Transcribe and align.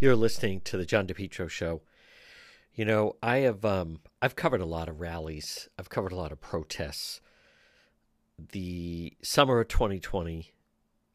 You're 0.00 0.14
listening 0.14 0.60
to 0.60 0.76
the 0.76 0.86
John 0.86 1.08
DePetro 1.08 1.50
show. 1.50 1.82
You 2.72 2.84
know, 2.84 3.16
I 3.20 3.38
have 3.38 3.64
um 3.64 3.98
I've 4.22 4.36
covered 4.36 4.60
a 4.60 4.66
lot 4.66 4.88
of 4.88 5.00
rallies. 5.00 5.68
I've 5.76 5.88
covered 5.88 6.12
a 6.12 6.16
lot 6.16 6.30
of 6.30 6.40
protests. 6.40 7.20
The 8.52 9.14
summer 9.22 9.58
of 9.58 9.66
2020, 9.66 10.52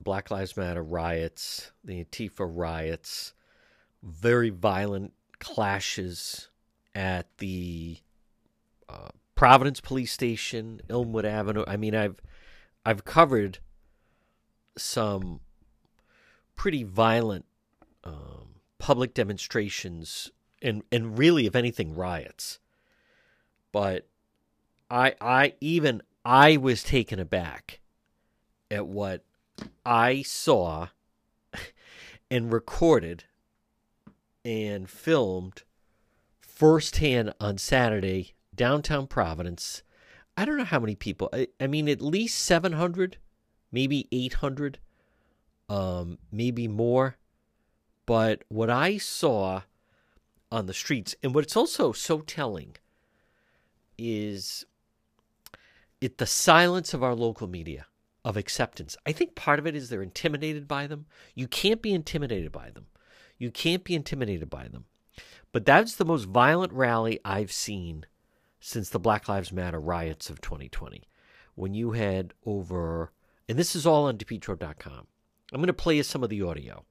Black 0.01 0.29
Lives 0.29 0.57
Matter 0.57 0.83
riots, 0.83 1.71
the 1.81 2.03
Antifa 2.03 2.45
riots, 2.45 3.33
very 4.03 4.49
violent 4.49 5.13
clashes 5.39 6.49
at 6.93 7.27
the 7.37 7.99
uh, 8.89 9.09
Providence 9.35 9.79
Police 9.79 10.11
Station, 10.11 10.81
Elmwood 10.89 11.25
Avenue. 11.25 11.63
I 11.65 11.77
mean, 11.77 11.95
I've 11.95 12.19
I've 12.85 13.05
covered 13.05 13.59
some 14.77 15.39
pretty 16.57 16.83
violent 16.83 17.45
um, 18.03 18.42
public 18.83 19.13
demonstrations 19.13 20.29
and 20.61 20.83
and 20.91 21.17
really, 21.17 21.45
if 21.45 21.55
anything, 21.55 21.95
riots. 21.95 22.59
But 23.71 24.09
I 24.91 25.15
I 25.21 25.53
even 25.61 26.01
I 26.25 26.57
was 26.57 26.83
taken 26.83 27.17
aback 27.17 27.79
at 28.69 28.85
what 28.85 29.23
I 29.85 30.21
saw 30.23 30.89
and 32.29 32.51
recorded 32.51 33.23
and 34.43 34.89
filmed 34.89 35.63
firsthand 36.41 37.33
on 37.39 37.57
Saturday 37.57 38.33
downtown 38.53 39.07
Providence. 39.07 39.83
I 40.35 40.43
don't 40.43 40.57
know 40.57 40.65
how 40.65 40.81
many 40.81 40.95
people. 40.95 41.29
I, 41.31 41.47
I 41.57 41.67
mean, 41.67 41.87
at 41.87 42.01
least 42.01 42.37
700, 42.39 43.15
maybe 43.71 44.09
800, 44.11 44.79
um, 45.69 46.17
maybe 46.33 46.67
more. 46.67 47.15
But 48.05 48.43
what 48.49 48.69
I 48.69 48.97
saw 48.97 49.61
on 50.51 50.65
the 50.65 50.73
streets, 50.73 51.15
and 51.23 51.33
what's 51.33 51.55
also 51.55 51.91
so 51.91 52.19
telling, 52.19 52.75
is 53.97 54.65
it 56.01 56.17
the 56.17 56.25
silence 56.25 56.93
of 56.93 57.01
our 57.01 57.15
local 57.15 57.47
media 57.47 57.87
of 58.25 58.37
acceptance. 58.37 58.95
I 59.05 59.11
think 59.11 59.35
part 59.35 59.59
of 59.59 59.67
it 59.67 59.75
is 59.75 59.89
they're 59.89 60.01
intimidated 60.01 60.67
by 60.67 60.87
them. 60.87 61.05
You 61.35 61.47
can't 61.47 61.81
be 61.81 61.93
intimidated 61.93 62.51
by 62.51 62.71
them. 62.71 62.87
You 63.37 63.51
can't 63.51 63.83
be 63.83 63.95
intimidated 63.95 64.49
by 64.49 64.67
them. 64.67 64.85
But 65.51 65.65
that's 65.65 65.95
the 65.95 66.05
most 66.05 66.25
violent 66.25 66.73
rally 66.73 67.19
I've 67.25 67.51
seen 67.51 68.05
since 68.59 68.89
the 68.89 68.99
Black 68.99 69.27
Lives 69.27 69.51
Matter 69.51 69.79
riots 69.79 70.29
of 70.29 70.41
2020. 70.41 71.03
When 71.55 71.73
you 71.73 71.91
had 71.91 72.33
over, 72.45 73.11
and 73.47 73.59
this 73.59 73.75
is 73.75 73.85
all 73.85 74.05
on 74.05 74.17
DePetro.com. 74.17 75.07
I'm 75.51 75.59
going 75.59 75.67
to 75.67 75.73
play 75.73 75.97
you 75.97 76.03
some 76.03 76.23
of 76.23 76.29
the 76.29 76.41
audio. 76.41 76.85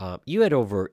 Uh, 0.00 0.16
you 0.24 0.40
had 0.40 0.54
over, 0.54 0.92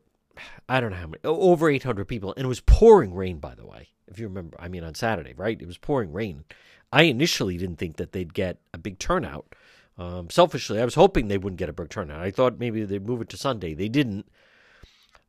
I 0.67 0.81
don't 0.81 0.91
know 0.91 0.97
how 0.97 1.07
many, 1.07 1.21
over 1.23 1.69
800 1.69 2.05
people, 2.05 2.33
and 2.35 2.43
it 2.43 2.49
was 2.49 2.59
pouring 2.59 3.15
rain, 3.15 3.39
by 3.39 3.55
the 3.55 3.65
way. 3.65 3.87
If 4.07 4.19
you 4.19 4.27
remember, 4.27 4.57
I 4.59 4.67
mean, 4.67 4.83
on 4.83 4.95
Saturday, 4.95 5.33
right? 5.35 5.59
It 5.59 5.65
was 5.65 5.77
pouring 5.77 6.11
rain. 6.11 6.43
I 6.91 7.03
initially 7.03 7.57
didn't 7.57 7.77
think 7.77 7.95
that 7.97 8.11
they'd 8.11 8.33
get 8.33 8.57
a 8.73 8.77
big 8.77 8.99
turnout. 8.99 9.55
Um, 9.97 10.29
selfishly, 10.29 10.79
I 10.79 10.85
was 10.85 10.95
hoping 10.95 11.27
they 11.27 11.37
wouldn't 11.37 11.57
get 11.57 11.69
a 11.69 11.73
big 11.73 11.89
turnout. 11.89 12.21
I 12.21 12.31
thought 12.31 12.59
maybe 12.59 12.83
they'd 12.83 13.07
move 13.07 13.21
it 13.21 13.29
to 13.29 13.37
Sunday. 13.37 13.73
They 13.73 13.89
didn't. 13.89 14.25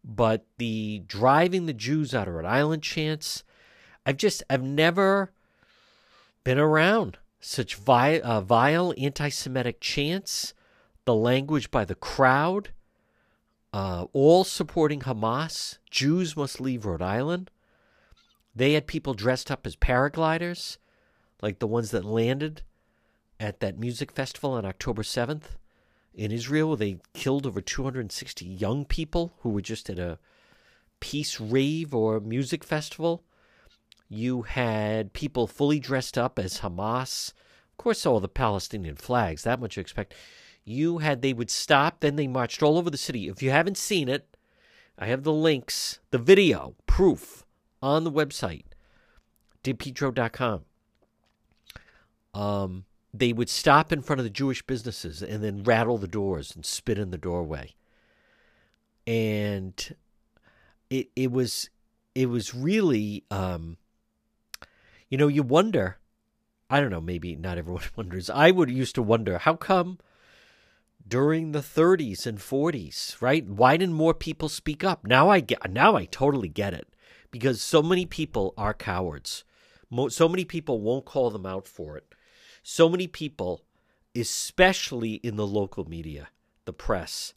But 0.05 0.45
the 0.59 1.03
driving 1.07 1.67
the 1.67 1.73
Jews 1.73 2.15
out 2.15 2.29
of 2.29 2.35
Rhode 2.35 2.47
Island 2.47 2.83
chants, 2.83 3.45
I've 4.05 4.17
just, 4.17 4.43
I've 4.51 4.63
never 4.63 5.33
been 6.45 6.59
around 6.59 7.19
such 7.41 7.77
vile, 7.77 8.21
uh, 8.25 8.41
vile 8.41 8.93
anti 8.99 9.29
Semitic 9.29 9.81
chants, 9.81 10.55
the 11.05 11.15
language 11.15 11.71
by 11.71 11.85
the 11.85 11.95
crowd, 11.95 12.71
uh, 13.73 14.07
all 14.13 14.45
supporting 14.45 15.01
Hamas. 15.01 15.79
Jews 15.91 16.37
must 16.37 16.61
leave 16.61 16.87
Rhode 16.87 17.03
Island. 17.03 17.51
They 18.55 18.73
had 18.73 18.87
people 18.87 19.15
dressed 19.15 19.51
up 19.51 19.67
as 19.67 19.77
paragliders, 19.77 20.79
like 21.43 21.59
the 21.59 21.67
ones 21.67 21.91
that 21.91 22.05
landed 22.05 22.63
at 23.39 23.61
that 23.61 23.79
music 23.79 24.11
festival 24.11 24.53
on 24.53 24.65
October 24.65 25.03
7th 25.03 25.57
in 26.15 26.33
Israel. 26.33 26.75
They 26.75 26.99
killed 27.15 27.47
over 27.47 27.61
260 27.61 28.45
young 28.45 28.85
people 28.85 29.35
who 29.41 29.51
were 29.51 29.61
just 29.61 29.89
at 29.89 29.99
a 29.99 30.19
peace 31.01 31.39
rave 31.39 31.95
or 31.95 32.21
music 32.21 32.65
festival. 32.65 33.23
You 34.09 34.43
had 34.43 35.13
people 35.13 35.47
fully 35.47 35.79
dressed 35.79 36.19
up 36.19 36.39
as 36.39 36.61
Hamas. 36.61 37.33
Of 37.73 37.77
course, 37.77 38.05
all 38.05 38.21
the 38.21 38.29
Palestinian 38.29 38.97
flags, 38.97 39.45
that 39.45 39.61
much 39.61 39.77
you 39.77 39.81
expect. 39.81 40.15
You 40.69 40.99
had, 40.99 41.23
they 41.23 41.33
would 41.33 41.51
stop, 41.51 42.01
then 42.01 42.17
they 42.17 42.29
marched 42.29 42.63
all 42.63 42.77
over 42.77 42.91
the 42.91 42.99
city. 42.99 43.29
If 43.29 43.43
you 43.43 43.51
haven't 43.51 43.79
seen 43.79 44.09
it, 44.09 44.37
I 44.99 45.07
have 45.07 45.23
the 45.23 45.33
links, 45.33 46.01
the 46.11 46.19
video, 46.19 46.75
proof 46.87 47.47
on 47.81 48.05
the 48.05 48.13
website, 48.13 48.65
depetro.com. 49.65 50.63
Um, 52.35 52.85
they 53.15 53.33
would 53.33 53.49
stop 53.49 53.93
in 53.93 54.03
front 54.03 54.21
of 54.21 54.25
the 54.25 54.31
Jewish 54.31 54.63
businesses 54.63 55.23
and 55.23 55.43
then 55.43 55.63
rattle 55.63 55.99
the 55.99 56.07
doors 56.09 56.55
and 56.55 56.67
spit 56.67 56.99
in 56.99 57.11
the 57.11 57.19
doorway. 57.19 57.75
And 59.07 59.97
it 60.91 61.09
it 61.17 61.33
was 61.33 61.71
it 62.15 62.27
was 62.27 62.55
really 62.55 63.25
um, 63.31 63.79
you 65.09 65.17
know, 65.17 65.29
you 65.29 65.43
wonder 65.43 65.99
I 66.71 66.81
don't 66.81 66.91
know, 66.91 67.01
maybe 67.01 67.35
not 67.35 67.57
everyone 67.57 67.85
wonders. 67.97 68.29
I 68.29 68.51
would 68.51 68.71
used 68.71 68.95
to 68.97 69.03
wonder 69.03 69.39
how 69.39 69.55
come 69.55 69.99
during 71.09 71.53
the 71.53 71.61
30s 71.61 72.27
and 72.27 72.39
40s, 72.39 73.21
right? 73.21 73.47
Why 73.47 73.77
didn't 73.77 73.95
more 73.95 74.15
people 74.15 74.49
speak 74.49 74.85
up? 74.85 75.07
Now 75.07 75.31
I 75.31 75.41
get 75.41 75.71
now 75.71 75.97
I 75.97 76.05
totally 76.05 76.49
get 76.49 76.75
it 76.75 76.89
because 77.31 77.63
so 77.63 77.83
many 77.83 78.07
people 78.07 78.55
are 78.57 78.75
cowards. 78.75 79.45
So 80.09 80.29
many 80.29 80.45
people 80.45 80.81
won't 80.81 81.07
call 81.07 81.31
them 81.31 81.47
out 81.47 81.67
for 81.67 81.97
it 81.97 82.15
so 82.69 82.87
many 82.87 83.07
people, 83.07 83.63
especially 84.15 85.15
in 85.15 85.37
the 85.37 85.47
local 85.47 85.89
media, 85.89 86.29
the 86.67 86.73
press, 86.73 87.33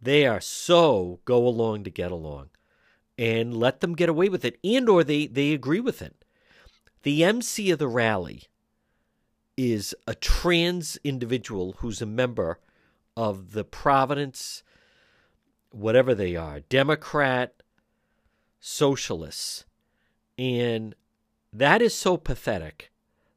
they 0.00 0.26
are 0.26 0.40
so 0.40 1.20
go 1.24 1.46
along 1.46 1.84
to 1.84 1.90
get 1.90 2.10
along 2.10 2.50
and 3.16 3.56
let 3.56 3.80
them 3.80 3.94
get 3.94 4.08
away 4.08 4.28
with 4.28 4.44
it 4.44 4.58
and 4.64 4.88
or 4.88 5.04
they, 5.04 5.28
they 5.28 5.52
agree 5.52 5.78
with 5.78 6.02
it. 6.02 6.24
The 7.04 7.22
MC 7.22 7.70
of 7.70 7.78
the 7.78 7.86
rally 7.86 8.44
is 9.56 9.94
a 10.08 10.16
trans 10.16 10.98
individual 11.04 11.76
who's 11.78 12.02
a 12.02 12.06
member 12.06 12.58
of 13.16 13.52
the 13.52 13.64
Providence, 13.64 14.62
whatever 15.70 16.14
they 16.14 16.36
are, 16.36 16.60
Democrat, 16.60 17.62
socialists. 18.60 19.64
And 20.38 20.94
that 21.52 21.82
is 21.82 21.94
so 21.94 22.16
pathetic 22.16 22.90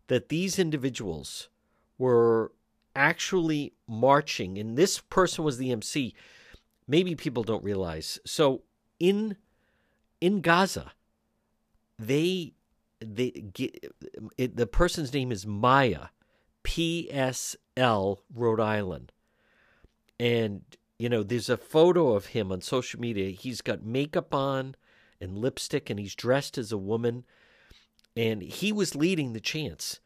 that 0.07 0.29
these 0.29 0.59
individuals 0.59 1.49
were 1.97 2.51
actually 2.95 3.73
marching, 3.87 4.57
and 4.57 4.77
this 4.77 4.99
person 4.99 5.43
was 5.43 5.57
the 5.57 5.71
MC. 5.71 6.13
Maybe 6.87 7.15
people 7.15 7.43
don't 7.43 7.63
realize. 7.63 8.19
So 8.25 8.63
in 8.99 9.35
in 10.21 10.41
Gaza, 10.41 10.93
they 11.99 12.53
they 12.99 13.31
get, 13.31 13.93
it, 14.37 14.55
the 14.55 14.67
person's 14.67 15.13
name 15.13 15.31
is 15.31 15.45
Maya, 15.45 16.07
PSL, 16.63 18.19
Rhode 18.33 18.59
Island, 18.59 19.11
and 20.19 20.61
you 20.97 21.09
know 21.09 21.23
there's 21.23 21.49
a 21.49 21.57
photo 21.57 22.13
of 22.13 22.27
him 22.27 22.51
on 22.51 22.61
social 22.61 22.99
media. 22.99 23.31
He's 23.31 23.61
got 23.61 23.83
makeup 23.83 24.33
on 24.33 24.75
and 25.19 25.37
lipstick, 25.37 25.89
and 25.89 25.99
he's 25.99 26.15
dressed 26.15 26.57
as 26.57 26.71
a 26.71 26.77
woman 26.77 27.25
and 28.15 28.41
he 28.41 28.71
was 28.71 28.95
leading 28.95 29.33
the 29.33 29.39
chance. 29.39 29.99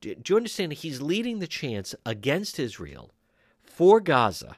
Do, 0.00 0.14
do 0.14 0.32
you 0.32 0.36
understand? 0.36 0.72
He's 0.72 1.02
leading 1.02 1.38
the 1.38 1.46
chance 1.46 1.94
against 2.06 2.58
Israel 2.58 3.12
for 3.62 4.00
Gaza. 4.00 4.56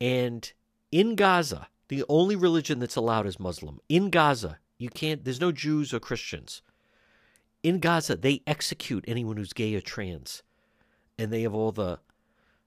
And 0.00 0.50
in 0.90 1.16
Gaza, 1.16 1.68
the 1.88 2.04
only 2.08 2.36
religion 2.36 2.80
that's 2.80 2.96
allowed 2.96 3.26
is 3.26 3.38
Muslim. 3.38 3.80
In 3.88 4.10
Gaza, 4.10 4.58
you 4.78 4.88
can't, 4.88 5.24
there's 5.24 5.40
no 5.40 5.52
Jews 5.52 5.92
or 5.92 6.00
Christians. 6.00 6.62
In 7.62 7.78
Gaza, 7.78 8.16
they 8.16 8.42
execute 8.46 9.04
anyone 9.06 9.36
who's 9.36 9.52
gay 9.52 9.74
or 9.74 9.80
trans. 9.80 10.42
And 11.18 11.32
they 11.32 11.42
have 11.42 11.54
all 11.54 11.72
the, 11.72 11.98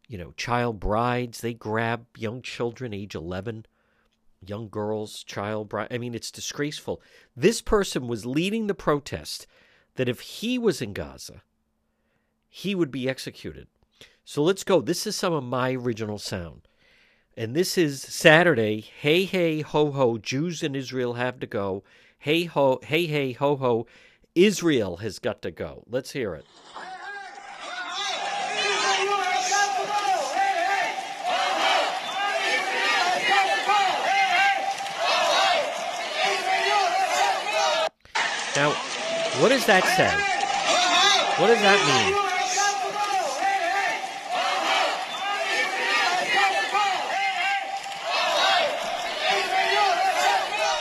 you 0.10 0.18
know, 0.18 0.34
child 0.36 0.82
brides. 0.82 1.40
They 1.40 1.54
grab 1.54 2.06
young 2.18 2.42
children, 2.42 2.94
age 2.94 3.16
11 3.16 3.66
young 4.46 4.70
girls, 4.70 5.24
child 5.24 5.70
bride. 5.70 5.90
I 5.92 5.98
mean, 5.98 6.16
it's 6.16 6.32
disgraceful. 6.32 7.02
This 7.36 7.62
person 7.62 8.08
was 8.08 8.26
leading 8.26 8.68
the 8.68 8.74
protest 8.74 9.48
that 9.96 10.10
if 10.10 10.22
he 10.22 10.58
was 10.58 10.82
in 10.82 10.94
Gaza, 10.94 11.42
he 12.48 12.74
would 12.74 12.92
be 12.92 13.10
executed. 13.10 13.68
So 14.24 14.44
let's 14.44 14.64
go. 14.64 14.82
This 14.82 15.06
is 15.06 15.16
some 15.16 15.34
of 15.34 15.44
my 15.44 15.74
original 15.74 16.18
sound. 16.18 16.68
And 17.36 17.56
this 17.56 17.78
is 17.78 18.02
Saturday. 18.02 18.82
Hey, 18.82 19.26
hey, 19.26 19.62
ho, 19.62 19.92
ho. 19.92 20.18
Jews 20.18 20.64
in 20.64 20.76
Israel 20.76 21.14
have 21.14 21.40
to 21.40 21.48
go. 21.48 21.84
Hey, 22.18 22.44
ho, 22.46 22.80
hey, 22.84 23.06
hey, 23.06 23.34
ho, 23.34 23.56
ho. 23.56 23.88
Israel 24.36 24.98
has 24.98 25.20
got 25.20 25.42
to 25.42 25.52
go. 25.52 25.84
Let's 25.88 26.12
hear 26.12 26.34
it. 26.36 26.46
Now, 38.56 38.72
what 39.42 39.50
does 39.50 39.66
that 39.68 39.84
say? 39.96 40.10
What 41.42 41.48
does 41.48 41.62
that 41.62 42.10
mean? 42.12 42.30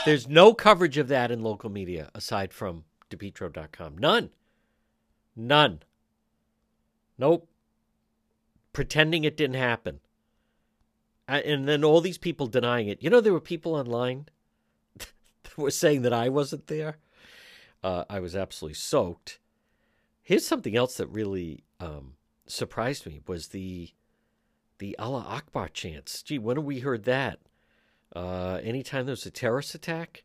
There's 0.05 0.27
no 0.27 0.55
coverage 0.55 0.97
of 0.97 1.09
that 1.09 1.31
in 1.31 1.43
local 1.43 1.69
media 1.69 2.11
aside 2.15 2.55
from 2.55 2.85
DePetro.com. 3.11 3.99
None. 3.99 4.31
None. 5.37 5.83
Nope. 7.19 7.47
Pretending 8.73 9.25
it 9.25 9.37
didn't 9.37 9.57
happen. 9.57 10.01
And 11.29 11.69
then 11.69 11.85
all 11.85 12.01
these 12.01 12.17
people 12.17 12.47
denying 12.47 12.89
it. 12.89 13.03
You 13.03 13.11
know, 13.11 13.21
there 13.21 13.35
were 13.35 13.41
people 13.41 13.75
online 13.75 14.29
that 14.99 15.59
were 15.59 15.71
saying 15.71 16.03
that 16.03 16.15
I 16.15 16.31
wasn't 16.31 16.69
there. 16.69 16.97
Uh, 17.83 18.05
I 18.11 18.21
was 18.21 18.35
absolutely 18.35 18.75
soaked. 18.75 19.39
Here's 20.23 20.47
something 20.47 20.77
else 20.77 20.97
that 20.97 21.07
really 21.09 21.65
um, 21.81 22.15
surprised 22.47 23.07
me 23.07 23.21
was 23.27 23.49
the 23.49 23.91
the 24.79 24.97
Allah 24.99 25.25
Akbar 25.27 25.69
chants. 25.69 26.23
Gee, 26.23 26.39
when 26.39 26.57
have 26.57 26.65
we 26.65 26.81
heard 26.81 27.05
that? 27.05 27.41
Uh, 28.15 28.61
anytime 28.63 29.07
there's 29.07 29.27
a 29.27 29.31
terrorist 29.31 29.75
attack 29.75 30.25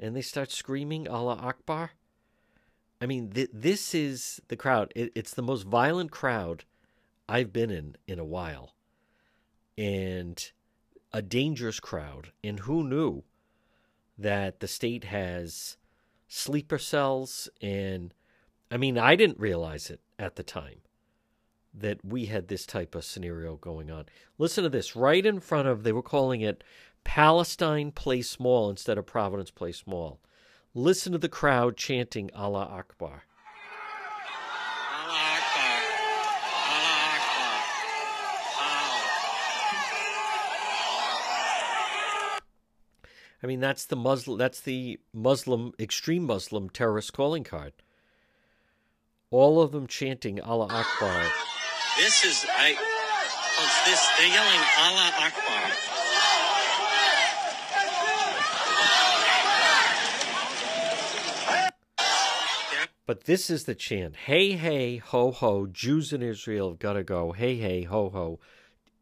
and 0.00 0.16
they 0.16 0.20
start 0.20 0.50
screaming 0.50 1.08
Allah 1.08 1.36
Akbar, 1.40 1.92
I 3.00 3.06
mean, 3.06 3.30
th- 3.30 3.50
this 3.52 3.94
is 3.94 4.40
the 4.48 4.56
crowd. 4.56 4.92
It, 4.96 5.12
it's 5.14 5.34
the 5.34 5.42
most 5.42 5.62
violent 5.64 6.10
crowd 6.10 6.64
I've 7.28 7.52
been 7.52 7.70
in 7.70 7.96
in 8.06 8.18
a 8.18 8.24
while. 8.24 8.74
And 9.78 10.50
a 11.12 11.22
dangerous 11.22 11.80
crowd. 11.80 12.32
And 12.42 12.60
who 12.60 12.82
knew 12.82 13.24
that 14.18 14.60
the 14.60 14.68
state 14.68 15.04
has 15.04 15.76
sleeper 16.28 16.78
cells? 16.78 17.48
And 17.60 18.14
I 18.70 18.76
mean, 18.76 18.98
I 18.98 19.16
didn't 19.16 19.38
realize 19.38 19.90
it 19.90 20.00
at 20.18 20.36
the 20.36 20.42
time 20.42 20.80
that 21.76 22.04
we 22.04 22.26
had 22.26 22.48
this 22.48 22.66
type 22.66 22.94
of 22.94 23.04
scenario 23.04 23.56
going 23.56 23.90
on. 23.90 24.06
Listen 24.38 24.62
to 24.64 24.70
this 24.70 24.94
right 24.94 25.26
in 25.26 25.40
front 25.40 25.66
of, 25.66 25.82
they 25.82 25.92
were 25.92 26.02
calling 26.02 26.40
it 26.40 26.62
Palestine 27.02 27.90
Place 27.90 28.38
Mall 28.38 28.70
instead 28.70 28.96
of 28.96 29.06
Providence 29.06 29.50
Place 29.50 29.82
Mall. 29.86 30.20
Listen 30.72 31.12
to 31.12 31.18
the 31.18 31.28
crowd 31.28 31.76
chanting 31.76 32.30
Allah 32.34 32.68
Akbar. 32.70 33.24
Allah 34.92 35.14
Akbar. 35.14 35.82
Allah 36.70 37.10
Akbar. 37.14 37.60
I 43.44 43.46
mean, 43.46 43.60
that's 43.60 43.84
the 43.84 43.94
Muslim. 43.94 44.38
That's 44.38 44.62
the 44.62 44.98
Muslim, 45.12 45.74
extreme 45.78 46.24
Muslim 46.24 46.70
terrorist 46.70 47.12
calling 47.12 47.44
card. 47.44 47.74
All 49.30 49.60
of 49.60 49.70
them 49.70 49.86
chanting 49.86 50.40
Allah 50.40 50.66
Akbar. 50.70 51.26
This 51.98 52.24
is 52.24 52.46
I. 52.48 52.72
Folks, 52.72 53.84
this 53.84 54.08
they're 54.16 54.28
yelling 54.28 54.60
Allah 54.78 55.12
Akbar. 55.20 55.70
But 63.04 63.24
this 63.24 63.50
is 63.50 63.64
the 63.64 63.74
chant 63.74 64.16
Hey, 64.16 64.52
hey, 64.52 64.96
ho, 64.96 65.32
ho, 65.32 65.66
Jews 65.66 66.14
in 66.14 66.22
Israel 66.22 66.70
have 66.70 66.78
got 66.78 66.94
to 66.94 67.04
go. 67.04 67.32
Hey, 67.32 67.56
hey, 67.56 67.82
ho, 67.82 68.08
ho, 68.08 68.40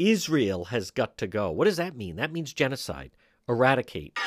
Israel 0.01 0.65
has 0.65 0.91
got 0.91 1.17
to 1.19 1.29
go. 1.29 1.53
What 1.53 1.67
does 1.67 1.77
that 1.77 1.97
mean? 1.97 2.17
That 2.17 2.33
means 2.33 2.53
genocide, 2.53 3.13
eradicate. 3.49 4.19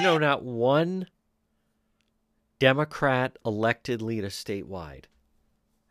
You 0.00 0.06
know, 0.06 0.16
not 0.16 0.42
one 0.42 1.08
Democrat 2.58 3.36
elected 3.44 4.00
leader 4.00 4.28
statewide 4.28 5.04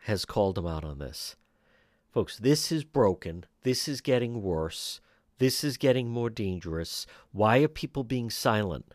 has 0.06 0.26
called 0.26 0.58
him 0.58 0.66
out 0.66 0.84
on 0.84 0.98
this. 0.98 1.36
Folks, 2.12 2.36
this 2.40 2.72
is 2.72 2.84
broken. 2.84 3.46
This 3.62 3.88
is 3.88 4.02
getting 4.02 4.42
worse. 4.42 5.00
This 5.38 5.64
is 5.64 5.78
getting 5.78 6.10
more 6.10 6.32
dangerous. 6.32 7.06
Why 7.34 7.60
are 7.60 7.68
people 7.68 8.04
being 8.04 8.32
silent? 8.32 8.92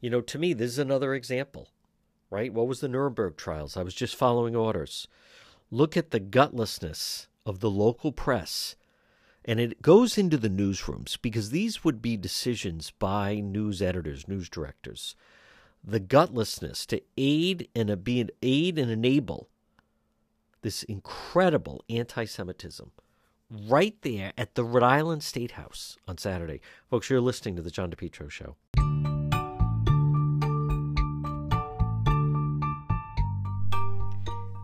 You 0.00 0.08
know, 0.08 0.22
to 0.22 0.38
me, 0.38 0.54
this 0.54 0.70
is 0.70 0.78
another 0.78 1.12
example, 1.12 1.68
right? 2.30 2.50
What 2.50 2.66
was 2.66 2.80
the 2.80 2.88
Nuremberg 2.88 3.36
trials? 3.36 3.76
I 3.76 3.82
was 3.82 3.94
just 3.94 4.16
following 4.16 4.56
orders. 4.56 5.06
Look 5.70 5.94
at 5.94 6.10
the 6.10 6.20
gutlessness 6.20 7.26
of 7.44 7.60
the 7.60 7.70
local 7.70 8.12
press. 8.12 8.76
And 9.44 9.60
it 9.60 9.82
goes 9.82 10.16
into 10.16 10.38
the 10.38 10.48
newsrooms 10.48 11.18
because 11.20 11.50
these 11.50 11.84
would 11.84 12.00
be 12.00 12.16
decisions 12.16 12.92
by 12.98 13.40
news 13.40 13.82
editors, 13.82 14.26
news 14.26 14.48
directors. 14.48 15.14
The 15.82 16.00
gutlessness 16.00 16.86
to 16.86 17.02
aid 17.18 17.68
and 17.76 18.02
be 18.02 18.20
an 18.20 18.30
aid 18.42 18.78
and 18.78 18.90
enable 18.90 19.48
this 20.62 20.82
incredible 20.84 21.84
anti 21.90 22.24
Semitism 22.24 22.90
right 23.50 23.94
there 24.00 24.32
at 24.38 24.54
the 24.54 24.64
Rhode 24.64 24.82
Island 24.82 25.22
State 25.22 25.52
House 25.52 25.98
on 26.08 26.16
Saturday. 26.16 26.62
Folks, 26.88 27.10
you're 27.10 27.20
listening 27.20 27.56
to 27.56 27.62
The 27.62 27.70
John 27.70 27.90
DePetro 27.90 28.30
Show. 28.30 28.56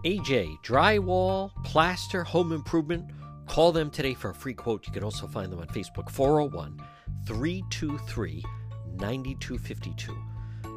AJ, 0.05 0.63
drywall, 0.63 1.51
plaster, 1.63 2.25
home 2.25 2.53
improvement. 2.53 3.11
Call 3.51 3.73
them 3.73 3.91
today 3.91 4.15
for 4.15 4.31
a 4.31 4.35
free 4.35 4.55
quote. 4.55 4.87
You 4.87 4.93
can 4.93 5.03
also 5.03 5.27
find 5.27 5.51
them 5.51 5.59
on 5.59 5.67
Facebook, 5.67 6.09
401 6.09 6.81
323 7.27 8.45
9252. 8.95 10.13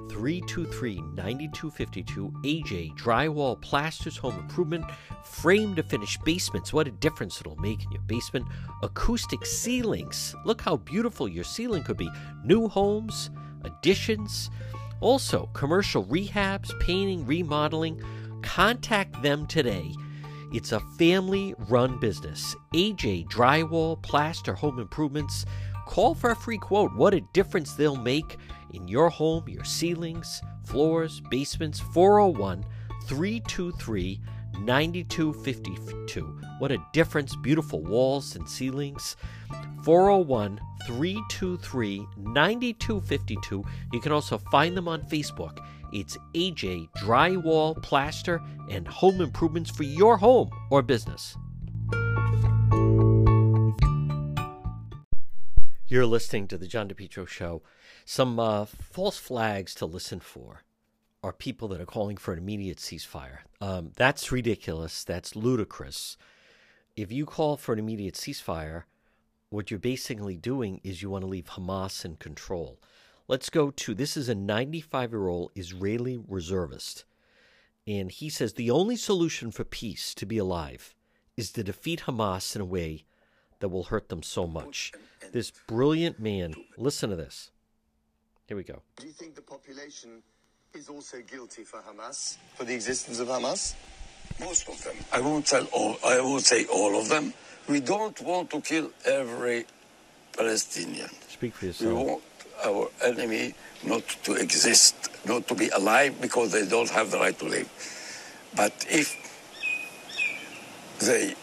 323 0.10 0.96
9252 0.96 2.34
AJ 2.44 2.98
Drywall 2.98 3.62
Plasters 3.62 4.18
Home 4.18 4.40
Improvement 4.40 4.86
Frame 5.24 5.76
to 5.76 5.84
Finish 5.84 6.18
Basements. 6.26 6.74
What 6.74 6.88
a 6.88 6.92
difference 6.94 7.40
it'll 7.40 7.58
make 7.58 7.84
in 7.86 7.92
your 7.92 8.02
basement. 8.02 8.48
Acoustic 8.82 9.46
ceilings. 9.46 10.34
Look 10.44 10.60
how 10.60 10.78
beautiful 10.78 11.28
your 11.28 11.44
ceiling 11.44 11.84
could 11.84 11.98
be. 11.98 12.10
New 12.44 12.68
homes, 12.68 13.30
additions, 13.66 14.50
also 15.00 15.48
commercial 15.54 16.06
rehabs, 16.06 16.72
painting, 16.80 17.24
remodeling. 17.28 18.02
Contact 18.42 19.22
them 19.22 19.46
today. 19.46 19.94
It's 20.54 20.72
a 20.72 20.80
family 21.00 21.56
run 21.68 22.00
business. 22.00 22.56
AJ 22.76 23.28
Drywall 23.28 24.00
Plaster 24.04 24.54
Home 24.54 24.78
Improvements. 24.78 25.48
Call 25.88 26.14
for 26.14 26.30
a 26.30 26.36
free 26.36 26.60
quote. 26.60 26.94
What 26.94 27.16
a 27.16 27.22
difference 27.34 27.74
they'll 27.74 27.96
make 27.96 28.38
in 28.72 28.88
your 28.88 29.10
home, 29.10 29.50
your 29.50 29.64
ceilings, 29.64 30.44
floors, 30.64 31.24
basements. 31.32 31.80
401 31.80 32.64
323 33.08 34.22
9252. 34.60 36.40
What 36.60 36.72
a 36.72 36.78
difference. 36.94 37.36
Beautiful 37.38 37.82
walls 37.82 38.36
and 38.36 38.48
ceilings. 38.48 39.16
401 39.84 40.62
323 40.86 42.08
9252. 42.16 43.64
You 43.92 44.00
can 44.00 44.12
also 44.12 44.38
find 44.38 44.78
them 44.78 44.88
on 44.88 45.02
Facebook. 45.02 45.58
It's 45.94 46.18
AJ 46.34 46.90
Drywall, 46.98 47.80
Plaster, 47.84 48.42
and 48.68 48.88
Home 48.88 49.22
Improvements 49.22 49.70
for 49.70 49.84
your 49.84 50.18
home 50.18 50.50
or 50.72 50.82
business. 50.82 51.38
You're 55.88 56.08
listening 56.08 56.48
to 56.48 56.58
the 56.58 56.66
John 56.66 56.90
DePetro 56.90 57.28
Show. 57.28 57.62
Some 58.06 58.40
uh, 58.40 58.66
false 58.66 59.20
flags 59.20 59.76
to 59.76 59.86
listen 59.86 60.20
for 60.20 60.64
are 61.22 61.32
people 61.32 61.68
that 61.68 61.80
are 61.80 61.86
calling 61.86 62.18
for 62.18 62.34
an 62.34 62.40
immediate 62.40 62.80
ceasefire. 62.80 63.40
Um, 63.62 63.92
that's 63.96 64.32
ridiculous. 64.32 65.04
That's 65.04 65.36
ludicrous. 65.36 66.18
If 66.96 67.12
you 67.12 67.28
call 67.28 67.56
for 67.56 67.72
an 67.72 67.78
immediate 67.78 68.16
ceasefire, 68.16 68.86
what 69.52 69.70
you're 69.70 69.80
basically 69.80 70.38
doing 70.38 70.82
is 70.84 71.04
you 71.04 71.12
want 71.12 71.22
to 71.22 71.30
leave 71.30 71.46
Hamas 71.46 72.04
in 72.04 72.16
control. 72.16 72.80
Let's 73.28 73.50
go 73.50 73.72
to 73.72 73.96
this 73.96 74.18
is 74.18 74.28
a 74.28 74.36
95 74.36 75.12
year 75.12 75.28
old 75.28 75.52
Israeli 75.56 76.20
reservist. 76.28 77.06
And 77.88 78.12
he 78.12 78.30
says 78.30 78.54
the 78.54 78.70
only 78.70 78.96
solution 78.98 79.52
for 79.52 79.64
peace 79.64 80.14
to 80.16 80.26
be 80.26 80.38
alive 80.38 80.94
is 81.38 81.52
to 81.54 81.64
defeat 81.64 82.02
Hamas 82.02 82.56
in 82.56 82.62
a 82.62 82.66
way 82.66 83.06
that 83.60 83.70
will 83.70 83.84
hurt 83.86 84.10
them 84.10 84.24
so 84.24 84.46
much. 84.46 84.92
This 85.32 85.52
brilliant 85.68 86.20
man, 86.20 86.54
listen 86.78 87.10
to 87.12 87.16
this. 87.16 87.52
Here 88.48 88.58
we 88.58 88.64
go. 88.64 88.82
Do 88.98 89.08
you 89.08 89.14
think 89.14 89.36
the 89.36 89.42
population 89.42 90.22
is 90.74 90.90
also 90.90 91.22
guilty 91.22 91.64
for 91.64 91.80
Hamas, 91.80 92.38
for 92.56 92.66
the 92.66 92.74
existence 92.74 93.20
of 93.20 93.30
Hamas? 93.30 93.74
Most 94.40 94.68
of 94.68 94.84
them. 94.84 94.96
I 95.14 95.22
won't 95.22 95.46
tell 95.46 95.66
all. 95.72 95.98
I 96.06 96.20
won't 96.20 96.46
say 96.46 96.66
all 96.66 97.00
of 97.00 97.08
them. 97.08 97.34
We 97.70 97.80
don't 97.80 98.20
want 98.22 98.50
to 98.52 98.60
kill 98.60 98.92
every 99.06 99.66
Palestinian. 100.36 101.10
Speak 101.30 101.54
for 101.54 101.66
We 101.66 101.70
yourself. 101.70 102.22
Want 102.62 102.92
our 103.04 103.08
enemy 103.08 103.54
not 103.86 104.08
to 104.24 104.34
exist, 104.36 104.96
not 105.26 105.48
to 105.48 105.56
be 105.56 105.70
alive 105.70 106.20
because 106.22 106.52
they 106.52 106.66
don't 106.68 106.90
have 106.90 107.12
the 107.12 107.18
right 107.20 107.38
to 107.40 107.46
live. 107.46 107.70
But 108.56 108.74
if 108.90 109.16
they 111.00 111.36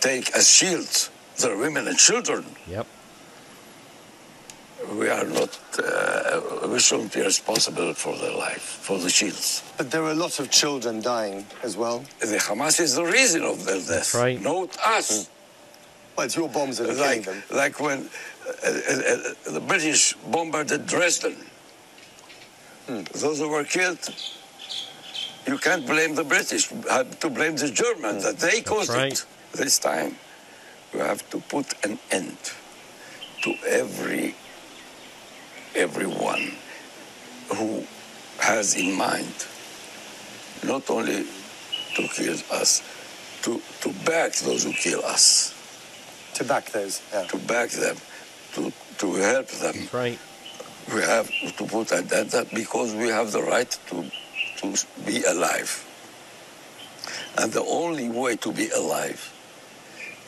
take 0.00 0.30
as 0.34 0.48
shields 0.50 1.10
their 1.38 1.56
women 1.56 1.86
and 1.88 1.96
children, 1.96 2.44
Yep. 2.66 2.86
we 4.94 5.08
are 5.08 5.24
not, 5.24 5.58
uh, 5.78 6.40
we 6.68 6.78
shouldn't 6.78 7.12
be 7.14 7.20
responsible 7.22 7.94
for 7.94 8.16
their 8.16 8.32
life, 8.36 8.62
for 8.82 8.98
the 8.98 9.08
shields. 9.10 9.62
But 9.76 9.90
there 9.90 10.02
are 10.02 10.10
a 10.10 10.14
lot 10.14 10.38
of 10.40 10.50
children 10.50 11.00
dying 11.00 11.46
as 11.62 11.76
well. 11.76 12.04
The 12.20 12.38
Hamas 12.38 12.80
is 12.80 12.94
the 12.94 13.04
reason 13.04 13.42
of 13.42 13.64
their 13.64 13.80
death, 13.80 14.14
right. 14.14 14.40
not 14.40 14.76
us. 14.84 15.28
Well, 16.16 16.26
it's 16.26 16.36
your 16.36 16.48
bombs 16.48 16.78
that 16.78 16.90
are 16.90 16.94
killing 16.94 17.18
Like, 17.18 17.24
them. 17.24 17.42
like 17.52 17.80
when 17.80 18.10
Uh, 18.48 18.66
uh, 18.66 18.70
uh, 18.70 19.52
the 19.52 19.60
British 19.60 20.14
bombarded 20.30 20.86
Dresden. 20.86 21.36
Hmm, 22.86 23.02
those 23.14 23.38
who 23.38 23.48
were 23.48 23.64
killed, 23.64 23.98
you 25.46 25.58
can't 25.58 25.86
blame 25.86 26.14
the 26.14 26.24
British. 26.24 26.70
You 26.70 26.82
have 26.90 27.18
to 27.20 27.28
blame 27.30 27.56
the 27.56 27.70
Germans 27.70 28.24
that 28.24 28.38
they 28.38 28.62
caused 28.62 28.90
right. 28.90 29.12
it. 29.12 29.26
This 29.52 29.78
time, 29.78 30.16
we 30.94 31.00
have 31.00 31.28
to 31.30 31.38
put 31.40 31.66
an 31.84 31.98
end 32.10 32.38
to 33.42 33.54
every 33.68 34.34
everyone 35.74 36.52
who 37.54 37.84
has 38.40 38.74
in 38.76 38.96
mind 38.96 39.46
not 40.64 40.88
only 40.90 41.24
to 41.96 42.08
kill 42.08 42.36
us, 42.52 42.82
to, 43.42 43.60
to 43.80 43.92
back 44.04 44.32
those 44.36 44.64
who 44.64 44.72
kill 44.72 45.04
us, 45.04 45.54
To 46.34 46.44
back 46.44 46.66
those. 46.70 47.00
Yeah. 47.12 47.24
to 47.24 47.36
back 47.38 47.70
them, 47.70 47.96
to, 48.54 48.72
to 48.98 49.14
help 49.14 49.48
them. 49.48 49.74
That's 49.76 49.94
right. 49.94 50.18
We 50.94 51.00
have 51.02 51.28
to 51.56 51.64
put 51.64 51.92
end 51.92 52.08
that 52.08 52.48
because 52.54 52.94
we 52.94 53.08
have 53.08 53.32
the 53.32 53.42
right 53.42 53.70
to, 53.88 54.04
to 54.58 54.86
be 55.04 55.22
alive. 55.24 55.84
And 57.36 57.52
the 57.52 57.62
only 57.64 58.08
way 58.08 58.36
to 58.36 58.52
be 58.52 58.68
alive 58.70 59.20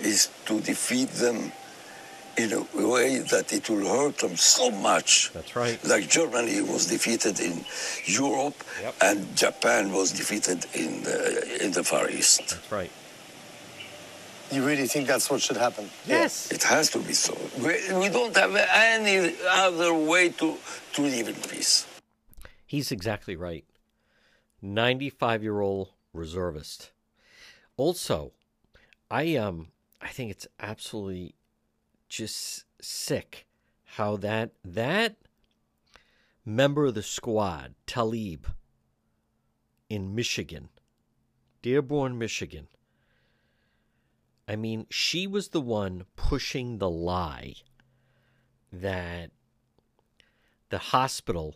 is 0.00 0.29
to 0.47 0.61
defeat 0.61 1.09
them 1.11 1.53
in 2.37 2.53
a 2.53 2.61
way 2.87 3.19
that 3.19 3.53
it 3.53 3.69
will 3.69 3.87
hurt 3.89 4.19
them 4.19 4.37
so 4.37 4.71
much. 4.71 5.31
That's 5.33 5.57
right. 5.57 5.83
Like 5.85 6.09
Germany 6.09 6.61
was 6.62 6.87
defeated 6.87 7.41
in 7.41 7.65
Europe 8.05 8.55
Yep. 8.83 8.95
and 9.03 9.37
Japan 9.37 9.93
was 9.93 10.12
defeated 10.12 10.65
in 10.75 11.03
the, 11.03 11.65
in 11.65 11.73
the 11.73 11.83
Far 11.85 12.09
East. 12.09 12.41
That's 12.50 12.73
right. 12.73 12.91
You 14.50 14.66
really 14.66 14.87
think 14.87 15.07
that's 15.07 15.30
what 15.30 15.40
should 15.40 15.57
happen? 15.57 15.88
Yes. 16.07 16.50
It 16.50 16.62
has 16.64 16.90
to 16.90 16.99
be 16.99 17.12
so. 17.12 17.37
We, 17.59 17.92
we 17.99 18.09
don't 18.09 18.37
have 18.37 18.54
any 18.57 19.35
other 19.49 19.95
way 19.95 20.30
to, 20.30 20.57
to 20.95 21.02
live 21.02 21.28
in 21.28 21.35
peace. 21.35 21.87
He's 22.66 22.90
exactly 22.90 23.37
right. 23.37 23.64
95 24.62 25.42
year 25.42 25.61
old 25.61 25.90
reservist. 26.12 26.90
Also, 27.76 28.33
I 29.11 29.37
um 29.37 29.69
I 30.00 30.09
think 30.09 30.30
it's 30.30 30.47
absolutely 30.59 31.35
just 32.09 32.64
sick 32.80 33.47
how 33.97 34.16
that 34.16 34.52
that 34.64 35.16
member 36.45 36.87
of 36.87 36.95
the 36.95 37.02
squad, 37.02 37.75
Tlaib, 37.87 38.45
in 39.88 40.14
Michigan, 40.14 40.69
Dearborn, 41.62 42.19
Michigan. 42.19 42.69
I 44.50 44.57
mean, 44.57 44.87
she 44.90 45.28
was 45.28 45.50
the 45.50 45.61
one 45.61 46.07
pushing 46.16 46.78
the 46.78 46.90
lie 46.90 47.54
that 48.73 49.30
the 50.71 50.78
hospital 50.78 51.54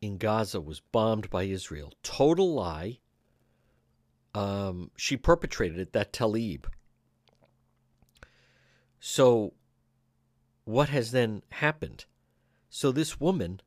in 0.00 0.16
Gaza 0.16 0.62
was 0.62 0.80
bombed 0.80 1.28
by 1.28 1.42
Israel. 1.42 1.92
Total 2.02 2.54
lie. 2.54 3.00
Um, 4.34 4.90
she 4.96 5.18
perpetrated 5.18 5.78
it, 5.78 5.92
that 5.92 6.10
Tlaib. 6.10 6.64
So, 8.98 9.52
what 10.64 10.88
has 10.88 11.10
then 11.10 11.42
happened? 11.50 12.06
So, 12.70 12.90
this 12.90 13.20
woman 13.20 13.60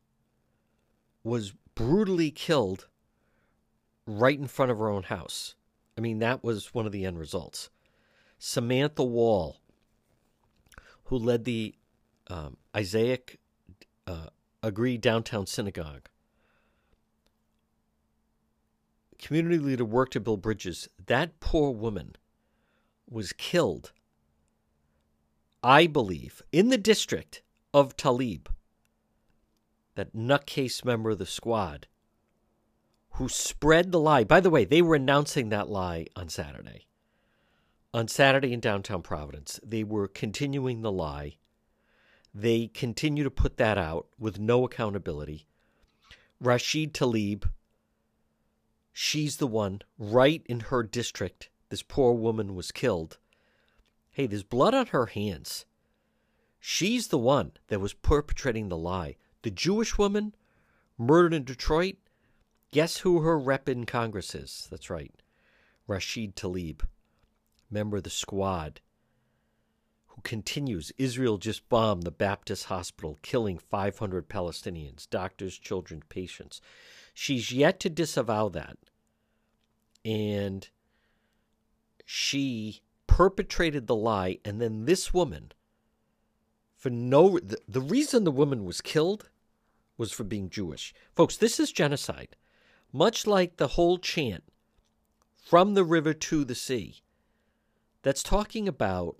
was 1.23 1.53
brutally 1.75 2.31
killed 2.31 2.87
right 4.07 4.39
in 4.39 4.47
front 4.47 4.71
of 4.71 4.79
her 4.79 4.89
own 4.89 5.03
house. 5.03 5.53
I 5.99 6.01
mean, 6.01 6.19
that 6.19 6.45
was 6.45 6.73
one 6.73 6.85
of 6.85 6.93
the 6.93 7.03
end 7.03 7.19
results. 7.19 7.69
Samantha 8.37 9.03
Woll, 9.03 9.59
who 11.03 11.17
led 11.17 11.43
the 11.43 11.75
um, 12.27 12.55
Isaac 12.73 13.37
uh, 14.07 14.27
Agree 14.63 14.95
Downtown 14.95 15.45
Synagogue, 15.45 16.07
community 19.21 19.59
leader 19.59 19.83
worked 19.83 20.13
to 20.13 20.21
build 20.21 20.41
bridges. 20.41 20.87
That 21.05 21.41
poor 21.41 21.71
woman 21.71 22.15
was 23.09 23.33
killed, 23.33 23.91
I 25.61 25.85
believe, 25.85 26.41
in 26.53 26.69
the 26.69 26.77
district 26.77 27.41
of 27.73 27.97
Tlaib. 27.97 28.47
That 29.95 30.15
nutcase 30.15 30.85
member 30.85 31.09
of 31.09 31.17
the 31.17 31.25
squad 31.25 31.87
who 33.11 33.27
spread 33.29 33.91
the 33.91 33.99
lie. 33.99 34.23
By 34.23 34.39
the 34.39 34.49
way, 34.49 34.65
they 34.65 34.81
were 34.81 34.95
announcing 34.95 35.49
that 35.49 35.69
lie 35.69 36.07
on 36.15 36.29
Saturday. 36.29 36.85
On 37.93 38.07
Saturday 38.07 38.53
in 38.53 38.59
downtown 38.59 39.01
Providence, 39.01 39.59
they 39.65 39.83
were 39.83 40.07
continuing 40.07 40.81
the 40.81 40.91
lie. 40.91 41.37
They 42.33 42.67
continue 42.67 43.23
to 43.23 43.31
put 43.31 43.57
that 43.57 43.77
out 43.77 44.07
with 44.19 44.39
no 44.39 44.63
accountability. 44.63 45.47
Rashid 46.39 46.93
Tlaib, 46.93 47.49
she's 48.93 49.37
the 49.37 49.47
one 49.47 49.81
right 49.97 50.43
in 50.45 50.59
her 50.61 50.83
district. 50.83 51.49
This 51.69 51.81
poor 51.81 52.13
woman 52.13 52.55
was 52.55 52.71
killed. 52.71 53.17
Hey, 54.11 54.27
there's 54.27 54.43
blood 54.43 54.73
on 54.73 54.87
her 54.87 55.07
hands. 55.07 55.65
She's 56.59 57.07
the 57.07 57.17
one 57.17 57.53
that 57.67 57.81
was 57.81 57.93
perpetrating 57.93 58.69
the 58.69 58.77
lie. 58.77 59.15
The 59.41 59.51
Jewish 59.51 59.97
woman 59.97 60.35
murdered 60.97 61.33
in 61.33 61.43
Detroit, 61.43 61.95
guess 62.71 62.97
who 62.97 63.21
her 63.21 63.37
rep 63.37 63.67
in 63.67 63.85
Congress 63.85 64.35
is? 64.35 64.67
That's 64.69 64.89
right. 64.89 65.13
Rashid 65.87 66.35
Tlaib, 66.35 66.81
member 67.69 67.97
of 67.97 68.03
the 68.03 68.09
squad, 68.09 68.81
who 70.07 70.21
continues. 70.21 70.91
Israel 70.97 71.37
just 71.37 71.67
bombed 71.69 72.03
the 72.03 72.11
Baptist 72.11 72.65
hospital, 72.65 73.17
killing 73.21 73.57
500 73.57 74.29
Palestinians, 74.29 75.09
doctors, 75.09 75.57
children, 75.57 76.03
patients. 76.09 76.61
She's 77.13 77.51
yet 77.51 77.79
to 77.81 77.89
disavow 77.89 78.49
that. 78.49 78.77
And 80.05 80.69
she 82.05 82.81
perpetrated 83.07 83.87
the 83.87 83.95
lie, 83.95 84.39
and 84.45 84.61
then 84.61 84.85
this 84.85 85.13
woman, 85.13 85.51
for 86.77 86.89
no 86.89 87.37
the, 87.39 87.57
the 87.67 87.81
reason 87.81 88.23
the 88.23 88.31
woman 88.31 88.63
was 88.63 88.81
killed 88.81 89.29
was 89.97 90.11
for 90.11 90.23
being 90.23 90.49
Jewish. 90.49 90.93
Folks, 91.15 91.35
this 91.35 91.59
is 91.59 91.71
genocide. 91.71 92.37
Much 92.91 93.27
like 93.27 93.57
the 93.57 93.69
whole 93.69 93.97
chant 93.97 94.43
from 95.37 95.73
the 95.73 95.83
river 95.83 96.13
to 96.13 96.43
the 96.43 96.55
sea 96.55 97.01
that's 98.01 98.23
talking 98.23 98.67
about 98.67 99.17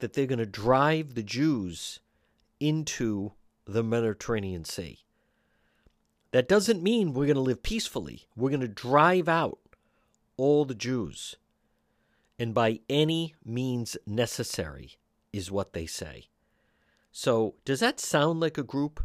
that 0.00 0.12
they're 0.12 0.26
going 0.26 0.38
to 0.38 0.46
drive 0.46 1.14
the 1.14 1.22
Jews 1.22 2.00
into 2.58 3.32
the 3.64 3.82
Mediterranean 3.82 4.64
Sea. 4.64 5.00
That 6.32 6.48
doesn't 6.48 6.82
mean 6.82 7.12
we're 7.12 7.26
going 7.26 7.34
to 7.34 7.40
live 7.40 7.62
peacefully. 7.62 8.26
We're 8.36 8.50
going 8.50 8.60
to 8.60 8.68
drive 8.68 9.28
out 9.28 9.58
all 10.36 10.64
the 10.64 10.74
Jews. 10.74 11.36
And 12.38 12.54
by 12.54 12.80
any 12.88 13.34
means 13.44 13.96
necessary, 14.06 14.98
is 15.32 15.50
what 15.50 15.72
they 15.72 15.86
say. 15.86 16.28
So, 17.12 17.54
does 17.64 17.80
that 17.80 18.00
sound 18.00 18.40
like 18.40 18.58
a 18.58 18.62
group 18.62 19.04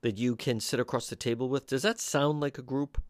that 0.00 0.18
you 0.18 0.36
can 0.36 0.60
sit 0.60 0.80
across 0.80 1.08
the 1.08 1.16
table 1.16 1.48
with? 1.48 1.66
Does 1.66 1.82
that 1.82 2.00
sound 2.00 2.40
like 2.40 2.58
a 2.58 2.62
group 2.62 3.02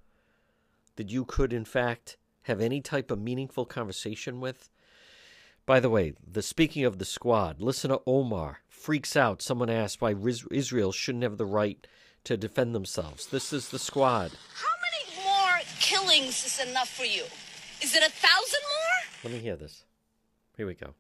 that 0.96 1.10
you 1.10 1.24
could, 1.24 1.52
in 1.52 1.64
fact, 1.64 2.16
have 2.42 2.60
any 2.60 2.80
type 2.80 3.10
of 3.10 3.20
meaningful 3.20 3.66
conversation 3.66 4.40
with? 4.40 4.70
By 5.66 5.80
the 5.80 5.90
way, 5.90 6.14
the 6.26 6.40
speaking 6.40 6.84
of 6.84 6.98
the 6.98 7.04
squad, 7.04 7.60
listener 7.60 7.98
Omar 8.06 8.60
freaks 8.68 9.16
out. 9.16 9.42
Someone 9.42 9.68
asked 9.68 10.00
why 10.00 10.14
Israel 10.50 10.92
shouldn't 10.92 11.24
have 11.24 11.36
the 11.36 11.44
right 11.44 11.86
to 12.24 12.36
defend 12.36 12.74
themselves. 12.74 13.26
This 13.26 13.52
is 13.52 13.68
the 13.68 13.78
squad. 13.78 14.32
How 14.54 14.74
many 14.80 15.26
more 15.26 15.60
killings 15.78 16.46
is 16.46 16.66
enough 16.68 16.88
for 16.88 17.04
you? 17.04 17.24
Is 17.82 17.94
it 17.94 18.02
a 18.02 18.10
thousand 18.10 18.60
more? 18.62 19.24
Let 19.24 19.32
me 19.34 19.40
hear 19.40 19.56
this. 19.56 19.84
Here 20.56 20.66
we 20.66 20.74
go. 20.74 20.94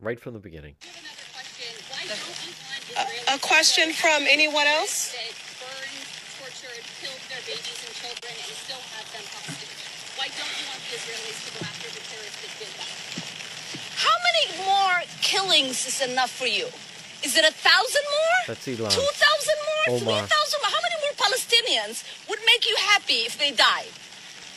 Right 0.00 0.18
from 0.18 0.34
the 0.34 0.40
beginning. 0.40 0.74
A 3.30 3.38
question 3.38 3.94
from 3.94 4.26
anyone 4.26 4.66
else? 4.66 5.14
that 5.14 5.30
burned, 5.62 6.02
tortured, 6.34 6.82
killed 6.98 7.22
their 7.30 7.38
babies 7.46 7.78
and 7.86 7.94
children 7.94 8.34
and 8.34 8.54
still 8.58 8.82
have 8.90 9.06
them 9.14 9.22
hostage? 9.30 9.70
Why 10.18 10.26
don't 10.34 10.50
you 10.58 10.66
want 10.66 10.82
the 10.82 10.98
Israelis 10.98 11.38
to 11.46 11.50
go 11.54 11.62
after 11.62 11.88
the 11.94 12.02
terrorists 12.10 12.42
that 12.42 12.52
did 12.58 12.72
that? 12.74 12.90
How 14.02 14.16
many 14.26 14.44
more 14.66 14.96
killings 15.22 15.78
is 15.86 16.02
enough 16.10 16.34
for 16.34 16.50
you? 16.50 16.66
Is 17.22 17.38
it 17.38 17.46
a 17.46 17.54
thousand 17.54 18.02
more? 18.02 18.38
That's 18.50 18.66
Ilhan. 18.66 18.90
Two 18.98 19.10
thousand 19.14 19.58
more? 19.62 19.84
Omar. 19.94 20.10
Three 20.10 20.26
thousand 20.26 20.58
more? 20.66 20.72
How 20.74 20.82
many 20.82 20.98
more 20.98 21.14
Palestinians 21.14 22.02
would 22.26 22.42
make 22.50 22.66
you 22.66 22.74
happy 22.82 23.30
if 23.30 23.38
they 23.38 23.54
died? 23.54 23.94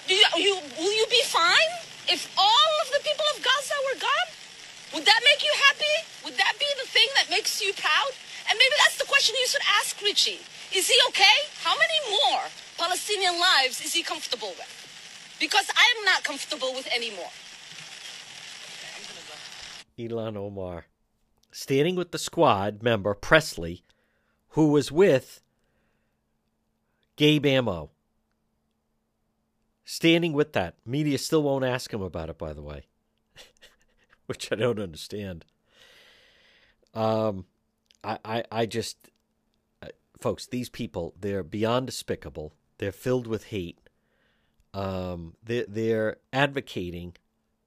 Do 0.10 0.18
you, 0.18 0.26
you, 0.42 0.54
will 0.82 0.96
you 0.98 1.06
be 1.14 1.22
fine 1.30 1.72
if 2.10 2.26
all 2.42 2.72
of 2.82 2.90
the 2.90 3.06
people 3.06 3.28
of 3.38 3.46
Gaza 3.46 3.78
were 3.94 4.02
gone? 4.02 4.30
Would 4.98 5.06
that 5.06 5.22
make 5.30 5.46
you 5.46 5.54
happy? 5.70 5.96
Would 6.26 6.42
that 6.42 6.58
be 6.58 6.70
the 6.82 6.90
thing 6.90 7.06
that 7.22 7.30
makes 7.30 7.62
you 7.62 7.70
proud? 7.78 8.18
And 8.50 8.58
maybe 8.58 8.76
that's 8.84 8.98
the 8.98 9.06
question 9.06 9.36
you 9.40 9.48
should 9.48 9.62
ask 9.80 10.02
Richie. 10.02 10.40
Is 10.76 10.88
he 10.88 10.96
okay? 11.10 11.38
How 11.64 11.76
many 11.76 12.00
more 12.12 12.42
Palestinian 12.78 13.40
lives 13.40 13.84
is 13.84 13.94
he 13.94 14.04
comfortable 14.04 14.50
with? 14.50 15.36
Because 15.40 15.70
I'm 15.76 16.06
not 16.06 16.24
comfortable 16.24 16.74
with 16.74 16.88
any 16.94 17.12
more. 17.12 17.32
Ilhan 19.98 20.36
Omar, 20.38 20.86
standing 21.52 21.96
with 21.96 22.12
the 22.12 22.18
squad 22.18 22.82
member 22.82 23.14
Pressley, 23.14 23.84
who 24.50 24.70
was 24.70 24.92
with 24.92 25.42
Gabe 27.16 27.46
Amo. 27.46 27.92
Standing 29.86 30.34
with 30.34 30.54
that. 30.54 30.76
Media 30.86 31.18
still 31.18 31.44
won't 31.44 31.66
ask 31.66 31.94
him 31.94 32.02
about 32.02 32.30
it, 32.30 32.38
by 32.38 32.54
the 32.54 32.62
way, 32.62 32.86
which 34.26 34.52
I 34.52 34.56
don't 34.56 34.80
understand. 34.80 35.46
Um, 36.94 37.46
I, 38.04 38.20
I, 38.24 38.44
I 38.52 38.66
just, 38.66 38.98
uh, 39.82 39.88
folks, 40.20 40.46
these 40.46 40.70
people, 40.70 41.14
they're 41.20 41.44
beyond 41.44 41.88
despicable. 41.88 42.54
They're 42.78 42.92
filled 42.92 43.28
with 43.28 43.46
hate. 43.46 43.80
Um, 44.74 45.36
they're, 45.44 45.66
they're 45.68 46.18
advocating 46.32 47.16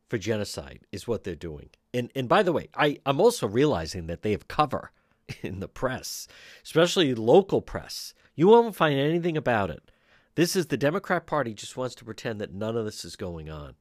for 0.09 0.19
genocide, 0.19 0.81
is 0.93 1.09
what 1.09 1.25
they're 1.25 1.35
doing. 1.35 1.71
And, 1.93 2.11
and 2.15 2.29
by 2.29 2.43
the 2.43 2.53
way, 2.53 2.69
I, 2.75 2.99
I'm 3.07 3.21
also 3.21 3.47
realizing 3.49 4.07
that 4.07 4.23
they 4.23 4.33
have 4.33 4.49
cover 4.49 4.93
in 5.43 5.61
the 5.61 5.69
press, 5.69 6.29
especially 6.65 7.15
local 7.15 7.63
press. 7.63 8.15
You 8.35 8.49
won't 8.49 8.77
find 8.77 8.99
anything 8.99 9.37
about 9.37 9.71
it. 9.71 9.91
This 10.35 10.55
is 10.55 10.67
the 10.67 10.77
Democrat 10.77 11.27
Party 11.27 11.55
just 11.55 11.77
wants 11.77 11.95
to 11.97 12.05
pretend 12.05 12.41
that 12.41 12.53
none 12.53 12.77
of 12.77 12.85
this 12.85 13.05
is 13.05 13.17
going 13.17 13.49
on. 13.49 13.75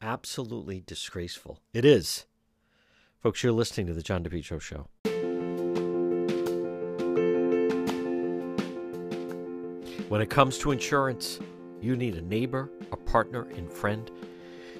Absolutely 0.00 0.82
disgraceful. 0.84 1.60
It 1.72 1.84
is. 1.84 2.26
Folks, 3.22 3.44
you're 3.44 3.52
listening 3.52 3.86
to 3.86 3.94
the 3.94 4.02
John 4.02 4.24
DePetro 4.24 4.60
Show. 4.60 4.88
When 10.12 10.20
it 10.20 10.28
comes 10.28 10.58
to 10.58 10.72
insurance, 10.72 11.40
you 11.80 11.96
need 11.96 12.16
a 12.16 12.20
neighbor, 12.20 12.70
a 12.92 12.96
partner, 12.98 13.48
and 13.56 13.72
friend. 13.72 14.10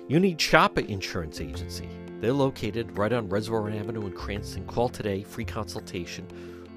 You 0.06 0.20
need 0.20 0.36
Shoppa 0.36 0.86
Insurance 0.86 1.40
Agency. 1.40 1.88
They're 2.20 2.34
located 2.34 2.98
right 2.98 3.14
on 3.14 3.30
Reservoir 3.30 3.70
Avenue 3.70 4.04
in 4.04 4.12
Cranston. 4.12 4.66
Call 4.66 4.90
today, 4.90 5.22
free 5.22 5.46
consultation, 5.46 6.26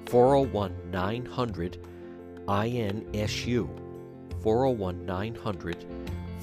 401 0.06 0.74
900 0.90 1.86
INSU. 2.48 3.68
401 4.42 5.04
900 5.04 5.84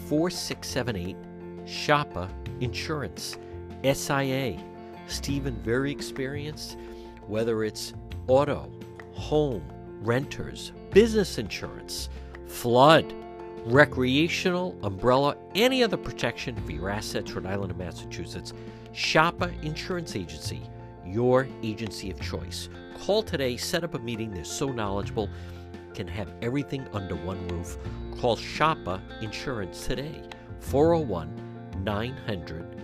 4678. 0.07 1.17
Shoppa 1.65 2.29
Insurance. 2.61 3.37
SIA. 3.83 4.63
Stephen, 5.07 5.55
very 5.63 5.91
experienced, 5.91 6.77
whether 7.25 7.63
it's 7.63 7.95
auto, 8.27 8.71
home, 9.13 9.63
renters, 10.05 10.71
business 10.91 11.37
insurance, 11.37 12.09
flood, 12.47 13.13
recreational, 13.65 14.77
umbrella, 14.83 15.37
any 15.55 15.83
other 15.83 15.97
protection 15.97 16.55
for 16.65 16.71
your 16.71 16.89
assets, 16.89 17.31
Rhode 17.31 17.45
Island 17.45 17.71
and 17.71 17.79
Massachusetts. 17.79 18.53
Shoppa 18.93 19.51
Insurance 19.63 20.15
Agency, 20.15 20.61
your 21.05 21.47
agency 21.63 22.11
of 22.11 22.19
choice. 22.21 22.69
Call 22.99 23.23
today, 23.23 23.57
set 23.57 23.83
up 23.83 23.95
a 23.95 23.99
meeting. 23.99 24.31
They're 24.31 24.43
so 24.43 24.67
knowledgeable, 24.69 25.29
can 25.93 26.07
have 26.07 26.29
everything 26.41 26.87
under 26.93 27.15
one 27.15 27.47
roof. 27.47 27.77
Call 28.19 28.37
Shoppa 28.37 29.01
Insurance 29.21 29.85
today, 29.87 30.21
401 30.59 31.63
900 31.83 32.83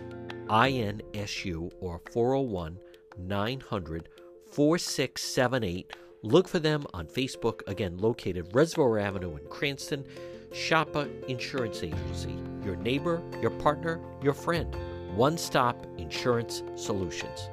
INSU 0.50 1.72
or 1.80 2.02
401 2.12 2.80
900 3.17 4.10
4678. 4.52 5.94
Look 6.22 6.50
for 6.50 6.60
them 6.60 6.86
on 6.94 7.08
Facebook, 7.08 7.66
again, 7.66 7.98
located 7.98 8.54
Reservoir 8.54 9.00
Avenue 9.00 9.38
in 9.38 9.48
Cranston. 9.48 10.04
Shoppa 10.52 11.08
Insurance 11.30 11.82
Agency, 11.82 12.36
your 12.66 12.76
neighbor, 12.76 13.22
your 13.42 13.52
partner, 13.52 14.02
your 14.22 14.34
friend. 14.34 14.76
One 15.16 15.38
stop 15.38 15.86
insurance 15.98 16.62
solutions. 16.76 17.50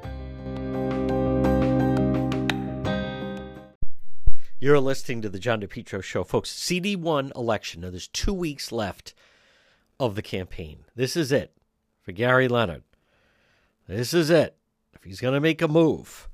You're 4.59 4.81
listening 4.81 5.23
to 5.23 5.29
the 5.29 5.39
John 5.39 5.61
DePetro 5.61 6.03
Show, 6.03 6.25
folks. 6.25 6.53
CD1 6.53 7.37
election. 7.37 7.83
Now, 7.83 7.91
there's 7.91 8.09
two 8.09 8.35
weeks 8.35 8.73
left 8.73 9.15
of 10.01 10.17
the 10.17 10.23
campaign. 10.23 10.87
This 10.97 11.17
is 11.17 11.31
it 11.31 11.53
for 12.03 12.11
Gary 12.11 12.49
Leonard. 12.49 12.83
This 13.87 14.13
is 14.13 14.29
it. 14.29 14.57
If 14.93 15.05
he's 15.05 15.21
going 15.21 15.35
to 15.35 15.41
make 15.41 15.63
a 15.63 15.69
move, 15.69 16.29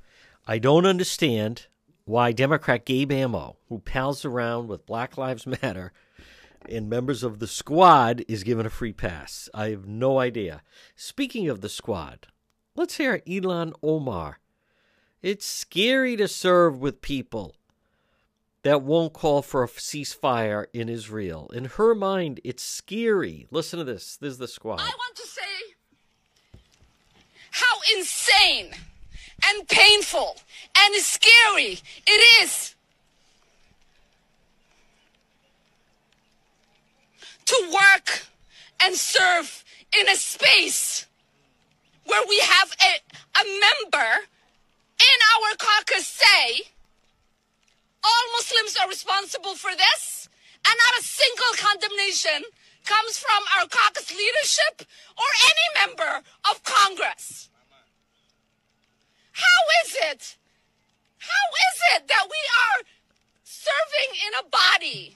I 0.46 0.58
don't 0.58 0.86
understand 0.86 1.66
why 2.04 2.32
Democrat 2.32 2.84
Gabe 2.84 3.12
Amo, 3.12 3.56
who 3.68 3.78
pals 3.78 4.24
around 4.24 4.68
with 4.68 4.86
Black 4.86 5.16
Lives 5.16 5.46
Matter 5.46 5.92
and 6.68 6.88
members 6.88 7.22
of 7.22 7.38
the 7.38 7.46
squad, 7.46 8.24
is 8.28 8.44
given 8.44 8.66
a 8.66 8.70
free 8.70 8.92
pass. 8.92 9.48
I 9.54 9.70
have 9.70 9.86
no 9.86 10.18
idea. 10.18 10.62
Speaking 10.96 11.48
of 11.48 11.60
the 11.60 11.68
squad, 11.68 12.28
let's 12.74 12.96
hear 12.96 13.18
Ilhan 13.26 13.72
Omar. 13.82 14.38
It's 15.22 15.46
scary 15.46 16.16
to 16.16 16.26
serve 16.26 16.80
with 16.80 17.00
people 17.00 17.54
that 18.62 18.82
won't 18.82 19.12
call 19.12 19.42
for 19.42 19.64
a 19.64 19.68
ceasefire 19.68 20.66
in 20.72 20.88
Israel. 20.88 21.50
In 21.52 21.64
her 21.64 21.94
mind, 21.94 22.40
it's 22.44 22.62
scary. 22.62 23.46
Listen 23.50 23.78
to 23.78 23.84
this. 23.84 24.16
This 24.16 24.32
is 24.32 24.38
the 24.38 24.48
squad. 24.48 24.80
I 24.80 24.84
want 24.84 25.16
to 25.16 25.26
say 25.26 25.40
how 27.50 27.78
insane 27.96 28.72
and 29.46 29.68
painful 29.68 30.36
and 30.78 30.94
scary 30.96 31.78
it 32.06 32.42
is 32.42 32.74
to 37.44 37.70
work 37.72 38.26
and 38.82 38.94
serve 38.94 39.64
in 39.98 40.08
a 40.08 40.16
space 40.16 41.06
where 42.06 42.22
we 42.28 42.38
have 42.40 42.72
a, 42.80 43.40
a 43.40 43.44
member 43.60 44.10
in 45.00 45.18
our 45.34 45.56
caucus 45.58 46.06
say 46.06 46.62
all 48.04 48.24
Muslims 48.32 48.76
are 48.82 48.88
responsible 48.88 49.54
for 49.54 49.70
this, 49.76 50.28
and 50.66 50.74
not 50.74 51.00
a 51.00 51.04
single 51.04 51.52
condemnation 51.56 52.42
comes 52.84 53.18
from 53.18 53.42
our 53.56 53.66
caucus 53.68 54.10
leadership 54.10 54.88
or 55.16 55.28
any 55.46 55.86
member 55.86 56.22
of 56.50 56.62
Congress. 56.64 57.48
How 59.42 59.60
is 59.84 59.96
it? 60.10 60.36
How 61.18 61.44
is 61.68 61.76
it 61.94 62.08
that 62.08 62.26
we 62.28 62.40
are 62.64 62.82
serving 63.44 64.10
in 64.26 64.32
a 64.40 64.48
body? 64.50 65.14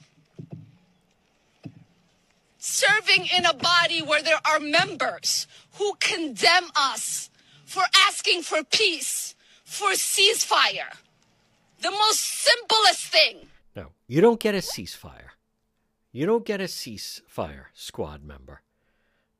Serving 2.57 3.27
in 3.35 3.45
a 3.45 3.53
body 3.53 4.01
where 4.01 4.21
there 4.21 4.41
are 4.45 4.59
members 4.59 5.47
who 5.75 5.93
condemn 5.99 6.69
us 6.75 7.29
for 7.65 7.83
asking 8.07 8.41
for 8.41 8.63
peace, 8.63 9.35
for 9.63 9.91
ceasefire. 9.91 10.95
The 11.81 11.91
most 11.91 12.19
simplest 12.19 13.05
thing. 13.05 13.47
No, 13.75 13.91
you 14.07 14.21
don't 14.21 14.39
get 14.39 14.55
a 14.55 14.59
ceasefire. 14.59 15.31
You 16.11 16.25
don't 16.25 16.45
get 16.45 16.61
a 16.61 16.65
ceasefire, 16.65 17.65
squad 17.73 18.23
member. 18.23 18.61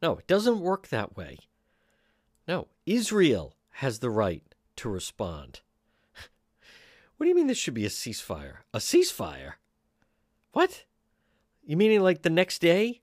No, 0.01 0.17
it 0.17 0.27
doesn't 0.27 0.59
work 0.59 0.89
that 0.89 1.17
way. 1.17 1.39
No, 2.47 2.67
Israel 2.85 3.55
has 3.71 3.99
the 3.99 4.09
right 4.09 4.43
to 4.77 4.89
respond. 4.89 5.61
what 7.17 7.25
do 7.25 7.29
you 7.29 7.35
mean 7.35 7.47
this 7.47 7.57
should 7.57 7.73
be 7.73 7.85
a 7.85 7.89
ceasefire? 7.89 8.59
A 8.73 8.79
ceasefire? 8.79 9.53
What? 10.51 10.85
You 11.65 11.77
meaning 11.77 12.01
like 12.01 12.21
the 12.21 12.29
next 12.29 12.59
day? 12.59 13.01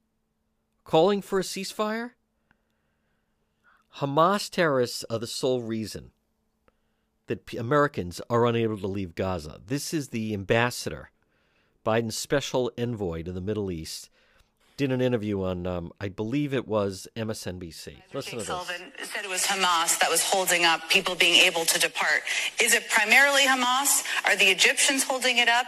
Calling 0.85 1.23
for 1.23 1.39
a 1.39 1.43
ceasefire? 1.43 2.13
Hamas 3.99 4.51
terrorists 4.51 5.05
are 5.09 5.19
the 5.19 5.27
sole 5.27 5.63
reason 5.63 6.11
that 7.27 7.55
Americans 7.55 8.21
are 8.29 8.47
unable 8.47 8.79
to 8.79 8.87
leave 8.87 9.15
Gaza. 9.15 9.61
This 9.65 9.95
is 9.95 10.09
the 10.09 10.35
ambassador, 10.35 11.11
Biden's 11.87 12.19
special 12.19 12.73
envoy 12.77 13.23
to 13.23 13.33
the 13.33 13.41
Middle 13.41 13.71
East, 13.71 14.11
did 14.77 14.91
an 14.91 15.01
interview 15.01 15.43
on, 15.43 15.67
um, 15.67 15.93
I 16.01 16.09
believe 16.09 16.53
it 16.53 16.67
was 16.67 17.07
MSNBC. 17.17 18.03
Listen 18.13 18.39
to 18.39 18.45
this. 18.45 18.47
Said 18.47 19.25
it 19.25 19.31
was 19.31 19.45
Hamas 19.45 19.99
that 20.01 20.11
was 20.11 20.23
holding 20.23 20.65
up 20.65 20.89
people 20.89 21.15
being 21.15 21.37
able 21.45 21.65
to 21.65 21.79
depart. 21.79 22.23
Is 22.61 22.75
it 22.75 22.89
primarily 22.91 23.43
Hamas? 23.43 24.05
Are 24.25 24.37
the 24.37 24.47
Egyptians 24.47 25.05
holding 25.05 25.39
it 25.39 25.49
up? 25.49 25.67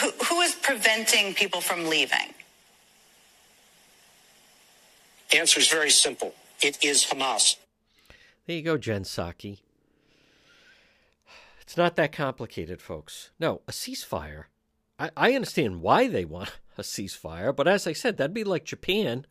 Who, 0.00 0.10
who 0.24 0.40
is 0.40 0.54
preventing 0.56 1.34
people 1.34 1.60
from 1.60 1.88
leaving? 1.88 2.34
Answer 5.34 5.60
is 5.60 5.68
very 5.68 5.90
simple. 5.90 6.34
It 6.60 6.82
is 6.84 7.04
Hamas. 7.04 7.56
There 8.46 8.56
you 8.56 8.62
go, 8.62 8.76
Jen 8.76 9.04
Psaki. 9.04 9.58
It's 11.60 11.76
not 11.76 11.96
that 11.96 12.12
complicated, 12.12 12.82
folks. 12.82 13.30
No, 13.38 13.62
a 13.68 13.72
ceasefire. 13.72 14.44
I, 14.98 15.10
I 15.16 15.32
understand 15.34 15.80
why 15.80 16.08
they 16.08 16.24
want 16.24 16.50
a 16.78 16.82
ceasefire, 16.82 17.54
but 17.54 17.68
as 17.68 17.86
I 17.86 17.92
said, 17.92 18.16
that'd 18.16 18.34
be 18.34 18.44
like 18.44 18.64
Japan 18.64 19.26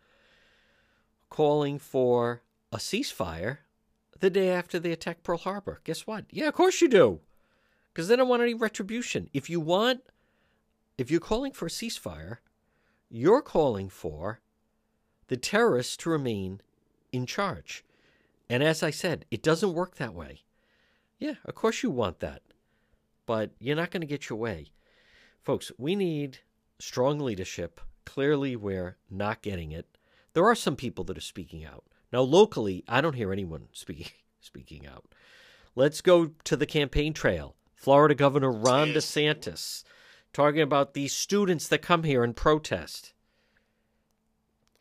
calling 1.29 1.79
for 1.79 2.41
a 2.71 2.77
ceasefire 2.77 3.59
the 4.19 4.29
day 4.29 4.49
after 4.49 4.79
they 4.79 4.91
attack 4.91 5.23
Pearl 5.23 5.37
Harbor. 5.37 5.81
Guess 5.83 6.05
what? 6.07 6.25
Yeah, 6.29 6.47
of 6.47 6.53
course 6.53 6.81
you 6.81 6.87
do. 6.87 7.19
Because 7.93 8.07
they 8.07 8.15
don't 8.15 8.29
want 8.29 8.41
any 8.41 8.53
retribution. 8.53 9.29
If 9.33 9.49
you 9.49 9.59
want, 9.59 10.01
if 10.97 11.11
you're 11.11 11.19
calling 11.19 11.51
for 11.51 11.65
a 11.65 11.69
ceasefire, 11.69 12.37
you're 13.09 13.41
calling 13.41 13.89
for 13.89 14.39
the 15.27 15.37
terrorists 15.37 15.97
to 15.97 16.09
remain 16.09 16.61
in 17.11 17.25
charge. 17.25 17.83
And 18.49 18.63
as 18.63 18.83
I 18.83 18.91
said, 18.91 19.25
it 19.31 19.43
doesn't 19.43 19.73
work 19.73 19.95
that 19.95 20.13
way. 20.13 20.41
Yeah, 21.19 21.35
of 21.45 21.55
course 21.55 21.83
you 21.83 21.89
want 21.89 22.19
that. 22.19 22.41
But 23.25 23.51
you're 23.59 23.75
not 23.75 23.91
going 23.91 24.01
to 24.01 24.07
get 24.07 24.29
your 24.29 24.39
way. 24.39 24.71
Folks, 25.41 25.71
we 25.77 25.95
need 25.95 26.39
strong 26.81 27.19
leadership. 27.19 27.79
Clearly, 28.05 28.55
we're 28.55 28.97
not 29.09 29.41
getting 29.41 29.71
it. 29.71 29.97
There 30.33 30.45
are 30.45 30.55
some 30.55 30.75
people 30.75 31.03
that 31.05 31.17
are 31.17 31.21
speaking 31.21 31.65
out. 31.65 31.85
Now, 32.11 32.21
locally, 32.21 32.83
I 32.87 33.01
don't 33.01 33.15
hear 33.15 33.31
anyone 33.31 33.67
speaking 33.73 34.07
speaking 34.39 34.87
out. 34.87 35.05
Let's 35.75 36.01
go 36.01 36.31
to 36.43 36.57
the 36.57 36.65
campaign 36.65 37.13
trail. 37.13 37.55
Florida 37.75 38.15
Governor 38.15 38.51
Ron 38.51 38.89
DeSantis 38.89 39.83
talking 40.33 40.61
about 40.61 40.93
these 40.93 41.13
students 41.13 41.67
that 41.67 41.81
come 41.81 42.03
here 42.03 42.23
and 42.23 42.35
protest. 42.35 43.13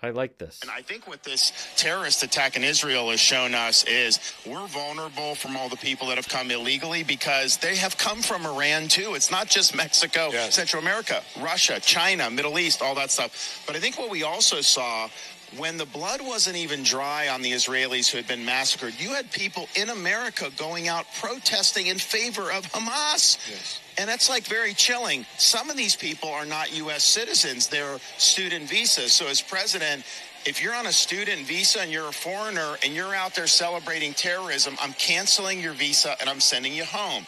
I 0.03 0.11
like 0.11 0.39
this. 0.39 0.61
And 0.63 0.71
I 0.71 0.81
think 0.81 1.07
what 1.07 1.23
this 1.23 1.53
terrorist 1.77 2.23
attack 2.23 2.57
in 2.57 2.65
Israel 2.65 3.11
has 3.11 3.21
shown 3.21 3.55
us 3.55 3.85
is 3.85 4.19
we're 4.47 4.67
vulnerable 4.67 5.35
from 5.35 5.57
all 5.57 5.69
the 5.69 5.77
people 5.77 6.09
that 6.09 6.17
have 6.17 6.29
come 6.29 6.51
illegally 6.51 7.03
because 7.03 7.59
they 7.59 7.77
have 7.77 7.99
come 7.99 8.23
from 8.23 8.47
Iran 8.47 8.89
too. 8.89 9.15
It's 9.15 9.31
not 9.31 9.49
just 9.49 9.75
Mexico, 9.75 10.31
yes. 10.33 10.55
Central 10.55 10.83
America, 10.83 11.23
Russia, 11.41 11.79
China, 11.81 12.31
Middle 12.31 12.59
East, 12.59 12.81
all 12.81 12.95
that 12.95 13.11
stuff. 13.11 13.63
But 13.67 13.77
I 13.77 13.79
think 13.79 13.99
what 13.99 14.11
we 14.11 14.23
also 14.23 14.63
saw 14.63 15.09
when 15.57 15.77
the 15.77 15.87
blood 15.87 16.21
wasn't 16.23 16.57
even 16.57 16.83
dry 16.83 17.29
on 17.29 17.43
the 17.43 17.53
Israelis 17.53 18.09
who 18.09 18.17
had 18.17 18.29
been 18.29 18.45
massacred, 18.45 18.95
you 18.99 19.11
had 19.11 19.31
people 19.33 19.69
in 19.75 19.91
America 19.91 20.49
going 20.57 20.89
out 20.89 21.07
protesting 21.21 21.89
in 21.89 21.99
favor 21.99 22.53
of 22.53 22.65
Hamas. 22.73 23.39
Yes. 23.51 23.81
And 24.01 24.09
that's 24.09 24.31
like 24.31 24.45
very 24.45 24.73
chilling. 24.73 25.27
Some 25.37 25.69
of 25.69 25.77
these 25.77 25.95
people 25.95 26.31
are 26.31 26.47
not 26.47 26.75
U.S. 26.75 27.05
citizens, 27.05 27.69
they're 27.69 27.99
student 28.17 28.67
visas. 28.67 29.13
So, 29.13 29.27
as 29.27 29.43
president, 29.43 30.05
if 30.47 30.63
you're 30.63 30.75
on 30.75 30.87
a 30.87 30.93
student 30.93 31.47
visa 31.47 31.83
and 31.83 31.93
you're 31.93 32.09
a 32.09 32.13
foreigner 32.13 32.77
and 32.83 32.95
you're 32.95 33.15
out 33.15 33.35
there 33.35 33.47
celebrating 33.47 34.15
terrorism, 34.15 34.75
I'm 34.81 34.95
canceling 34.95 35.61
your 35.61 35.75
visa 35.75 36.17
and 36.19 36.31
I'm 36.31 36.41
sending 36.41 36.73
you 36.73 36.87
home. 36.87 37.27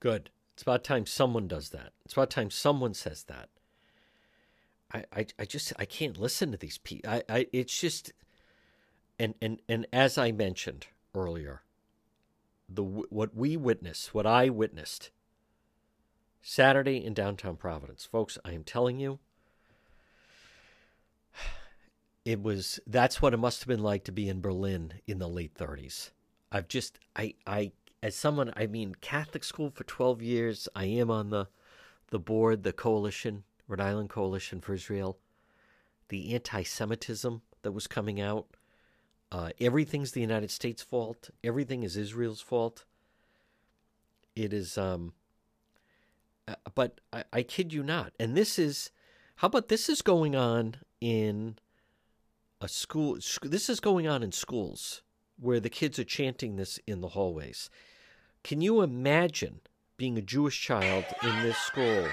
Good. 0.00 0.30
It's 0.54 0.62
about 0.62 0.84
time 0.84 1.04
someone 1.04 1.46
does 1.46 1.68
that. 1.68 1.92
It's 2.06 2.14
about 2.14 2.30
time 2.30 2.50
someone 2.50 2.94
says 2.94 3.24
that. 3.24 3.50
I, 4.94 5.04
I, 5.14 5.26
I 5.38 5.44
just 5.44 5.74
I 5.78 5.84
can't 5.84 6.16
listen 6.16 6.50
to 6.52 6.56
these 6.56 6.78
people. 6.78 7.10
I, 7.10 7.22
I 7.28 7.46
it's 7.52 7.78
just 7.78 8.10
and 9.18 9.34
and 9.42 9.60
and 9.68 9.86
as 9.92 10.16
I 10.16 10.32
mentioned 10.32 10.86
earlier, 11.14 11.60
the 12.70 12.84
what 12.84 13.36
we 13.36 13.58
witnessed, 13.58 14.14
what 14.14 14.24
I 14.24 14.48
witnessed 14.48 15.10
Saturday 16.42 17.04
in 17.04 17.14
downtown 17.14 17.56
Providence, 17.56 18.04
folks. 18.04 18.38
I 18.44 18.52
am 18.52 18.64
telling 18.64 18.98
you, 18.98 19.18
it 22.24 22.42
was 22.42 22.80
that's 22.86 23.20
what 23.20 23.34
it 23.34 23.38
must 23.38 23.60
have 23.60 23.68
been 23.68 23.82
like 23.82 24.04
to 24.04 24.12
be 24.12 24.28
in 24.28 24.40
Berlin 24.40 24.94
in 25.06 25.18
the 25.18 25.28
late 25.28 25.54
30s. 25.54 26.10
I've 26.52 26.68
just 26.68 26.98
I 27.16 27.34
I 27.46 27.72
as 28.02 28.14
someone 28.14 28.52
I 28.56 28.66
mean 28.66 28.94
Catholic 29.00 29.44
school 29.44 29.70
for 29.70 29.84
12 29.84 30.22
years. 30.22 30.68
I 30.74 30.84
am 30.84 31.10
on 31.10 31.30
the 31.30 31.48
the 32.08 32.18
board, 32.18 32.62
the 32.62 32.72
coalition 32.72 33.44
Rhode 33.70 33.80
Island 33.80 34.10
Coalition 34.10 34.60
for 34.60 34.74
Israel, 34.74 35.18
the 36.08 36.34
anti 36.34 36.64
Semitism 36.64 37.40
that 37.62 37.72
was 37.72 37.86
coming 37.86 38.20
out. 38.20 38.48
Uh, 39.30 39.50
everything's 39.60 40.10
the 40.10 40.20
United 40.20 40.50
States' 40.50 40.82
fault. 40.82 41.30
Everything 41.44 41.84
is 41.84 41.96
Israel's 41.96 42.40
fault. 42.40 42.84
It 44.34 44.52
is, 44.52 44.76
um, 44.76 45.12
Uh, 46.50 46.70
but 46.74 47.00
I, 47.12 47.24
I 47.32 47.42
kid 47.42 47.72
you 47.72 47.82
not. 47.82 48.12
And 48.18 48.36
this 48.36 48.58
is, 48.58 48.90
how 49.36 49.46
about 49.46 49.68
this 49.68 49.88
is 49.88 50.02
going 50.02 50.34
on 50.34 50.76
in 51.00 51.58
a 52.60 52.68
school? 52.68 53.18
This 53.42 53.68
is 53.68 53.78
going 53.78 54.08
on 54.08 54.22
in 54.22 54.32
schools 54.32 55.02
where 55.38 55.60
the 55.60 55.70
kids 55.70 55.98
are 55.98 56.04
chanting 56.04 56.56
this 56.56 56.78
in 56.86 57.00
the 57.00 57.08
hallways. 57.08 57.70
Can 58.42 58.60
you 58.60 58.82
imagine 58.82 59.60
being 59.96 60.18
a 60.18 60.22
Jewish 60.22 60.60
child 60.60 61.04
in 61.22 61.42
this 61.42 61.56
school? 61.58 62.08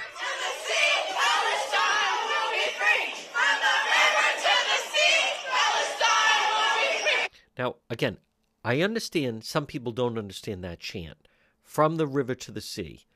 Now, 7.57 7.77
again, 7.89 8.17
I 8.63 8.81
understand 8.81 9.43
some 9.43 9.65
people 9.65 9.91
don't 9.91 10.19
understand 10.19 10.63
that 10.63 10.79
chant 10.79 11.27
from 11.63 11.95
the 11.95 12.05
river 12.05 12.35
to 12.35 12.51
the 12.51 12.61
sea. 12.61 13.07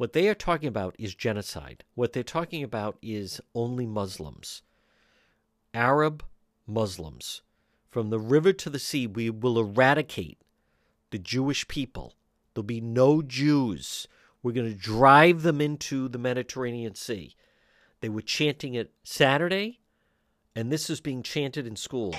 What 0.00 0.14
they 0.14 0.28
are 0.30 0.34
talking 0.34 0.66
about 0.66 0.96
is 0.98 1.14
genocide. 1.14 1.84
What 1.94 2.14
they're 2.14 2.22
talking 2.22 2.62
about 2.62 2.96
is 3.02 3.38
only 3.54 3.84
Muslims, 3.84 4.62
Arab 5.74 6.24
Muslims. 6.66 7.42
From 7.90 8.08
the 8.08 8.18
river 8.18 8.54
to 8.54 8.70
the 8.70 8.78
sea, 8.78 9.06
we 9.06 9.28
will 9.28 9.58
eradicate 9.58 10.38
the 11.10 11.18
Jewish 11.18 11.68
people. 11.68 12.14
There'll 12.54 12.64
be 12.64 12.80
no 12.80 13.20
Jews. 13.20 14.08
We're 14.42 14.52
going 14.52 14.72
to 14.72 14.74
drive 14.74 15.42
them 15.42 15.60
into 15.60 16.08
the 16.08 16.16
Mediterranean 16.16 16.94
Sea. 16.94 17.36
They 18.00 18.08
were 18.08 18.22
chanting 18.22 18.72
it 18.72 18.94
Saturday, 19.04 19.80
and 20.56 20.72
this 20.72 20.88
is 20.88 21.02
being 21.02 21.22
chanted 21.22 21.66
in 21.66 21.76
schools. 21.76 22.16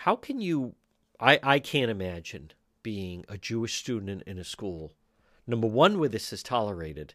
How 0.00 0.16
can 0.16 0.40
you 0.40 0.74
I, 1.20 1.38
I 1.42 1.58
can't 1.58 1.90
imagine 1.90 2.52
being 2.82 3.26
a 3.28 3.36
Jewish 3.36 3.78
student 3.78 4.22
in, 4.26 4.38
a 4.38 4.44
school, 4.44 4.94
number 5.46 5.66
one, 5.66 5.98
where 5.98 6.08
this 6.08 6.32
is 6.32 6.42
tolerated, 6.42 7.12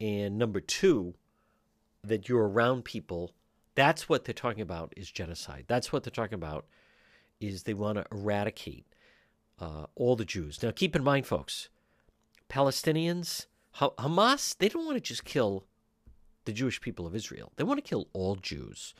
and 0.00 0.38
number 0.38 0.60
two, 0.60 1.14
that 2.04 2.28
you're 2.28 2.48
around 2.48 2.84
people. 2.84 3.32
That's 3.74 4.08
what 4.08 4.24
they're 4.24 4.32
talking 4.32 4.62
about 4.62 4.92
is 4.96 5.10
genocide. 5.10 5.64
That's 5.66 5.92
what 5.92 6.04
they're 6.04 6.12
talking 6.12 6.36
about 6.36 6.66
is 7.40 7.64
they 7.64 7.74
want 7.74 7.98
to 7.98 8.06
eradicate 8.12 8.86
uh, 9.60 9.86
all 9.96 10.14
the 10.14 10.24
Jews. 10.24 10.62
Now, 10.62 10.70
keep 10.70 10.94
in 10.94 11.02
mind, 11.02 11.26
folks, 11.26 11.70
Palestinians, 12.48 13.46
Hamas, 13.80 14.56
they 14.58 14.68
don't 14.68 14.86
want 14.86 14.96
to 14.96 15.00
just 15.00 15.24
kill 15.24 15.64
the 16.44 16.52
Jewish 16.52 16.80
people 16.80 17.04
of 17.04 17.16
Israel. 17.16 17.50
They 17.56 17.64
want 17.64 17.78
to 17.78 17.88
kill 17.88 18.06
all 18.12 18.36
Jews. 18.36 18.94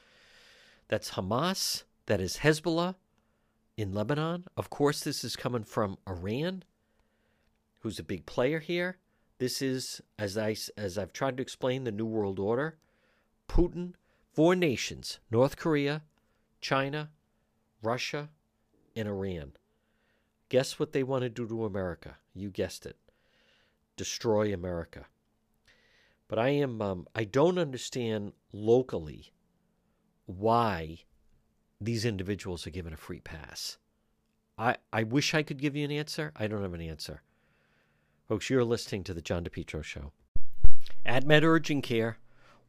That's 0.89 1.13
Hamas 1.13 1.85
that 2.07 2.21
is 2.21 2.38
Hezbollah 2.38 2.97
in 3.77 3.93
Lebanon. 3.93 4.45
Of 4.57 4.71
course, 4.71 5.01
this 5.01 5.25
is 5.25 5.37
coming 5.37 5.64
from 5.64 5.99
Iran, 6.09 6.64
who's 7.81 7.99
a 7.99 8.05
big 8.05 8.27
player 8.27 8.61
here. 8.61 8.99
This 9.38 9.61
is, 9.61 10.01
as 10.19 10.38
I 10.38 10.57
as 10.77 10.97
I've 10.97 11.12
tried 11.12 11.37
to 11.38 11.43
explain, 11.43 11.85
the 11.85 11.93
New 11.93 12.07
World 12.07 12.38
Order. 12.38 12.79
Putin, 13.49 13.95
four 14.33 14.55
nations: 14.55 15.19
North 15.31 15.57
Korea, 15.57 16.03
China, 16.61 17.11
Russia, 17.83 18.31
and 18.97 19.09
Iran. 19.09 19.53
Guess 20.49 20.79
what 20.79 20.93
they 20.93 21.03
want 21.03 21.23
to 21.23 21.29
do 21.29 21.49
to 21.49 21.64
America? 21.64 22.17
You 22.33 22.51
guessed 22.51 22.87
it. 22.87 22.97
Destroy 23.97 24.53
America. 24.53 25.07
But 26.29 26.38
I 26.38 26.51
am 26.51 26.81
um, 26.81 27.07
I 27.14 27.25
don't 27.25 27.59
understand 27.59 28.33
locally 28.53 29.33
why 30.27 31.01
these 31.81 32.05
individuals 32.05 32.67
are 32.67 32.71
given 32.71 32.93
a 32.93 32.97
free 32.97 33.21
pass? 33.21 33.79
I, 34.57 34.77
I 34.93 35.03
wish 35.03 35.35
I 35.35 35.43
could 35.43 35.59
give 35.59 35.75
you 35.75 35.85
an 35.85 35.91
answer. 35.91 36.33
I 36.37 36.47
don't 36.47 36.63
have 36.63 36.75
an 36.75 36.81
answer. 36.81 37.23
Folks, 38.29 38.49
you're 38.49 38.65
listening 38.65 39.05
to 39.05 39.15
the 39.15 39.21
John 39.21 39.45
DePetro 39.45 39.83
Show. 39.83 40.13
AtMed 41.07 41.43
Urgent 41.43 41.85
Care, 41.85 42.19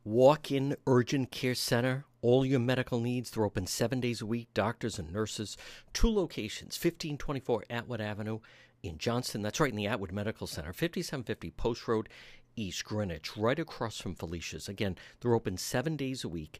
walk 0.03 0.51
in 0.51 0.75
urgent 0.87 1.31
care 1.31 1.55
center. 1.55 2.05
All 2.21 2.45
your 2.45 2.59
medical 2.59 2.99
needs. 2.99 3.29
They're 3.29 3.45
open 3.45 3.67
seven 3.67 3.99
days 3.99 4.21
a 4.21 4.25
week. 4.25 4.47
Doctors 4.53 4.97
and 4.97 5.13
nurses. 5.13 5.57
Two 5.93 6.09
locations 6.09 6.75
1524 6.75 7.65
Atwood 7.69 8.01
Avenue 8.01 8.39
in 8.81 8.97
Johnston. 8.97 9.41
That's 9.41 9.59
right 9.59 9.69
in 9.69 9.75
the 9.75 9.87
Atwood 9.87 10.11
Medical 10.11 10.47
Center. 10.47 10.73
5750 10.73 11.51
Post 11.51 11.87
Road, 11.87 12.09
East 12.55 12.83
Greenwich, 12.83 13.37
right 13.37 13.59
across 13.59 13.99
from 13.99 14.15
Felicia's. 14.15 14.67
Again, 14.67 14.97
they're 15.19 15.35
open 15.35 15.57
seven 15.57 15.95
days 15.95 16.23
a 16.23 16.29
week 16.29 16.59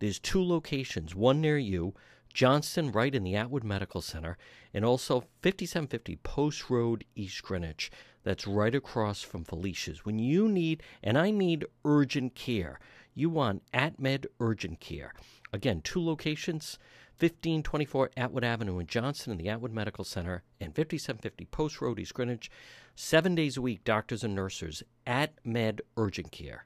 There's 0.00 0.18
two 0.18 0.42
locations, 0.42 1.14
one 1.14 1.40
near 1.40 1.58
you, 1.58 1.94
Johnston, 2.32 2.90
right 2.90 3.14
in 3.14 3.22
the 3.22 3.36
Atwood 3.36 3.64
Medical 3.64 4.00
Center, 4.00 4.38
and 4.72 4.84
also 4.84 5.20
5750 5.42 6.16
Post 6.16 6.70
Road, 6.70 7.04
East 7.14 7.42
Greenwich. 7.42 7.90
That's 8.22 8.46
right 8.46 8.74
across 8.74 9.22
from 9.22 9.44
Felicia's. 9.44 10.04
When 10.04 10.18
you 10.18 10.48
need, 10.48 10.82
and 11.02 11.18
I 11.18 11.30
need 11.30 11.66
urgent 11.84 12.34
care, 12.34 12.80
you 13.14 13.28
want 13.28 13.62
AtMed 13.72 14.26
Urgent 14.40 14.80
Care. 14.80 15.12
Again, 15.52 15.80
two 15.82 16.02
locations 16.02 16.78
1524 17.18 18.12
Atwood 18.16 18.44
Avenue 18.44 18.78
in 18.78 18.86
Johnston 18.86 19.32
in 19.32 19.38
the 19.38 19.50
Atwood 19.50 19.72
Medical 19.72 20.04
Center, 20.04 20.42
and 20.58 20.74
5750 20.74 21.44
Post 21.46 21.82
Road, 21.82 21.98
East 21.98 22.14
Greenwich. 22.14 22.50
Seven 22.94 23.34
days 23.34 23.58
a 23.58 23.62
week, 23.62 23.84
doctors 23.84 24.24
and 24.24 24.34
nurses 24.34 24.82
at 25.06 25.34
Med 25.44 25.82
Urgent 25.98 26.32
Care. 26.32 26.64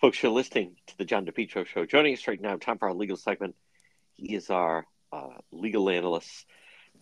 Folks, 0.00 0.22
you're 0.22 0.30
listening 0.30 0.76
to 0.86 0.96
the 0.96 1.04
John 1.04 1.26
DePetro 1.26 1.66
Show. 1.66 1.84
Joining 1.84 2.14
us 2.14 2.28
right 2.28 2.40
now, 2.40 2.54
time 2.56 2.78
for 2.78 2.86
our 2.86 2.94
legal 2.94 3.16
segment. 3.16 3.56
He 4.14 4.32
is 4.32 4.48
our 4.48 4.86
uh, 5.12 5.38
legal 5.50 5.90
analyst 5.90 6.46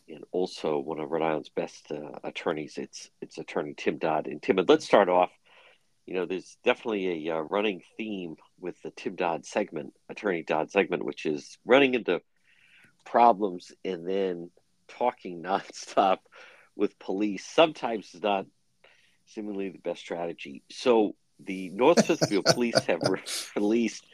and 0.09 0.24
also 0.32 0.78
one 0.78 0.98
of 0.98 1.11
Rhode 1.11 1.22
Island's 1.22 1.50
best 1.50 1.92
uh, 1.92 2.18
attorneys. 2.24 2.78
It's 2.78 3.11
it's 3.20 3.37
attorney 3.37 3.74
Tim 3.76 3.98
Dodd. 3.98 4.28
And 4.28 4.40
Tim, 4.40 4.56
let's 4.66 4.87
start 4.87 5.11
off. 5.11 5.28
You 6.06 6.14
know, 6.14 6.24
there's 6.24 6.56
definitely 6.64 7.28
a 7.28 7.37
uh, 7.37 7.40
running 7.40 7.82
theme 7.98 8.37
with 8.59 8.80
the 8.80 8.92
Tim 8.92 9.14
Dodd 9.14 9.44
segment, 9.44 9.92
attorney 10.09 10.42
Dodd 10.42 10.70
segment, 10.70 11.04
which 11.04 11.26
is 11.26 11.59
running 11.66 11.92
into 11.92 12.22
problems 13.04 13.72
and 13.85 14.09
then 14.09 14.50
talking 14.88 15.42
nonstop 15.42 16.20
with 16.74 16.98
police. 16.98 17.44
Sometimes 17.44 18.14
is 18.14 18.22
not 18.22 18.46
seemingly 19.26 19.68
the 19.68 19.80
best 19.80 20.00
strategy. 20.00 20.62
So 20.70 21.14
the 21.40 21.70
North 21.70 22.05
Smithfield 22.05 22.46
Police 22.46 22.79
have 22.87 23.03
re- 23.03 23.20
released 23.55 24.05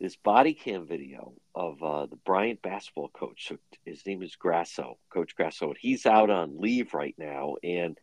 this 0.00 0.16
body 0.16 0.54
cam 0.54 0.86
video 0.86 1.32
of 1.54 1.82
uh, 1.82 2.06
the 2.06 2.16
Bryant 2.16 2.60
basketball 2.62 3.08
coach. 3.08 3.52
His 3.84 4.04
name 4.04 4.22
is 4.22 4.36
Grasso, 4.36 4.98
Coach 5.10 5.36
Grasso. 5.36 5.74
He's 5.78 6.06
out 6.06 6.30
on 6.30 6.60
leave 6.60 6.92
right 6.94 7.14
now, 7.18 7.56
and 7.62 7.96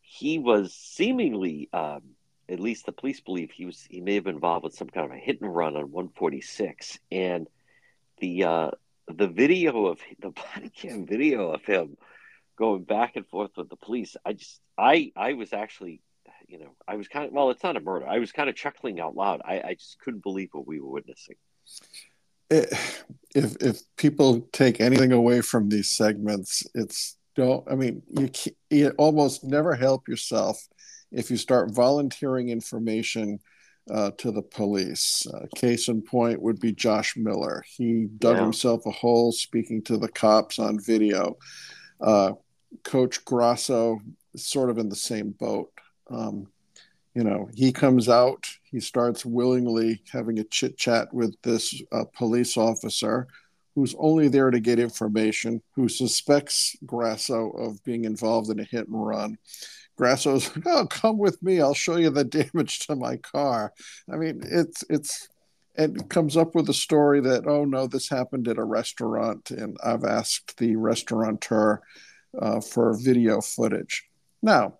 he 0.00 0.38
was 0.38 0.74
seemingly, 0.74 1.68
um, 1.72 2.02
at 2.48 2.60
least 2.60 2.86
the 2.86 2.92
police 2.92 3.20
believe, 3.20 3.50
he 3.50 3.66
was 3.66 3.86
he 3.88 4.00
may 4.00 4.14
have 4.14 4.24
been 4.24 4.36
involved 4.36 4.64
with 4.64 4.74
some 4.74 4.88
kind 4.88 5.06
of 5.06 5.12
a 5.12 5.20
hit 5.20 5.40
and 5.40 5.54
run 5.54 5.76
on 5.76 5.90
146, 5.90 6.98
and 7.10 7.48
the 8.18 8.44
uh, 8.44 8.70
the 9.08 9.28
video 9.28 9.86
of 9.86 10.00
the 10.18 10.30
body 10.54 10.70
cam 10.70 11.06
video 11.06 11.52
of 11.52 11.64
him 11.64 11.96
going 12.56 12.84
back 12.84 13.16
and 13.16 13.26
forth 13.26 13.50
with 13.56 13.68
the 13.68 13.76
police. 13.76 14.16
I 14.24 14.32
just 14.32 14.60
I 14.78 15.12
I 15.16 15.34
was 15.34 15.52
actually 15.52 16.00
you 16.48 16.58
know, 16.58 16.74
I 16.86 16.96
was 16.96 17.08
kind 17.08 17.26
of 17.26 17.32
well, 17.32 17.50
it's 17.50 17.62
not 17.62 17.76
a 17.76 17.80
murder. 17.80 18.06
I 18.06 18.18
was 18.18 18.32
kind 18.32 18.48
of 18.48 18.54
chuckling 18.54 19.00
out 19.00 19.16
loud. 19.16 19.42
I, 19.44 19.60
I 19.60 19.74
just 19.74 19.98
couldn't 20.00 20.22
believe 20.22 20.50
what 20.52 20.66
we 20.66 20.80
were 20.80 20.90
witnessing. 20.90 21.36
It, 22.50 22.72
if 23.34 23.56
if 23.60 23.80
people 23.96 24.48
take 24.52 24.80
anything 24.80 25.12
away 25.12 25.40
from 25.40 25.68
these 25.68 25.90
segments, 25.90 26.62
it's 26.74 27.16
don't. 27.34 27.64
I 27.70 27.74
mean, 27.74 28.02
you 28.08 28.30
you 28.70 28.90
almost 28.98 29.44
never 29.44 29.74
help 29.74 30.08
yourself 30.08 30.60
if 31.12 31.30
you 31.30 31.36
start 31.36 31.74
volunteering 31.74 32.48
information 32.48 33.40
uh, 33.90 34.10
to 34.18 34.30
the 34.30 34.42
police. 34.42 35.26
Uh, 35.32 35.46
case 35.54 35.88
in 35.88 36.02
point 36.02 36.40
would 36.40 36.60
be 36.60 36.72
Josh 36.72 37.16
Miller. 37.16 37.64
He 37.66 38.08
dug 38.18 38.36
yeah. 38.36 38.42
himself 38.42 38.86
a 38.86 38.90
hole 38.90 39.32
speaking 39.32 39.82
to 39.82 39.96
the 39.96 40.08
cops 40.08 40.58
on 40.58 40.80
video. 40.80 41.36
Uh, 42.00 42.32
Coach 42.84 43.24
Grasso 43.24 44.00
sort 44.36 44.70
of 44.70 44.78
in 44.78 44.88
the 44.88 44.96
same 44.96 45.30
boat. 45.30 45.70
Um, 46.10 46.48
you 47.14 47.24
know, 47.24 47.48
he 47.54 47.72
comes 47.72 48.08
out, 48.10 48.46
he 48.64 48.78
starts 48.78 49.24
willingly 49.24 50.02
having 50.12 50.38
a 50.38 50.44
chit 50.44 50.76
chat 50.76 51.12
with 51.14 51.34
this 51.42 51.82
uh, 51.90 52.04
police 52.14 52.58
officer 52.58 53.26
who's 53.74 53.94
only 53.98 54.28
there 54.28 54.50
to 54.50 54.60
get 54.60 54.78
information, 54.78 55.62
who 55.74 55.88
suspects 55.88 56.76
Grasso 56.84 57.50
of 57.50 57.82
being 57.84 58.04
involved 58.04 58.50
in 58.50 58.60
a 58.60 58.64
hit 58.64 58.88
and 58.88 59.06
run. 59.06 59.38
Grasso's, 59.96 60.50
oh, 60.66 60.86
come 60.86 61.18
with 61.18 61.42
me, 61.42 61.60
I'll 61.60 61.74
show 61.74 61.96
you 61.96 62.10
the 62.10 62.24
damage 62.52 62.80
to 62.80 62.96
my 62.96 63.16
car. 63.16 63.72
I 64.12 64.16
mean, 64.16 64.42
it's, 64.44 64.84
it's, 64.90 65.28
and 65.76 66.08
comes 66.08 66.36
up 66.36 66.54
with 66.54 66.68
a 66.70 66.74
story 66.74 67.20
that, 67.20 67.46
oh 67.46 67.64
no, 67.64 67.86
this 67.86 68.08
happened 68.08 68.48
at 68.48 68.58
a 68.58 68.64
restaurant, 68.64 69.50
and 69.50 69.76
I've 69.84 70.04
asked 70.04 70.56
the 70.56 70.76
restaurateur 70.76 71.82
uh, 72.40 72.60
for 72.60 72.98
video 72.98 73.40
footage. 73.42 74.04
Now, 74.42 74.78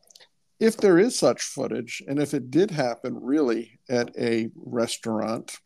if 0.59 0.77
there 0.77 0.99
is 0.99 1.19
such 1.19 1.43
footage, 1.43 2.03
and 2.07 2.19
if 2.19 2.35
it 2.35 2.51
did 2.51 2.71
happen 2.71 3.19
really 3.23 3.79
at 3.89 4.17
a 4.19 4.51
restaurant, 4.55 5.59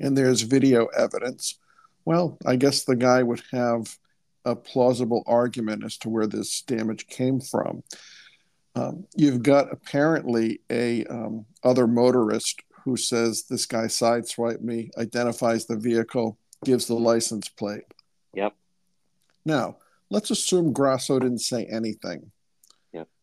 and 0.00 0.16
there's 0.16 0.42
video 0.42 0.86
evidence, 0.86 1.58
well, 2.04 2.38
I 2.46 2.56
guess 2.56 2.84
the 2.84 2.96
guy 2.96 3.22
would 3.22 3.42
have 3.52 3.96
a 4.44 4.56
plausible 4.56 5.22
argument 5.26 5.84
as 5.84 5.98
to 5.98 6.08
where 6.08 6.26
this 6.26 6.62
damage 6.62 7.06
came 7.06 7.40
from. 7.40 7.82
Um, 8.74 9.06
you've 9.16 9.42
got 9.42 9.72
apparently 9.72 10.60
a 10.70 11.04
um, 11.06 11.44
other 11.62 11.86
motorist 11.86 12.62
who 12.84 12.96
says 12.96 13.44
this 13.44 13.66
guy 13.66 13.84
sideswiped 13.84 14.62
me, 14.62 14.90
identifies 14.96 15.66
the 15.66 15.76
vehicle, 15.76 16.38
gives 16.64 16.86
the 16.86 16.94
license 16.94 17.48
plate. 17.48 17.84
Yep. 18.34 18.54
Now, 19.44 19.76
let's 20.10 20.30
assume 20.30 20.72
Grasso 20.72 21.18
didn't 21.18 21.40
say 21.40 21.64
anything. 21.66 22.30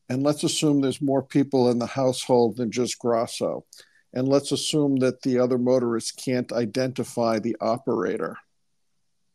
And 0.10 0.24
let's 0.24 0.44
assume 0.44 0.82
there's 0.82 1.02
more 1.02 1.24
people 1.24 1.70
in 1.70 1.80
the 1.80 1.86
household 1.86 2.58
than 2.58 2.72
just 2.72 3.00
Grasso. 3.00 3.66
And 4.14 4.28
let's 4.28 4.52
assume 4.52 4.98
that 4.98 5.22
the 5.24 5.40
other 5.40 5.58
motorists 5.58 6.12
can't 6.12 6.52
identify 6.52 7.40
the 7.40 7.58
operator. 7.60 8.38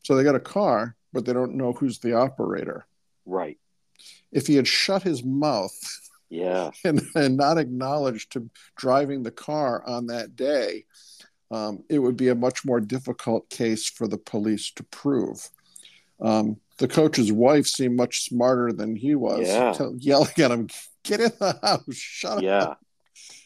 So 0.03 0.15
they 0.15 0.23
got 0.23 0.35
a 0.35 0.39
car, 0.39 0.95
but 1.13 1.25
they 1.25 1.33
don't 1.33 1.55
know 1.55 1.73
who's 1.73 1.99
the 1.99 2.13
operator. 2.13 2.85
Right. 3.25 3.59
If 4.31 4.47
he 4.47 4.55
had 4.55 4.67
shut 4.67 5.03
his 5.03 5.23
mouth 5.23 5.77
yeah. 6.29 6.71
and, 6.83 7.01
and 7.13 7.37
not 7.37 7.57
acknowledged 7.57 8.31
to 8.31 8.49
driving 8.75 9.21
the 9.21 9.31
car 9.31 9.83
on 9.85 10.07
that 10.07 10.35
day, 10.35 10.85
um, 11.51 11.83
it 11.89 11.99
would 11.99 12.15
be 12.15 12.29
a 12.29 12.35
much 12.35 12.65
more 12.65 12.79
difficult 12.79 13.49
case 13.49 13.87
for 13.87 14.07
the 14.07 14.17
police 14.17 14.71
to 14.71 14.83
prove. 14.83 15.49
Um, 16.21 16.57
the 16.77 16.87
coach's 16.87 17.31
wife 17.31 17.67
seemed 17.67 17.95
much 17.95 18.23
smarter 18.23 18.71
than 18.71 18.95
he 18.95 19.15
was, 19.15 19.47
yeah. 19.47 19.73
yelling 19.97 20.31
at 20.37 20.51
him, 20.51 20.67
"Get 21.03 21.19
in 21.19 21.31
the 21.39 21.59
house! 21.61 21.95
Shut 21.95 22.43
yeah. 22.43 22.57
up!" 22.57 22.81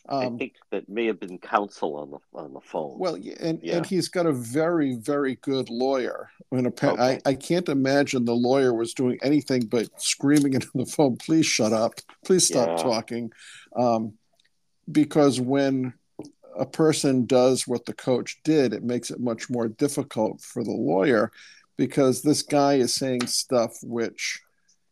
Um, 0.08 0.36
I 0.36 0.38
think 0.38 0.54
that 0.72 0.88
may 0.88 1.08
have 1.08 1.20
been 1.20 1.40
counsel 1.40 1.96
on 1.96 2.12
the 2.12 2.20
on 2.38 2.54
the 2.54 2.62
phone. 2.62 3.00
Well, 3.00 3.16
and 3.16 3.60
yeah. 3.64 3.78
and 3.78 3.86
he's 3.86 4.08
got 4.08 4.26
a 4.26 4.32
very 4.32 4.96
very 4.96 5.36
good 5.42 5.70
lawyer. 5.70 6.30
And 6.52 6.68
okay. 6.68 6.90
I 6.90 7.20
I 7.26 7.34
can't 7.34 7.68
imagine 7.70 8.26
the 8.26 8.36
lawyer 8.36 8.74
was 8.74 8.94
doing 8.94 9.18
anything 9.24 9.66
but 9.66 9.90
screaming 9.98 10.54
into 10.54 10.70
the 10.76 10.86
phone, 10.86 11.18
"Please 11.18 11.46
shut 11.46 11.74
up! 11.74 11.96
Please 12.24 12.46
stop 12.46 12.78
yeah. 12.78 12.84
talking," 12.84 13.32
um, 13.76 14.14
because 14.92 15.42
when 15.42 15.94
a 16.58 16.66
person 16.66 17.26
does 17.26 17.68
what 17.68 17.86
the 17.86 17.94
coach 17.94 18.40
did, 18.44 18.74
it 18.74 18.84
makes 18.84 19.10
it 19.10 19.20
much 19.20 19.50
more 19.50 19.68
difficult 19.68 20.40
for 20.40 20.64
the 20.64 20.72
lawyer 20.72 21.32
because 21.78 22.22
this 22.22 22.42
guy 22.42 22.76
is 22.76 22.94
saying 22.94 23.28
stuff 23.28 23.78
which 23.84 24.42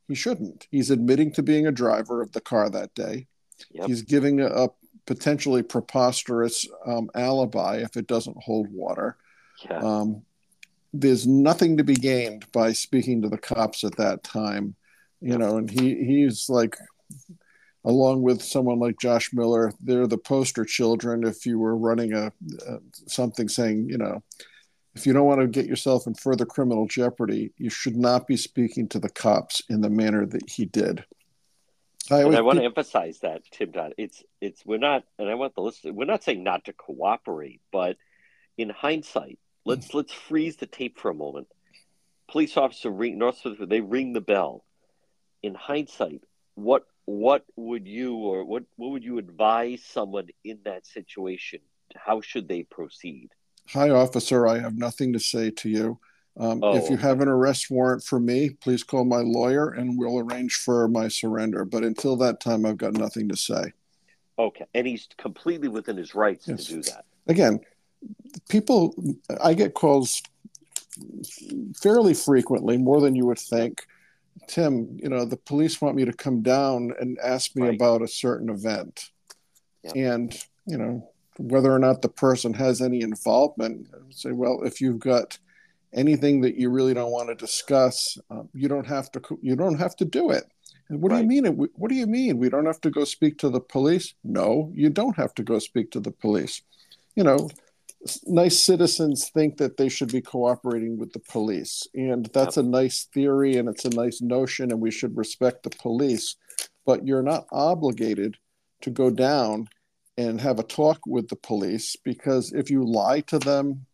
he 0.07 0.15
shouldn't. 0.15 0.67
He's 0.71 0.91
admitting 0.91 1.31
to 1.33 1.43
being 1.43 1.67
a 1.67 1.71
driver 1.71 2.21
of 2.21 2.31
the 2.31 2.41
car 2.41 2.69
that 2.69 2.93
day. 2.93 3.27
Yep. 3.71 3.87
He's 3.87 4.01
giving 4.01 4.41
a, 4.41 4.47
a 4.47 4.69
potentially 5.05 5.63
preposterous 5.63 6.67
um, 6.85 7.09
alibi 7.15 7.77
if 7.77 7.95
it 7.97 8.07
doesn't 8.07 8.41
hold 8.41 8.67
water. 8.71 9.17
Yeah. 9.69 9.79
Um, 9.79 10.23
there's 10.93 11.25
nothing 11.25 11.77
to 11.77 11.83
be 11.83 11.95
gained 11.95 12.51
by 12.51 12.73
speaking 12.73 13.21
to 13.21 13.29
the 13.29 13.37
cops 13.37 13.83
at 13.83 13.97
that 13.97 14.23
time, 14.23 14.75
you 15.21 15.31
yep. 15.31 15.39
know, 15.39 15.57
and 15.57 15.69
he 15.69 16.03
he's 16.03 16.49
like 16.49 16.75
along 17.85 18.21
with 18.21 18.41
someone 18.41 18.79
like 18.79 18.99
Josh 18.99 19.33
Miller, 19.33 19.73
they're 19.81 20.07
the 20.07 20.17
poster 20.17 20.63
children 20.63 21.23
if 21.23 21.45
you 21.45 21.59
were 21.59 21.75
running 21.75 22.13
a, 22.13 22.31
a 22.67 22.77
something 23.07 23.49
saying, 23.49 23.89
you 23.89 23.97
know, 23.97 24.23
if 24.95 25.07
you 25.07 25.13
don't 25.13 25.25
want 25.25 25.41
to 25.41 25.47
get 25.47 25.65
yourself 25.65 26.05
in 26.07 26.13
further 26.13 26.45
criminal 26.45 26.87
jeopardy, 26.87 27.51
you 27.57 27.69
should 27.69 27.95
not 27.95 28.27
be 28.27 28.37
speaking 28.37 28.87
to 28.89 28.99
the 28.99 29.09
cops 29.09 29.61
in 29.69 29.81
the 29.81 29.89
manner 29.89 30.25
that 30.25 30.49
he 30.49 30.65
did. 30.65 31.03
I, 32.11 32.21
and 32.21 32.35
I 32.35 32.41
want 32.41 32.59
to 32.59 32.65
emphasize 32.65 33.19
that, 33.19 33.43
Tim 33.51 33.71
Dodd. 33.71 33.93
It's 33.97 34.23
it's 34.41 34.65
we're 34.65 34.77
not, 34.77 35.03
and 35.17 35.29
I 35.29 35.35
want 35.35 35.55
the 35.55 35.61
listener. 35.61 35.93
We're 35.93 36.05
not 36.05 36.23
saying 36.23 36.43
not 36.43 36.65
to 36.65 36.73
cooperate, 36.73 37.61
but 37.71 37.97
in 38.57 38.69
hindsight, 38.69 39.39
let's 39.65 39.93
let's 39.93 40.11
freeze 40.11 40.57
the 40.57 40.65
tape 40.65 40.99
for 40.99 41.09
a 41.09 41.15
moment. 41.15 41.47
Police 42.29 42.57
officer 42.57 42.89
ring 42.89 43.17
North 43.17 43.39
Smithfield, 43.39 43.69
they 43.69 43.81
ring 43.81 44.13
the 44.13 44.21
bell. 44.21 44.65
In 45.41 45.55
hindsight, 45.55 46.23
what 46.55 46.83
what 47.05 47.45
would 47.55 47.87
you 47.87 48.15
or 48.15 48.43
what 48.43 48.63
what 48.75 48.91
would 48.91 49.03
you 49.03 49.17
advise 49.17 49.83
someone 49.83 50.27
in 50.43 50.59
that 50.65 50.85
situation? 50.85 51.61
How 51.95 52.21
should 52.21 52.47
they 52.47 52.63
proceed? 52.63 53.29
Hi, 53.69 53.89
officer. 53.89 54.47
I 54.47 54.59
have 54.59 54.77
nothing 54.77 55.13
to 55.13 55.19
say 55.19 55.49
to 55.51 55.69
you. 55.69 55.99
Um, 56.35 56.61
Oh, 56.63 56.75
if 56.75 56.89
you 56.89 56.97
have 56.97 57.21
an 57.21 57.27
arrest 57.27 57.69
warrant 57.69 58.03
for 58.03 58.19
me, 58.19 58.49
please 58.49 58.83
call 58.83 59.05
my 59.05 59.19
lawyer 59.19 59.69
and 59.69 59.97
we'll 59.97 60.19
arrange 60.19 60.55
for 60.55 60.87
my 60.87 61.07
surrender. 61.07 61.63
But 61.63 61.83
until 61.83 62.15
that 62.17 62.39
time, 62.39 62.65
I've 62.65 62.77
got 62.77 62.93
nothing 62.93 63.29
to 63.29 63.37
say. 63.37 63.73
Okay, 64.39 64.65
and 64.73 64.87
he's 64.87 65.07
completely 65.17 65.67
within 65.67 65.95
his 65.95 66.15
rights 66.15 66.47
Yes. 66.47 66.65
to 66.65 66.73
do 66.73 66.81
that. 66.83 67.05
Again, 67.27 67.59
people, 68.49 68.95
I 69.41 69.53
get 69.53 69.75
calls 69.75 70.21
fairly 71.81 72.13
frequently, 72.15 72.77
more 72.77 72.99
than 72.99 73.15
you 73.15 73.25
would 73.27 73.39
think. 73.39 73.85
Tim, 74.47 74.97
you 75.01 75.09
know, 75.09 75.23
the 75.25 75.37
police 75.37 75.79
want 75.81 75.95
me 75.95 76.03
to 76.05 76.13
come 76.13 76.41
down 76.41 76.93
and 76.99 77.17
ask 77.19 77.55
me 77.55 77.67
Right. 77.67 77.75
about 77.75 78.01
a 78.01 78.07
certain 78.07 78.49
event. 78.49 79.11
Yep. 79.83 79.95
And, 79.95 80.45
you 80.65 80.77
know, 80.77 81.12
whether 81.37 81.71
or 81.71 81.79
not 81.79 82.01
the 82.01 82.09
person 82.09 82.53
has 82.53 82.81
any 82.81 83.01
involvement, 83.01 83.87
say, 84.09 84.31
well, 84.31 84.61
if 84.63 84.81
you've 84.81 84.99
got 84.99 85.37
anything 85.93 86.41
that 86.41 86.55
you 86.55 86.69
really 86.69 86.93
don't 86.93 87.11
want 87.11 87.29
to 87.29 87.35
discuss, 87.35 88.17
um, 88.29 88.49
you 88.53 88.67
don't 88.67 88.87
have 88.87 89.11
to, 89.11 89.21
you 89.41 89.55
don't 89.55 89.79
have 89.79 89.95
to 89.97 90.05
do 90.05 90.31
it. 90.31 90.45
And 90.89 91.01
what 91.01 91.11
do 91.11 91.17
you 91.17 91.23
mean? 91.23 91.45
What 91.75 91.89
do 91.89 91.95
you 91.95 92.07
mean? 92.07 92.37
We 92.37 92.49
don't 92.49 92.65
have 92.65 92.81
to 92.81 92.91
go 92.91 93.03
speak 93.03 93.37
to 93.39 93.49
the 93.49 93.61
police? 93.61 94.13
No, 94.23 94.71
you 94.73 94.89
don't 94.89 95.15
have 95.15 95.33
to 95.35 95.43
go 95.43 95.59
speak 95.59 95.91
to 95.91 95.99
the 95.99 96.11
police. 96.11 96.61
You 97.15 97.23
know, 97.23 97.49
nice 98.25 98.59
citizens 98.59 99.29
think 99.29 99.57
that 99.57 99.77
they 99.77 99.89
should 99.89 100.11
be 100.11 100.21
cooperating 100.21 100.97
with 100.97 101.13
the 101.13 101.19
police. 101.19 101.87
And 101.93 102.25
that's 102.33 102.57
a 102.57 102.63
nice 102.63 103.05
theory 103.13 103.55
and 103.55 103.69
it's 103.69 103.85
a 103.85 103.89
nice 103.89 104.21
notion, 104.21 104.71
and 104.71 104.81
we 104.81 104.91
should 104.91 105.17
respect 105.17 105.63
the 105.63 105.69
police. 105.69 106.35
But 106.85 107.07
you're 107.07 107.23
not 107.23 107.47
obligated 107.51 108.37
to 108.81 108.89
go 108.89 109.09
down 109.09 109.69
and 110.17 110.39
have 110.41 110.59
a 110.59 110.63
talk 110.63 110.99
with 111.05 111.27
the 111.29 111.35
police 111.35 111.95
because 112.03 112.51
if 112.53 112.69
you 112.69 112.83
lie 112.85 113.21
to 113.21 113.39
them, 113.39 113.85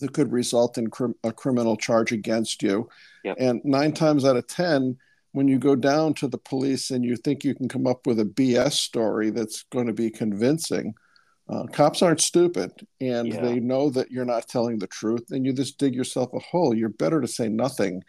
it 0.00 0.12
could 0.12 0.32
result 0.32 0.78
in 0.78 0.88
crim- 0.88 1.14
a 1.24 1.32
criminal 1.32 1.76
charge 1.76 2.12
against 2.12 2.62
you. 2.62 2.88
Yep. 3.24 3.36
And 3.38 3.60
nine 3.64 3.92
times 3.92 4.24
out 4.24 4.36
of 4.36 4.46
10, 4.46 4.96
when 5.32 5.48
you 5.48 5.58
go 5.58 5.74
down 5.76 6.14
to 6.14 6.28
the 6.28 6.38
police 6.38 6.90
and 6.90 7.04
you 7.04 7.16
think 7.16 7.44
you 7.44 7.54
can 7.54 7.68
come 7.68 7.86
up 7.86 8.06
with 8.06 8.20
a 8.20 8.24
BS 8.24 8.72
story 8.72 9.30
that's 9.30 9.64
going 9.64 9.86
to 9.86 9.92
be 9.92 10.10
convincing, 10.10 10.94
uh, 11.48 11.64
cops 11.72 12.02
aren't 12.02 12.20
stupid 12.20 12.72
and 13.00 13.28
Yeah. 13.28 13.42
they 13.42 13.60
know 13.60 13.90
that 13.90 14.10
you're 14.10 14.24
not 14.24 14.48
telling 14.48 14.78
the 14.78 14.86
truth 14.86 15.30
and 15.30 15.44
you 15.44 15.52
just 15.52 15.78
dig 15.78 15.94
yourself 15.94 16.32
a 16.32 16.38
hole. 16.38 16.74
You're 16.74 16.88
better 16.88 17.20
to 17.20 17.28
say 17.28 17.48
nothing 17.48 18.02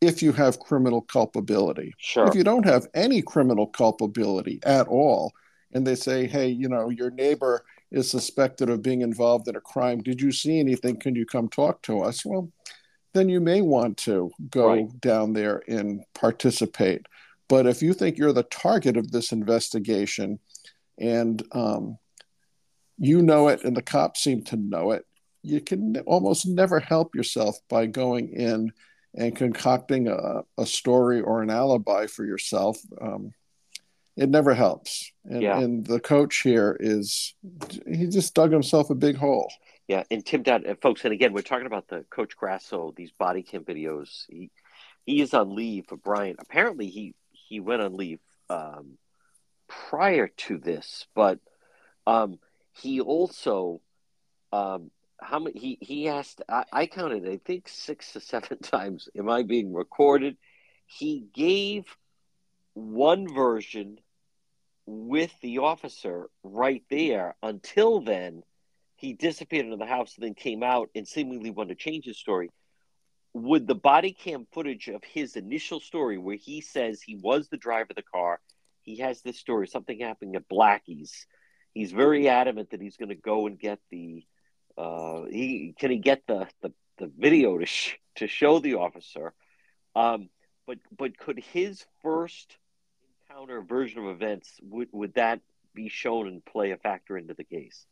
if 0.00 0.22
you 0.22 0.32
have 0.32 0.58
criminal 0.60 1.02
culpability. 1.02 1.92
Sure. 1.98 2.26
If 2.26 2.34
you 2.34 2.42
don't 2.42 2.64
have 2.64 2.86
any 2.94 3.20
criminal 3.22 3.66
culpability 3.66 4.60
at 4.64 4.88
all, 4.88 5.32
and 5.72 5.86
they 5.86 5.94
say, 5.94 6.26
hey, 6.26 6.48
you 6.48 6.68
know, 6.68 6.88
your 6.90 7.10
neighbor 7.10 7.64
is 7.90 8.10
suspected 8.10 8.70
of 8.70 8.82
being 8.82 9.02
involved 9.02 9.48
in 9.48 9.56
a 9.56 9.60
crime. 9.60 10.00
Did 10.02 10.20
you 10.20 10.32
see 10.32 10.58
anything? 10.60 10.96
Can 10.98 11.14
you 11.14 11.26
come 11.26 11.48
talk 11.48 11.82
to 11.82 12.02
us? 12.02 12.24
Well, 12.24 12.50
then 13.12 13.28
you 13.28 13.40
may 13.40 13.60
want 13.60 13.96
to 13.98 14.30
go 14.50 14.68
Right. 14.68 15.00
down 15.00 15.32
there 15.32 15.62
and 15.68 16.04
participate. 16.14 17.06
But 17.48 17.66
if 17.66 17.82
you 17.82 17.92
think 17.94 18.16
you're 18.16 18.32
the 18.32 18.44
target 18.44 18.96
of 18.96 19.10
this 19.10 19.32
investigation 19.32 20.38
and 20.98 21.42
um, 21.52 21.98
you 22.98 23.22
know 23.22 23.48
it 23.48 23.64
and 23.64 23.76
the 23.76 23.82
cops 23.82 24.22
seem 24.22 24.42
to 24.44 24.56
know 24.56 24.92
it, 24.92 25.04
you 25.42 25.60
can 25.60 25.96
almost 26.06 26.46
never 26.46 26.78
help 26.78 27.14
yourself 27.14 27.58
by 27.68 27.86
going 27.86 28.28
in 28.28 28.72
and 29.16 29.34
concocting 29.34 30.06
a, 30.06 30.42
a 30.58 30.66
story 30.66 31.20
or 31.20 31.42
an 31.42 31.50
alibi 31.50 32.06
for 32.06 32.24
yourself. 32.24 32.78
Um, 33.00 33.32
it 34.16 34.28
never 34.28 34.54
helps. 34.54 35.12
And, 35.24 35.42
Yeah. 35.42 35.58
and 35.60 35.86
the 35.86 36.00
coach 36.00 36.38
here 36.42 36.76
is, 36.80 37.34
he 37.86 38.06
just 38.06 38.34
dug 38.34 38.52
himself 38.52 38.90
a 38.90 38.94
big 38.94 39.16
hole. 39.16 39.50
Yeah, 39.88 40.04
and 40.10 40.24
Tim 40.24 40.44
Dodd, 40.44 40.66
uh, 40.66 40.76
folks, 40.80 41.04
and 41.04 41.12
again, 41.12 41.32
we're 41.32 41.42
talking 41.42 41.66
about 41.66 41.88
the 41.88 42.04
Coach 42.10 42.36
Grasso, 42.36 42.92
these 42.96 43.10
body 43.10 43.42
cam 43.42 43.64
videos. 43.64 44.24
He 44.28 44.50
he 45.04 45.20
is 45.20 45.34
on 45.34 45.56
leave 45.56 45.86
for 45.88 45.96
Bryant. 45.96 46.38
Apparently, 46.40 46.86
he 46.86 47.14
he 47.32 47.58
went 47.58 47.82
on 47.82 47.96
leave 47.96 48.20
um, 48.48 48.98
prior 49.66 50.28
to 50.28 50.58
this, 50.58 51.08
but 51.16 51.40
um, 52.06 52.38
he 52.80 53.00
also 53.00 53.80
um, 54.52 54.92
how 55.20 55.40
many 55.40 55.58
he 55.58 55.78
he 55.80 56.08
asked. 56.08 56.40
I, 56.48 56.64
I 56.72 56.86
counted, 56.86 57.26
I 57.28 57.38
think, 57.44 57.66
six 57.66 58.12
to 58.12 58.20
seven 58.20 58.58
times. 58.62 59.08
Am 59.18 59.28
I 59.28 59.42
being 59.42 59.72
recorded? 59.74 60.36
He 60.86 61.24
gave 61.34 61.84
one 62.80 63.32
version 63.32 63.98
with 64.86 65.32
the 65.40 65.58
officer 65.58 66.28
right 66.42 66.82
there. 66.90 67.36
Until 67.42 68.00
then, 68.00 68.42
he 68.96 69.12
disappeared 69.12 69.66
into 69.66 69.76
the 69.76 69.86
house 69.86 70.14
and 70.16 70.24
then 70.24 70.34
came 70.34 70.62
out 70.62 70.90
and 70.94 71.06
seemingly 71.06 71.50
wanted 71.50 71.78
to 71.78 71.84
change 71.84 72.04
his 72.04 72.18
story. 72.18 72.50
Would 73.32 73.66
the 73.66 73.74
body 73.74 74.12
cam 74.12 74.46
footage 74.52 74.88
of 74.88 75.04
his 75.04 75.36
initial 75.36 75.80
story, 75.80 76.18
where 76.18 76.36
he 76.36 76.60
says 76.60 77.00
he 77.00 77.16
was 77.16 77.48
the 77.48 77.56
driver 77.56 77.88
of 77.90 77.96
the 77.96 78.02
car, 78.02 78.40
he 78.82 78.98
has 78.98 79.22
this 79.22 79.38
story, 79.38 79.68
something 79.68 80.00
happening 80.00 80.34
at 80.34 80.48
Blackie's. 80.48 81.26
He's 81.72 81.92
very 81.92 82.28
adamant 82.28 82.70
that 82.70 82.80
he's 82.80 82.96
going 82.96 83.10
to 83.10 83.14
go 83.14 83.46
and 83.46 83.58
get 83.58 83.78
the. 83.90 84.24
Uh, 84.76 85.24
he 85.30 85.74
can 85.78 85.90
he 85.90 85.98
get 85.98 86.22
the 86.26 86.48
the, 86.62 86.72
the 86.98 87.10
video 87.16 87.58
to 87.58 87.66
sh- 87.66 87.96
to 88.16 88.26
show 88.26 88.58
the 88.58 88.74
officer, 88.74 89.32
um, 89.94 90.28
but 90.66 90.78
but 90.96 91.16
could 91.16 91.38
his 91.38 91.84
first 92.02 92.56
encounter 93.30 93.62
version 93.62 94.04
of 94.04 94.10
events 94.10 94.50
would 94.62 94.88
would 94.92 95.14
that 95.14 95.40
be 95.74 95.88
shown 95.88 96.26
and 96.26 96.44
play 96.44 96.72
a 96.72 96.76
factor 96.76 97.16
into 97.16 97.34
the 97.34 97.44
case? 97.44 97.86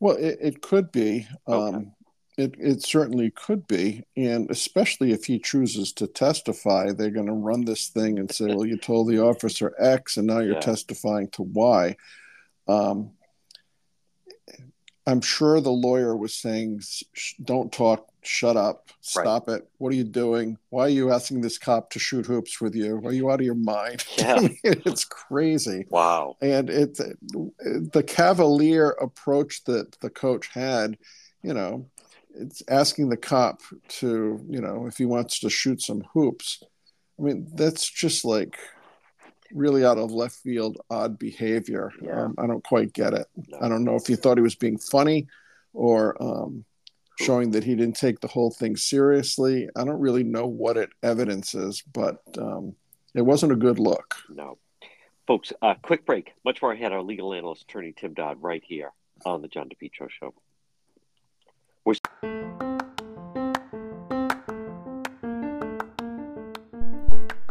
Well, 0.00 0.16
it, 0.16 0.38
it 0.40 0.62
could 0.62 0.92
be. 0.92 1.26
Um, 1.46 1.92
it, 2.38 2.54
it 2.58 2.82
certainly 2.82 3.30
could 3.30 3.66
be. 3.66 4.04
And 4.16 4.50
especially 4.50 5.12
if 5.12 5.24
he 5.24 5.38
chooses 5.38 5.92
to 5.94 6.06
testify, 6.06 6.92
they're 6.92 7.10
going 7.10 7.26
to 7.26 7.32
run 7.32 7.64
this 7.64 7.88
thing 7.88 8.18
and 8.18 8.30
say, 8.32 8.46
well, 8.46 8.64
you 8.64 8.76
told 8.76 9.08
the 9.08 9.20
officer 9.22 9.74
X 9.78 10.16
and 10.16 10.26
now 10.26 10.38
you're 10.38 10.54
Yeah. 10.54 10.60
testifying 10.60 11.28
to 11.30 11.42
Y. 11.42 11.96
Um, 12.66 13.12
I'm 15.06 15.20
sure 15.20 15.60
the 15.60 15.70
lawyer 15.70 16.16
was 16.16 16.34
saying, 16.34 16.80
don't 17.42 17.72
talk, 17.72 18.08
shut 18.22 18.56
up, 18.56 18.88
stop 19.00 19.48
it. 19.48 19.68
What 19.78 19.92
are 19.92 19.96
you 19.96 20.04
doing? 20.04 20.56
Why 20.70 20.82
are 20.86 20.88
you 20.88 21.10
asking 21.12 21.40
this 21.40 21.58
cop 21.58 21.90
to 21.90 21.98
shoot 21.98 22.24
hoops 22.26 22.60
with 22.60 22.74
you? 22.74 23.00
Are 23.04 23.12
you 23.12 23.30
out 23.30 23.40
of 23.40 23.46
your 23.46 23.54
mind? 23.54 24.04
Yeah. 24.18 24.34
I 24.36 24.40
mean, 24.40 24.58
it's 24.62 25.04
crazy 25.04 25.86
Wow. 25.90 26.36
and 26.40 26.70
it's 26.70 27.00
the 27.00 28.04
cavalier 28.06 28.90
approach 28.90 29.64
that 29.64 29.92
the 30.00 30.10
coach 30.10 30.48
had 30.48 30.96
you 31.42 31.52
know 31.54 31.86
it's 32.34 32.62
asking 32.68 33.08
the 33.08 33.16
cop 33.16 33.60
to 33.88 34.40
you 34.48 34.60
know 34.60 34.86
if 34.86 34.96
he 34.96 35.04
wants 35.04 35.40
to 35.40 35.50
shoot 35.50 35.82
some 35.82 36.02
hoops 36.14 36.62
i 37.18 37.22
mean 37.22 37.48
that's 37.54 37.88
just 37.90 38.24
like 38.24 38.56
really 39.52 39.84
out 39.84 39.98
of 39.98 40.12
left 40.12 40.36
field 40.36 40.78
odd 40.88 41.18
behavior 41.18 41.90
Yeah. 42.00 42.22
um, 42.26 42.34
i 42.38 42.46
don't 42.46 42.62
quite 42.64 42.92
get 42.92 43.12
it 43.12 43.26
No. 43.48 43.58
i 43.60 43.68
don't 43.68 43.84
know 43.84 43.96
if 43.96 44.06
he 44.06 44.14
thought 44.16 44.38
he 44.38 44.42
was 44.42 44.54
being 44.54 44.78
funny 44.78 45.26
or 45.74 46.16
um, 46.22 46.64
showing 47.22 47.50
that 47.50 47.64
he 47.64 47.74
didn't 47.74 47.96
take 47.96 48.20
the 48.20 48.28
whole 48.28 48.50
thing 48.50 48.76
seriously 48.76 49.68
i 49.76 49.84
don't 49.84 50.00
really 50.00 50.24
know 50.24 50.46
what 50.46 50.76
it 50.76 50.90
evidences 51.02 51.82
but 51.92 52.22
um, 52.38 52.74
it 53.14 53.22
wasn't 53.22 53.50
a 53.50 53.56
good 53.56 53.78
look 53.78 54.14
No. 54.28 54.58
Folks, 55.26 55.52
uh, 55.62 55.74
quick 55.82 56.04
break. 56.04 56.32
Much 56.44 56.60
more 56.60 56.72
ahead. 56.72 56.92
Our 56.92 57.02
legal 57.02 57.32
analyst, 57.32 57.62
attorney 57.62 57.94
Tim 57.96 58.12
Dodd, 58.12 58.42
right 58.42 58.62
here 58.66 58.90
on 59.24 59.40
the 59.40 59.48
John 59.48 59.68
DePetro 59.68 60.10
Show. 60.10 60.34
We're 61.84 61.94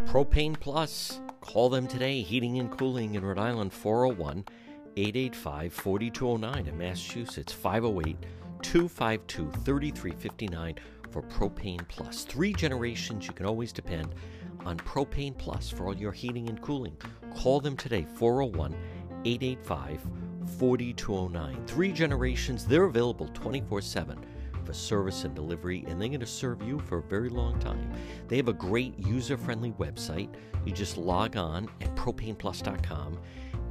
Propane 0.05 0.59
Plus. 0.59 1.21
Call 1.39 1.69
them 1.69 1.87
today. 1.87 2.21
Heating 2.21 2.59
and 2.59 2.69
Cooling 2.77 3.15
in 3.15 3.23
Rhode 3.23 3.39
Island 3.39 3.71
401 3.71 4.45
885 4.97 5.73
4209 5.73 6.67
in 6.67 6.77
Massachusetts 6.77 7.53
508 7.53 8.17
252 8.61 9.51
3359 9.63 10.75
for 11.09 11.21
Propane 11.23 11.87
Plus. 11.87 12.23
Three 12.23 12.53
generations 12.53 13.27
you 13.27 13.33
can 13.33 13.45
always 13.45 13.73
depend 13.73 14.15
on 14.65 14.77
Propane 14.77 15.37
Plus 15.37 15.69
for 15.69 15.87
all 15.87 15.95
your 15.95 16.11
heating 16.11 16.49
and 16.49 16.61
cooling. 16.61 16.95
Call 17.35 17.59
them 17.59 17.75
today 17.75 18.05
401 18.15 18.73
885 19.25 20.01
4209. 20.57 21.65
Three 21.67 21.91
generations, 21.91 22.65
they're 22.65 22.85
available 22.85 23.29
24 23.33 23.81
7 23.81 24.17
for 24.63 24.73
service 24.73 25.23
and 25.23 25.33
delivery, 25.33 25.83
and 25.87 25.99
they're 25.99 26.07
going 26.07 26.19
to 26.19 26.25
serve 26.25 26.61
you 26.61 26.79
for 26.79 26.99
a 26.99 27.03
very 27.03 27.29
long 27.29 27.59
time. 27.59 27.91
They 28.27 28.37
have 28.37 28.47
a 28.47 28.53
great 28.53 28.97
user 28.99 29.37
friendly 29.37 29.71
website. 29.73 30.29
You 30.65 30.71
just 30.71 30.97
log 30.97 31.35
on 31.35 31.67
at 31.81 31.95
propaneplus.com 31.95 33.19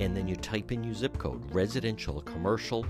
and 0.00 0.16
then 0.16 0.26
you 0.26 0.34
type 0.34 0.72
in 0.72 0.82
your 0.82 0.94
zip 0.94 1.18
code, 1.18 1.42
residential, 1.54 2.20
commercial, 2.22 2.86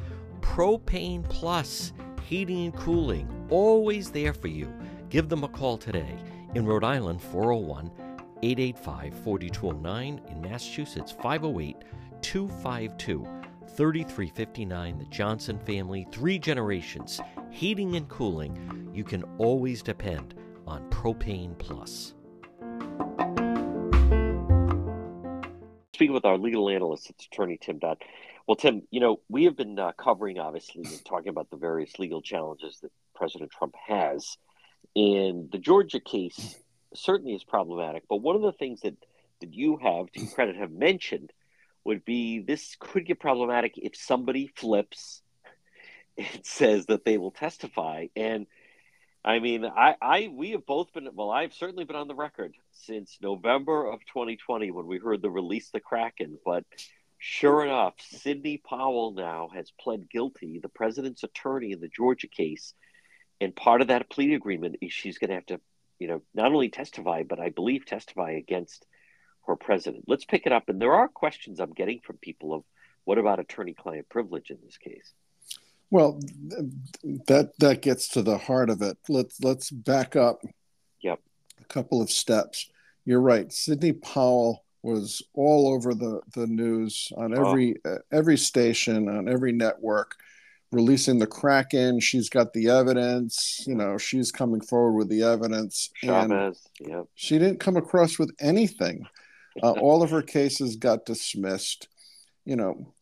Propane 0.51 1.23
Plus. 1.29 1.93
heating 2.25 2.65
and 2.65 2.77
cooling, 2.77 3.29
always 3.51 4.11
there 4.11 4.33
for 4.33 4.49
you. 4.49 4.73
Give 5.09 5.29
them 5.29 5.45
a 5.45 5.49
call 5.49 5.79
today. 5.79 6.19
In 6.57 6.67
Rhode 6.67 6.83
Island, 6.83 7.23
401 7.23 7.91
885 8.43 9.15
4209. 9.23 10.21
In 10.29 10.41
Massachusetts, 10.41 11.13
508 11.13 11.77
252 12.21 13.27
3359. 13.77 14.99
The 14.99 15.05
Johnson 15.05 15.59
family, 15.61 16.07
three 16.11 16.39
generations, 16.39 17.21
heating 17.51 17.95
and 17.95 18.09
cooling. 18.09 18.91
You 18.93 19.05
can 19.05 19.23
always 19.39 19.83
depend 19.83 20.35
on 20.67 20.91
Propane 20.91 21.57
Plus. 21.59 22.15
Speaking 25.95 26.15
with 26.15 26.25
our 26.25 26.37
legal 26.37 26.69
analyst, 26.69 27.09
it's 27.09 27.27
attorney 27.27 27.57
Tim 27.61 27.79
Dodd. 27.79 28.03
Well, 28.51 28.57
Tim, 28.57 28.83
you 28.91 28.99
know, 28.99 29.21
we 29.29 29.45
have 29.45 29.57
been 29.57 29.79
uh, 29.79 29.93
covering, 29.93 30.41
obviously, 30.41 30.83
and 30.83 31.05
talking 31.05 31.29
about 31.29 31.51
the 31.51 31.57
various 31.57 32.01
legal 32.01 32.21
challenges 32.21 32.81
that 32.83 32.91
President 33.15 33.53
Trump 33.53 33.77
has. 33.87 34.39
And 34.97 35.49
the 35.53 35.59
Georgia 35.59 36.01
case 36.01 36.57
certainly 36.93 37.35
is 37.35 37.45
problematic. 37.45 38.03
But 38.09 38.17
one 38.17 38.35
of 38.35 38.43
the 38.43 38.51
things 38.51 38.81
that, 38.81 38.97
that 39.41 39.55
you 39.55 39.77
have, 39.77 40.11
to 40.11 40.27
credit, 40.35 40.57
have 40.57 40.73
mentioned 40.73 41.33
would 41.85 42.05
be 42.05 42.41
this 42.41 42.77
could 42.81 43.07
get 43.07 43.21
problematic 43.21 43.75
if 43.77 43.95
somebody 43.95 44.51
flips 44.57 45.23
and 46.19 46.27
says 46.43 46.87
that 46.87 47.05
they 47.05 47.19
will 47.19 47.31
testify. 47.31 48.07
And 48.17 48.49
I 49.25 49.39
mean, 49.39 49.65
I, 49.65 49.95
I, 50.03 50.29
we 50.35 50.51
have 50.51 50.67
both 50.67 50.93
been, 50.93 51.09
well, 51.15 51.31
I've 51.31 51.55
certainly 51.55 51.85
been 51.85 51.95
on 51.95 52.09
the 52.09 52.17
record 52.17 52.57
since 52.73 53.17
November 53.23 53.89
of 53.89 54.01
2020 54.07 54.73
when 54.73 54.89
we 54.89 54.99
heard 54.99 55.23
the 55.23 55.31
release 55.31 55.71
the 55.71 55.79
Kraken. 55.79 56.37
But 56.45 56.65
sure 57.21 57.65
enough, 57.65 57.95
Sidney 58.01 58.57
Powell 58.57 59.13
now 59.13 59.51
has 59.55 59.71
pled 59.79 60.11
guilty, 60.11 60.59
the 60.59 60.69
president's 60.69 61.23
attorney 61.23 61.71
in 61.71 61.81
the 61.81 61.89
Georgia 61.89 62.27
case. 62.27 62.75
And 63.41 63.55
part 63.55 63.83
of 63.83 63.89
that 63.89 64.11
plea 64.11 64.35
agreement 64.35 64.77
is 64.81 64.93
she's 64.93 65.19
going 65.19 65.29
to 65.29 65.35
have 65.35 65.47
to, 65.47 65.61
you 65.99 66.09
know, 66.09 66.23
not 66.35 66.53
only 66.53 66.71
testify, 66.71 67.23
but 67.23 67.39
I 67.39 67.51
believe 67.51 67.87
testify 67.87 68.33
against 68.33 68.87
her 69.47 69.55
president. 69.55 70.05
Let's 70.09 70.25
pick 70.25 70.47
it 70.47 70.53
up. 70.53 70.69
And 70.69 70.81
there 70.81 70.95
are 70.95 71.09
questions 71.09 71.61
I'm 71.61 71.73
getting 71.73 72.01
from 72.01 72.17
people 72.17 72.55
of 72.55 72.65
what 73.05 73.19
about 73.19 73.39
attorney 73.39 73.75
client 73.75 74.09
privilege 74.09 74.51
in 74.51 74.59
this 74.65 74.77
case? 74.79 75.13
Well, 75.91 76.21
that 77.27 77.53
that 77.59 77.83
gets 77.83 78.09
to 78.11 78.23
the 78.23 78.39
heart 78.39 78.71
of 78.71 78.81
it. 78.83 78.97
Let's 79.09 79.41
let's 79.41 79.71
back 79.71 80.15
up. 80.15 80.43
Yep. 81.03 81.21
A 81.61 81.65
couple 81.65 82.01
of 82.01 82.11
steps. 82.11 82.71
You're 83.05 83.21
right. 83.21 83.53
Sidney 83.53 83.93
Powell 83.93 84.65
was 84.83 85.23
all 85.35 85.69
over 85.69 85.95
the 85.95 86.21
the 86.35 86.47
news 86.47 87.13
on 87.17 87.37
every 87.37 87.77
oh. 87.85 87.95
uh, 87.95 87.99
every 88.13 88.37
station 88.37 89.09
on 89.09 89.29
every 89.29 89.53
network 89.53 90.17
releasing 90.73 91.19
the 91.19 91.27
kraken 91.27 92.01
she's 92.01 92.29
got 92.29 92.53
the 92.53 92.69
evidence 92.69 93.65
you 93.67 93.75
know 93.75 93.99
she's 93.99 94.31
coming 94.31 94.61
forward 94.61 94.97
with 94.97 95.09
the 95.09 95.23
evidence 95.23 95.91
Chavez, 95.97 96.61
yep. 96.81 97.07
she 97.15 97.39
didn't 97.39 97.61
come 97.61 97.77
across 97.77 98.19
with 98.19 98.31
anything 98.41 99.07
uh, 99.63 99.73
all 99.73 100.03
of 100.03 100.11
her 100.11 100.23
cases 100.23 100.77
got 100.77 101.05
dismissed 101.05 101.89
you 102.45 102.57
know 102.57 102.95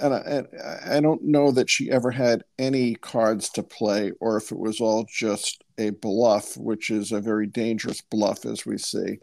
and 0.00 0.14
I, 0.14 0.18
and 0.18 0.48
I 0.86 1.00
don't 1.00 1.24
know 1.24 1.50
that 1.52 1.70
she 1.70 1.90
ever 1.90 2.10
had 2.10 2.44
any 2.58 2.94
cards 2.94 3.48
to 3.50 3.62
play 3.62 4.12
or 4.20 4.36
if 4.36 4.52
it 4.52 4.58
was 4.58 4.80
all 4.80 5.06
just 5.08 5.64
a 5.78 5.90
bluff, 5.90 6.56
which 6.56 6.90
is 6.90 7.12
a 7.12 7.20
very 7.20 7.46
dangerous 7.46 8.00
bluff, 8.00 8.44
as 8.44 8.64
we 8.64 8.78
see. 8.78 9.18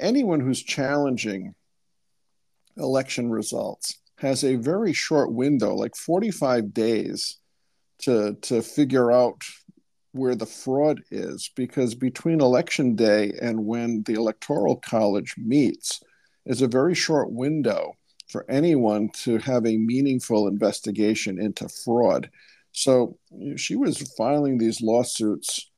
Anyone 0.00 0.40
who's 0.40 0.62
challenging 0.62 1.54
election 2.76 3.30
results 3.30 3.98
has 4.18 4.44
a 4.44 4.56
very 4.56 4.92
short 4.92 5.32
window, 5.32 5.74
like 5.74 5.96
45 5.96 6.72
days, 6.72 7.38
to, 7.98 8.34
to 8.42 8.62
figure 8.62 9.12
out 9.12 9.42
where 10.12 10.34
the 10.34 10.46
fraud 10.46 11.02
is, 11.10 11.50
because 11.56 11.94
between 11.94 12.40
election 12.40 12.94
day 12.94 13.32
and 13.40 13.66
when 13.66 14.02
the 14.04 14.14
Electoral 14.14 14.76
College 14.76 15.34
meets 15.36 16.00
is 16.46 16.62
a 16.62 16.68
very 16.68 16.94
short 16.94 17.32
window 17.32 17.94
for 18.28 18.48
anyone 18.48 19.10
to 19.10 19.38
have 19.38 19.66
a 19.66 19.76
meaningful 19.76 20.48
investigation 20.48 21.40
into 21.40 21.68
fraud. 21.68 22.30
So 22.72 23.18
she 23.56 23.76
was 23.76 24.12
filing 24.16 24.58
these 24.58 24.80
lawsuits 24.80 25.70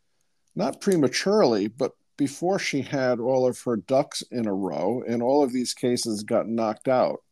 not 0.54 0.80
prematurely, 0.80 1.68
but 1.68 1.92
before 2.16 2.58
she 2.58 2.82
had 2.82 3.20
all 3.20 3.46
of 3.46 3.60
her 3.62 3.76
ducks 3.76 4.22
in 4.30 4.46
a 4.46 4.54
row 4.54 5.02
and 5.06 5.22
all 5.22 5.44
of 5.44 5.52
these 5.52 5.74
cases 5.74 6.22
got 6.22 6.48
knocked 6.48 6.88
out. 6.88 7.22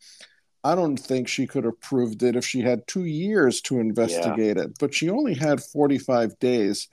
I 0.63 0.75
don't 0.75 0.97
think 0.97 1.29
she 1.29 1.47
could 1.47 1.65
have 1.65 1.81
proved 1.81 2.23
it 2.23 2.37
if 2.37 2.45
she 2.45 2.61
had 2.61 2.87
two 2.87 3.05
years 3.05 3.61
to 3.63 3.81
investigate 3.81 4.57
yeah. 4.57 4.65
it, 4.65 4.79
but 4.81 4.95
she 4.95 5.11
only 5.11 5.35
had 5.35 5.63
45 5.63 6.39
days, 6.39 6.89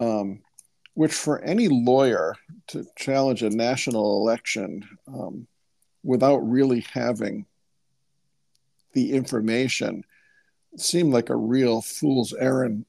um, 0.00 0.40
which 0.94 1.12
for 1.12 1.42
any 1.42 1.68
lawyer 1.68 2.34
to 2.68 2.86
challenge 2.96 3.42
a 3.42 3.50
national 3.50 4.22
election 4.22 4.88
um, 5.06 5.46
without 6.02 6.38
really 6.38 6.80
having 6.92 7.44
the 8.92 9.12
information 9.12 10.02
seemed 10.76 11.12
like 11.12 11.28
a 11.28 11.36
real 11.36 11.82
fool's 11.82 12.32
errand 12.32 12.86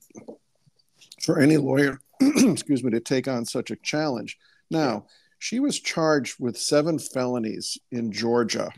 for 1.22 1.40
any 1.40 1.58
lawyer, 1.58 2.00
excuse 2.52 2.84
me, 2.84 2.92
to 2.92 3.00
take 3.00 3.28
on 3.28 3.46
such 3.46 3.72
a 3.72 3.76
challenge. 3.78 4.38
Now, 4.70 5.06
she 5.40 5.60
was 5.60 5.80
charged 5.80 6.36
with 6.40 6.58
seven 6.58 7.00
felonies 7.00 7.78
in 7.92 8.12
Georgia, 8.12 8.72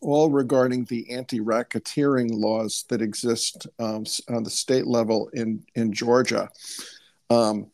all 0.00 0.30
regarding 0.30 0.86
the 0.86 1.10
anti 1.10 1.40
racketeering 1.40 2.30
laws 2.32 2.84
that 2.88 3.02
exist 3.02 3.66
um, 3.78 4.04
on 4.30 4.42
the 4.42 4.50
state 4.50 4.86
level 4.86 5.28
in, 5.34 5.62
in 5.74 5.92
Georgia. 5.92 6.48
Um, 7.28 7.70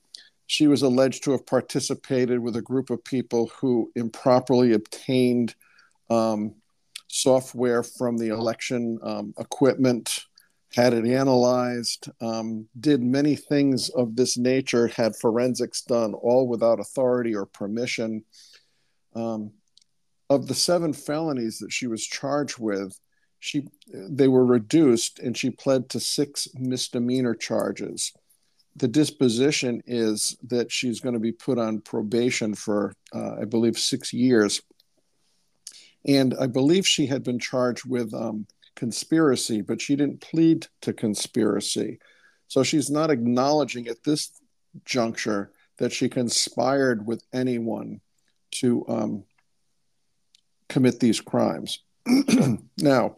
she 0.49 0.67
was 0.67 0.83
alleged 0.83 1.25
to 1.25 1.33
have 1.33 1.47
participated 1.47 2.41
with 2.41 2.57
a 2.57 2.63
group 2.63 2.91
of 2.91 3.05
people 3.05 3.51
who 3.61 3.93
improperly 3.95 4.73
obtained 4.73 5.55
um, 6.11 6.55
software 7.07 7.83
from 7.83 8.17
the 8.17 8.29
election 8.29 8.99
um, 9.03 9.35
equipment, 9.39 10.25
had 10.75 10.93
it 10.93 11.07
analyzed, 11.07 12.11
um, 12.21 12.69
did 12.79 13.03
many 13.03 13.35
things 13.37 13.89
of 13.91 14.17
this 14.17 14.37
nature, 14.37 14.87
had 14.89 15.17
forensics 15.17 15.83
done, 15.83 16.15
all 16.15 16.47
without 16.47 16.81
authority 16.81 17.35
or 17.35 17.47
permission. 17.47 18.25
Um, 19.15 19.53
of 20.31 20.47
the 20.47 20.55
seven 20.55 20.93
felonies 20.93 21.59
that 21.59 21.73
she 21.73 21.87
was 21.87 22.05
charged 22.05 22.59
with, 22.59 22.99
she 23.41 23.67
they 23.87 24.29
were 24.29 24.45
reduced 24.45 25.21
and 25.21 25.37
she 25.37 25.51
pled 25.51 25.89
to 25.91 26.01
six 26.01 26.49
misdemeanor 26.55 27.35
charges. 27.35 28.13
The 28.77 28.89
disposition 28.89 29.83
is 29.87 30.37
that 30.49 30.71
she's 30.71 31.01
going 31.01 31.15
to 31.15 31.21
be 31.21 31.33
put 31.33 31.59
on 31.59 31.81
probation 31.81 32.55
for, 32.55 32.95
uh, 33.15 33.37
I 33.41 33.45
believe, 33.45 33.79
six 33.79 34.13
years 34.13 34.61
and 36.07 36.35
I 36.41 36.47
believe 36.47 36.87
she 36.87 37.07
had 37.07 37.23
been 37.23 37.39
charged 37.39 37.85
with 37.85 38.13
um, 38.15 38.47
conspiracy, 38.79 39.61
but 39.61 39.81
she 39.81 39.97
didn't 39.97 40.21
plead 40.21 40.69
to 40.83 40.93
conspiracy. 40.93 41.99
So 42.47 42.63
she's 42.63 42.91
not 42.91 43.11
acknowledging 43.11 43.89
at 43.89 44.05
this 44.05 44.31
juncture 44.85 45.51
that 45.79 45.93
she 45.93 46.09
conspired 46.09 47.05
with 47.05 47.23
anyone 47.33 48.01
to 48.53 48.85
um, 48.89 49.25
commit 50.69 51.01
these 51.01 51.21
crimes. 51.21 51.83
now, 52.79 53.17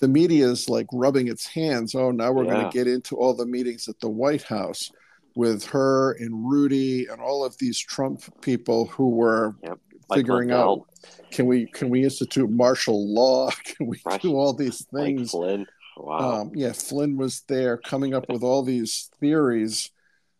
the 0.00 0.08
media 0.08 0.48
is 0.48 0.68
like 0.68 0.86
rubbing 0.92 1.28
its 1.28 1.46
hands. 1.46 1.94
Oh, 1.94 2.10
now 2.10 2.30
we're 2.30 2.44
yeah. 2.44 2.52
going 2.52 2.70
to 2.70 2.78
get 2.78 2.86
into 2.86 3.16
all 3.16 3.32
the 3.32 3.46
meetings 3.46 3.88
at 3.88 3.98
the 4.00 4.08
White 4.08 4.42
House 4.42 4.90
with 5.34 5.64
her 5.64 6.12
and 6.12 6.46
Rudy 6.46 7.06
and 7.06 7.22
all 7.22 7.42
of 7.42 7.56
these 7.56 7.78
Trump 7.78 8.22
people 8.42 8.84
who 8.86 9.08
were 9.08 9.56
yep 9.62 9.78
figuring 10.12 10.50
out 10.50 10.86
can 11.30 11.46
we 11.46 11.66
can 11.66 11.90
we 11.90 12.04
institute 12.04 12.48
martial 12.50 13.12
law? 13.12 13.50
Can 13.64 13.88
we 13.88 14.00
do 14.20 14.36
all 14.36 14.52
these 14.52 14.84
things? 14.86 15.32
Flynn. 15.32 15.66
Wow. 15.96 16.42
Um, 16.42 16.52
yeah, 16.54 16.72
Flynn 16.72 17.16
was 17.16 17.42
there 17.48 17.76
coming 17.76 18.14
up 18.14 18.28
with 18.28 18.42
all 18.42 18.62
these 18.62 19.10
theories, 19.20 19.90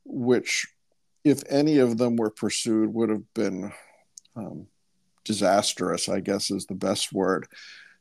which, 0.05 0.67
if 1.25 1.43
any 1.49 1.79
of 1.79 1.99
them 1.99 2.17
were 2.17 2.31
pursued, 2.31 2.93
would 2.95 3.09
have 3.09 3.35
been 3.35 3.73
um, 4.37 4.67
disastrous. 5.25 6.09
I 6.09 6.21
guess 6.21 6.51
is 6.51 6.67
the 6.67 6.75
best 6.75 7.13
word. 7.13 7.49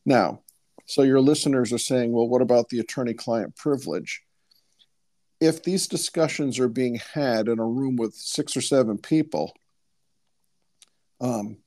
Now, 0.06 0.42
so 0.86 1.02
your 1.02 1.22
listeners 1.22 1.72
are 1.74 1.78
saying, 1.80 2.12
well, 2.12 2.28
what 2.28 2.42
about 2.42 2.70
the 2.70 2.80
attorney-client 2.80 3.56
privilege? 3.56 4.22
If 5.40 5.64
these 5.64 5.88
discussions 5.88 6.60
are 6.60 6.68
being 6.68 7.00
had 7.14 7.48
in 7.48 7.60
a 7.60 7.66
room 7.66 7.96
with 7.96 8.14
six 8.14 8.58
or 8.58 8.62
seven 8.62 8.98
people, 8.98 9.54
um, 11.24 11.58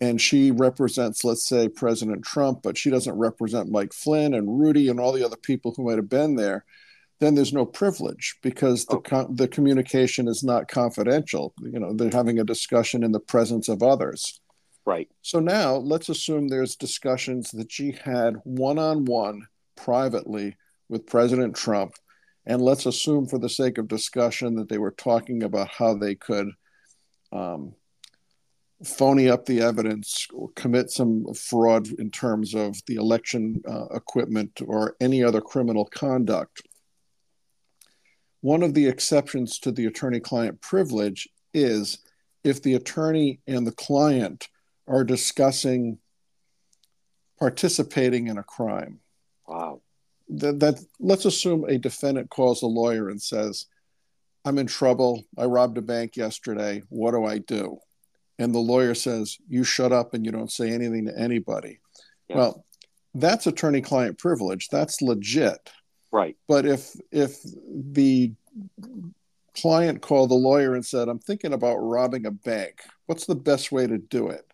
and 0.00 0.20
she 0.20 0.50
represents, 0.50 1.24
let's 1.24 1.48
say, 1.48 1.68
President 1.68 2.22
Trump, 2.22 2.60
but 2.62 2.76
she 2.76 2.90
doesn't 2.90 3.16
represent 3.16 3.70
Mike 3.70 3.94
Flynn 3.94 4.34
and 4.34 4.60
Rudy 4.60 4.88
and 4.88 5.00
all 5.00 5.12
the 5.12 5.24
other 5.24 5.36
people 5.36 5.72
who 5.74 5.84
might 5.84 5.96
have 5.96 6.10
been 6.10 6.36
there, 6.36 6.66
then 7.18 7.34
there's 7.34 7.52
no 7.52 7.64
privilege 7.64 8.36
because 8.42 8.84
the 8.84 8.96
okay. 8.96 9.24
the 9.30 9.48
communication 9.48 10.28
is 10.28 10.44
not 10.44 10.68
confidential. 10.68 11.54
You 11.62 11.78
know, 11.78 11.94
they're 11.94 12.10
having 12.10 12.40
a 12.40 12.44
discussion 12.44 13.02
in 13.02 13.12
the 13.12 13.20
presence 13.20 13.70
of 13.70 13.82
others. 13.82 14.38
Right. 14.84 15.08
So 15.22 15.40
now 15.40 15.76
let's 15.76 16.10
assume 16.10 16.48
there's 16.48 16.76
discussions 16.76 17.50
that 17.52 17.72
she 17.72 17.92
had 17.92 18.34
one 18.44 18.78
on 18.78 19.04
one 19.06 19.46
privately 19.76 20.56
with 20.88 21.06
President 21.06 21.56
Trump. 21.56 21.94
And 22.44 22.62
let's 22.62 22.86
assume, 22.86 23.26
for 23.26 23.38
the 23.38 23.48
sake 23.48 23.78
of 23.78 23.88
discussion, 23.88 24.56
that 24.56 24.68
they 24.68 24.78
were 24.78 24.92
talking 24.92 25.42
about 25.42 25.68
how 25.68 25.94
they 25.94 26.14
could 26.14 26.50
um, 27.32 27.74
phony 28.84 29.28
up 29.28 29.46
the 29.46 29.60
evidence 29.60 30.26
or 30.34 30.50
commit 30.54 30.90
some 30.90 31.32
fraud 31.34 31.88
in 31.98 32.10
terms 32.10 32.54
of 32.54 32.76
the 32.86 32.96
election 32.96 33.62
uh, 33.68 33.86
equipment 33.86 34.60
or 34.66 34.96
any 35.00 35.22
other 35.24 35.40
criminal 35.40 35.86
conduct. 35.86 36.62
One 38.42 38.62
of 38.62 38.74
the 38.74 38.86
exceptions 38.86 39.58
to 39.60 39.72
the 39.72 39.86
attorney 39.86 40.20
client 40.20 40.60
privilege 40.60 41.28
is 41.54 41.98
if 42.44 42.62
the 42.62 42.74
attorney 42.74 43.40
and 43.46 43.66
the 43.66 43.72
client 43.72 44.48
are 44.86 45.04
discussing 45.04 45.98
participating 47.38 48.28
in 48.28 48.38
a 48.38 48.42
crime. 48.42 49.00
Wow. 49.46 49.82
That, 50.28 50.60
that 50.60 50.80
let's 50.98 51.24
assume 51.24 51.64
a 51.64 51.78
defendant 51.78 52.30
calls 52.30 52.62
a 52.62 52.66
lawyer 52.66 53.08
and 53.08 53.20
says, 53.20 53.66
"I'm 54.44 54.58
in 54.58 54.66
trouble. 54.66 55.24
I 55.36 55.44
robbed 55.44 55.78
a 55.78 55.82
bank 55.82 56.16
yesterday. 56.16 56.82
What 56.88 57.12
do 57.12 57.24
I 57.24 57.38
do?" 57.38 57.78
And 58.38 58.54
the 58.54 58.58
lawyer 58.58 58.94
says, 58.94 59.38
"You 59.48 59.64
shut 59.64 59.92
up 59.92 60.14
and 60.14 60.24
you 60.24 60.32
don't 60.32 60.52
say 60.52 60.70
anything 60.70 61.06
to 61.06 61.18
anybody." 61.18 61.80
Yeah. 62.28 62.36
Well, 62.36 62.64
that's 63.14 63.46
attorney-client 63.46 64.18
privilege. 64.18 64.68
That's 64.68 65.00
legit. 65.00 65.70
Right. 66.12 66.36
But 66.46 66.66
if 66.66 66.94
if 67.10 67.38
the 67.70 68.32
client 69.54 70.02
called 70.02 70.30
the 70.30 70.34
lawyer 70.34 70.74
and 70.74 70.84
said, 70.84 71.08
"I'm 71.08 71.18
thinking 71.18 71.52
about 71.52 71.76
robbing 71.76 72.26
a 72.26 72.30
bank. 72.30 72.82
What's 73.06 73.26
the 73.26 73.34
best 73.34 73.72
way 73.72 73.86
to 73.86 73.98
do 73.98 74.28
it?" 74.28 74.46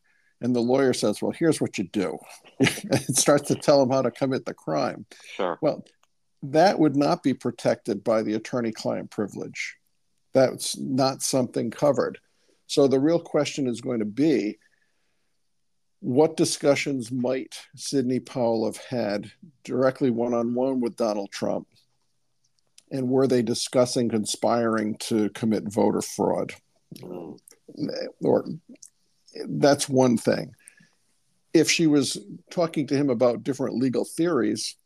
and 0.43 0.55
the 0.55 0.61
lawyer 0.61 0.93
says, 0.93 1.23
"Well, 1.23 1.31
here's 1.31 1.61
what 1.61 1.79
you 1.79 1.85
do," 1.85 2.19
it 2.61 3.17
starts 3.17 3.49
to 3.49 3.55
tell 3.55 3.81
him 3.81 3.91
how 3.91 4.03
to 4.03 4.11
commit 4.11 4.45
the 4.45 4.53
crime. 4.53 5.07
Sure. 5.37 5.59
Well, 5.63 5.85
that 6.43 6.79
would 6.79 6.97
not 6.97 7.23
be 7.23 7.33
protected 7.33 8.03
by 8.03 8.23
the 8.23 8.35
attorney-client 8.35 9.11
privilege. 9.11 9.77
That's 10.35 10.77
not 10.77 11.23
something 11.23 11.71
covered. 11.71 12.19
So 12.73 12.89
the 12.89 12.99
real 12.99 13.21
question 13.21 13.67
is 13.67 13.83
going 13.83 13.99
to 13.99 14.07
be 14.07 14.57
what 16.01 16.39
discussions 16.39 17.13
might 17.13 17.55
Sidney 17.77 18.19
Powell 18.19 18.65
have 18.65 18.79
had 18.79 19.31
directly 19.63 20.09
one 20.09 20.33
on 20.33 20.55
one 20.55 20.81
with 20.81 20.97
Donald 20.97 21.31
Trump? 21.31 21.69
And 22.91 23.11
were 23.11 23.27
they 23.27 23.43
discussing 23.43 24.09
conspiring 24.09 24.97
to 25.01 25.29
commit 25.31 25.65
voter 25.65 26.01
fraud? 26.01 26.55
Or 28.23 28.47
that's 29.47 29.87
one 29.87 30.17
thing. 30.17 30.55
If 31.53 31.71
she 31.71 31.87
was 31.87 32.17
talking 32.51 32.87
to 32.87 32.97
him 32.97 33.11
about 33.11 33.45
different 33.45 33.77
legal 33.77 34.07
theories, 34.07 34.77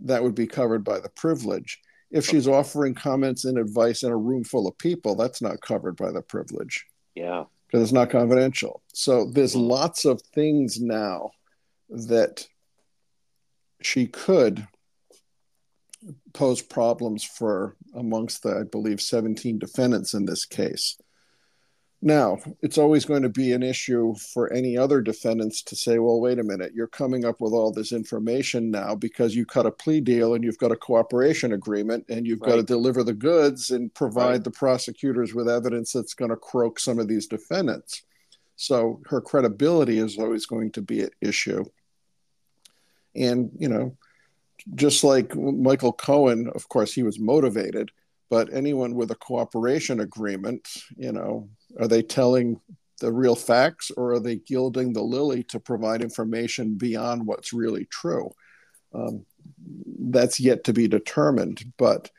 that 0.00 0.22
would 0.22 0.34
be 0.34 0.46
covered 0.46 0.82
by 0.82 0.98
the 0.98 1.10
privilege. 1.10 1.78
If 2.10 2.24
she's 2.24 2.48
offering 2.48 2.94
comments 2.94 3.44
and 3.44 3.58
advice 3.58 4.02
in 4.02 4.12
a 4.12 4.16
room 4.16 4.44
full 4.44 4.66
of 4.66 4.78
people, 4.78 5.14
that's 5.14 5.42
not 5.42 5.60
covered 5.60 5.96
by 5.96 6.10
the 6.10 6.22
privilege. 6.22 6.86
Yeah. 7.18 7.44
Because 7.66 7.82
it's 7.82 7.92
not 7.92 8.10
confidential. 8.10 8.82
So 8.94 9.30
there's 9.30 9.54
mm-hmm. 9.54 9.70
lots 9.70 10.04
of 10.04 10.22
things 10.34 10.80
now 10.80 11.32
that 11.90 12.46
she 13.82 14.06
could 14.06 14.66
pose 16.32 16.62
problems 16.62 17.24
for 17.24 17.76
amongst 17.94 18.42
the, 18.42 18.56
I 18.56 18.62
believe, 18.62 19.00
17 19.00 19.58
defendants 19.58 20.14
in 20.14 20.24
this 20.26 20.44
case. 20.44 20.96
Now, 22.00 22.38
it's 22.62 22.78
always 22.78 23.04
going 23.04 23.22
to 23.22 23.28
be 23.28 23.52
an 23.52 23.64
issue 23.64 24.14
for 24.32 24.52
any 24.52 24.76
other 24.76 25.00
defendants 25.00 25.62
to 25.62 25.74
say, 25.74 25.98
well, 25.98 26.20
wait 26.20 26.38
a 26.38 26.44
minute, 26.44 26.72
you're 26.72 26.86
coming 26.86 27.24
up 27.24 27.40
with 27.40 27.52
all 27.52 27.72
this 27.72 27.90
information 27.90 28.70
now 28.70 28.94
because 28.94 29.34
you 29.34 29.44
cut 29.44 29.66
a 29.66 29.72
plea 29.72 30.00
deal 30.00 30.34
and 30.34 30.44
you've 30.44 30.58
got 30.58 30.70
a 30.70 30.76
cooperation 30.76 31.54
agreement 31.54 32.04
and 32.08 32.24
you've 32.24 32.40
right. 32.40 32.50
got 32.50 32.56
to 32.56 32.62
deliver 32.62 33.02
the 33.02 33.14
goods 33.14 33.72
and 33.72 33.92
provide 33.94 34.30
right. 34.30 34.44
the 34.44 34.50
prosecutors 34.50 35.34
with 35.34 35.48
evidence 35.48 35.92
that's 35.92 36.14
going 36.14 36.30
to 36.30 36.36
croak 36.36 36.78
some 36.78 37.00
of 37.00 37.08
these 37.08 37.26
defendants. 37.26 38.02
So 38.54 39.00
her 39.06 39.20
credibility 39.20 39.98
is 39.98 40.18
always 40.18 40.46
going 40.46 40.70
to 40.72 40.82
be 40.82 41.00
at 41.00 41.12
issue. 41.20 41.64
And, 43.16 43.50
you 43.58 43.68
know, 43.68 43.96
just 44.76 45.02
like 45.02 45.34
Michael 45.34 45.92
Cohen, 45.92 46.48
of 46.54 46.68
course, 46.68 46.92
he 46.92 47.02
was 47.02 47.18
motivated, 47.18 47.90
but 48.30 48.52
anyone 48.52 48.94
with 48.94 49.10
a 49.10 49.16
cooperation 49.16 49.98
agreement, 49.98 50.68
you 50.96 51.10
know, 51.10 51.48
are 51.78 51.88
they 51.88 52.02
telling 52.02 52.60
the 53.00 53.12
real 53.12 53.36
facts 53.36 53.90
or 53.96 54.12
are 54.12 54.20
they 54.20 54.36
gilding 54.36 54.92
the 54.92 55.02
lily 55.02 55.42
to 55.44 55.60
provide 55.60 56.02
information 56.02 56.74
beyond 56.74 57.26
what's 57.26 57.52
really 57.52 57.84
true? 57.86 58.30
Um, 58.94 59.24
that's 59.98 60.40
yet 60.40 60.64
to 60.64 60.72
be 60.72 60.88
determined, 60.88 61.72
but 61.76 62.10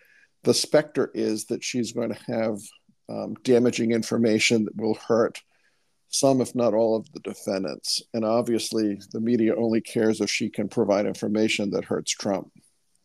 the 0.44 0.54
specter 0.54 1.12
is 1.14 1.46
that 1.46 1.64
she's 1.64 1.92
going 1.92 2.14
to 2.14 2.24
have 2.32 2.60
um, 3.10 3.34
damaging 3.44 3.92
information 3.92 4.66
that 4.66 4.78
will 4.78 4.96
hurt 4.96 5.42
some, 6.10 6.42
if 6.42 6.56
not 6.56 6.74
all, 6.74 6.96
of 6.96 7.12
the 7.12 7.20
defendants. 7.20 8.02
And 8.14 8.24
obviously, 8.24 9.00
the 9.12 9.20
media 9.20 9.56
only 9.56 9.82
cares 9.82 10.22
if 10.22 10.30
she 10.30 10.50
can 10.50 10.70
provide 10.70 11.06
information 11.06 11.72
that 11.72 11.86
hurts 11.86 12.12
Trump. 12.12 12.52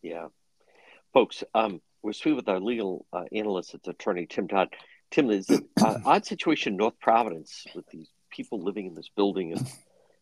Yeah. 0.01 0.27
Folks, 1.13 1.43
um, 1.53 1.81
we're 2.01 2.13
speaking 2.13 2.35
with 2.35 2.49
our 2.49 2.59
legal 2.59 3.05
uh, 3.13 3.23
analyst, 3.31 3.73
it's 3.73 3.87
attorney 3.87 4.27
Tim 4.27 4.47
Dodd. 4.47 4.69
Tim, 5.11 5.27
there's 5.27 5.49
an 5.49 5.67
odd 5.77 6.25
situation 6.25 6.73
in 6.73 6.77
North 6.77 6.99
Providence 6.99 7.65
with 7.75 7.87
these 7.87 8.09
people 8.29 8.61
living 8.61 8.87
in 8.87 8.95
this 8.95 9.09
building, 9.15 9.53
and 9.53 9.65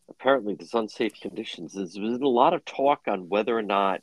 apparently 0.09 0.55
there's 0.55 0.73
unsafe 0.73 1.13
conditions. 1.19 1.73
There's 1.73 1.95
been 1.95 2.21
a 2.21 2.27
lot 2.27 2.53
of 2.53 2.63
talk 2.65 3.01
on 3.07 3.29
whether 3.29 3.57
or 3.57 3.63
not 3.63 4.01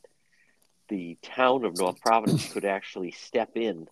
the 0.89 1.17
town 1.23 1.65
of 1.65 1.79
North 1.79 2.01
Providence 2.01 2.53
could 2.53 2.65
actually 2.65 3.13
step 3.13 3.51
in 3.55 3.87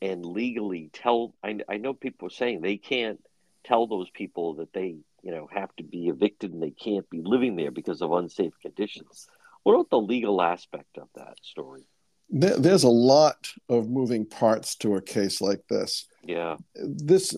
and 0.00 0.24
legally 0.24 0.90
tell. 0.92 1.34
I, 1.42 1.58
I 1.68 1.78
know 1.78 1.94
people 1.94 2.28
are 2.28 2.30
saying 2.30 2.60
they 2.60 2.76
can't 2.76 3.20
tell 3.64 3.86
those 3.86 4.08
people 4.10 4.54
that 4.54 4.72
they, 4.72 4.96
you 5.22 5.32
know, 5.32 5.48
have 5.52 5.74
to 5.76 5.82
be 5.82 6.08
evicted 6.08 6.52
and 6.52 6.62
they 6.62 6.70
can't 6.70 7.08
be 7.10 7.20
living 7.22 7.56
there 7.56 7.72
because 7.72 8.00
of 8.00 8.12
unsafe 8.12 8.54
conditions. 8.62 9.26
What 9.64 9.74
about 9.74 9.90
the 9.90 10.00
legal 10.00 10.40
aspect 10.40 10.98
of 10.98 11.08
that 11.16 11.36
story? 11.42 11.88
There's 12.30 12.84
a 12.84 12.88
lot 12.88 13.48
of 13.68 13.88
moving 13.88 14.26
parts 14.26 14.74
to 14.76 14.96
a 14.96 15.02
case 15.02 15.40
like 15.40 15.66
this. 15.68 16.06
Yeah. 16.24 16.56
This 16.74 17.34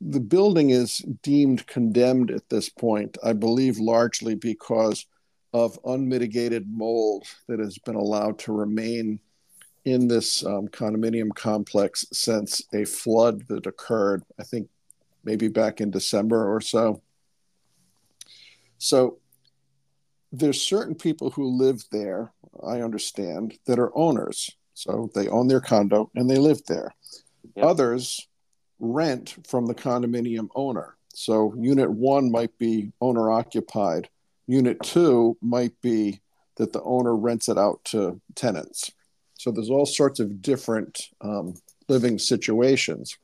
the 0.00 0.20
building 0.20 0.70
is 0.70 0.98
deemed 1.22 1.66
condemned 1.66 2.30
at 2.30 2.48
this 2.50 2.68
point, 2.68 3.16
I 3.24 3.32
believe 3.32 3.78
largely 3.78 4.34
because 4.34 5.06
of 5.54 5.78
unmitigated 5.86 6.68
mold 6.68 7.24
that 7.48 7.60
has 7.60 7.78
been 7.78 7.94
allowed 7.94 8.38
to 8.40 8.52
remain 8.52 9.20
in 9.86 10.08
this 10.08 10.44
um, 10.44 10.68
condominium 10.68 11.34
complex 11.34 12.04
since 12.12 12.60
a 12.74 12.84
flood 12.84 13.46
that 13.48 13.66
occurred, 13.66 14.22
I 14.38 14.42
think 14.42 14.68
maybe 15.24 15.48
back 15.48 15.80
in 15.80 15.90
December 15.90 16.52
or 16.54 16.60
so. 16.60 17.00
So 18.78 19.18
there's 20.32 20.60
certain 20.60 20.94
people 20.94 21.30
who 21.30 21.56
live 21.56 21.84
there, 21.90 22.32
I 22.64 22.80
understand, 22.82 23.58
that 23.66 23.78
are 23.78 23.96
owners. 23.96 24.50
So 24.74 25.10
they 25.14 25.28
own 25.28 25.48
their 25.48 25.60
condo 25.60 26.10
and 26.14 26.28
they 26.28 26.38
live 26.38 26.64
there. 26.66 26.94
Yep. 27.54 27.64
Others 27.64 28.28
rent 28.78 29.36
from 29.46 29.66
the 29.66 29.74
condominium 29.74 30.48
owner. 30.54 30.96
So 31.14 31.54
unit 31.58 31.90
one 31.90 32.30
might 32.30 32.56
be 32.58 32.92
owner 33.00 33.30
occupied. 33.30 34.08
Unit 34.46 34.78
two 34.82 35.38
might 35.40 35.80
be 35.80 36.20
that 36.56 36.72
the 36.72 36.82
owner 36.82 37.16
rents 37.16 37.48
it 37.48 37.58
out 37.58 37.80
to 37.84 38.20
tenants. 38.34 38.92
So 39.38 39.50
there's 39.50 39.70
all 39.70 39.86
sorts 39.86 40.20
of 40.20 40.42
different 40.42 41.08
um, 41.20 41.54
living 41.88 42.18
situations. 42.18 43.16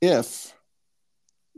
If 0.00 0.54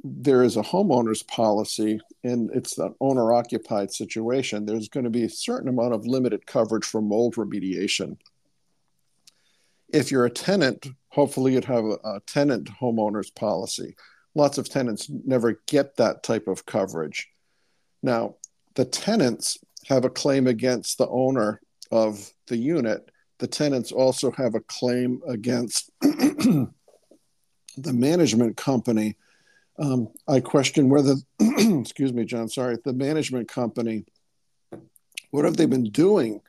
there 0.03 0.43
is 0.43 0.57
a 0.57 0.63
homeowner's 0.63 1.23
policy 1.23 2.01
and 2.25 2.51
it's 2.53 2.79
an 2.79 2.95
owner 3.01 3.33
occupied 3.33 3.93
situation, 3.93 4.65
there's 4.65 4.89
going 4.89 5.05
to 5.05 5.11
be 5.11 5.25
a 5.25 5.31
certain 5.31 5.69
amount 5.69 5.95
of 5.95 6.07
limited 6.07 6.47
coverage 6.47 6.85
for 6.85 7.03
mold 7.03 7.35
remediation. 7.37 8.17
If 9.93 10.11
you're 10.11 10.27
a 10.27 10.31
tenant, 10.31 10.87
hopefully 11.09 11.55
you'd 11.55 11.65
have 11.65 11.85
a, 11.85 11.99
a 12.05 12.21
tenant 12.27 12.71
homeowner's 12.81 13.31
policy. 13.31 13.97
Lots 14.35 14.59
of 14.59 14.69
tenants 14.69 15.11
never 15.11 15.61
get 15.67 15.97
that 15.97 16.23
type 16.23 16.47
of 16.47 16.65
coverage. 16.65 17.29
Now, 18.03 18.37
the 18.75 18.85
tenants 18.85 19.59
have 19.89 20.05
a 20.05 20.11
claim 20.11 20.47
against 20.47 20.99
the 20.99 21.09
owner 21.09 21.61
of 21.91 22.33
the 22.47 22.57
unit. 22.57 23.11
The 23.39 23.49
tenants 23.49 23.91
also 23.91 24.31
have 24.33 24.55
a 24.55 24.61
claim 24.61 25.21
against 25.27 25.91
the 26.01 26.69
management 27.77 28.57
company 28.57 29.17
um, 29.81 30.09
I 30.29 30.41
question 30.41 30.89
whether, 30.89 31.15
excuse 31.41 32.13
me, 32.13 32.25
John, 32.25 32.49
sorry, 32.49 32.77
the 32.85 32.93
management 32.93 33.49
company, 33.49 34.05
what 35.31 35.45
have 35.45 35.57
they 35.57 35.67
been 35.67 35.91
doing 35.91 36.41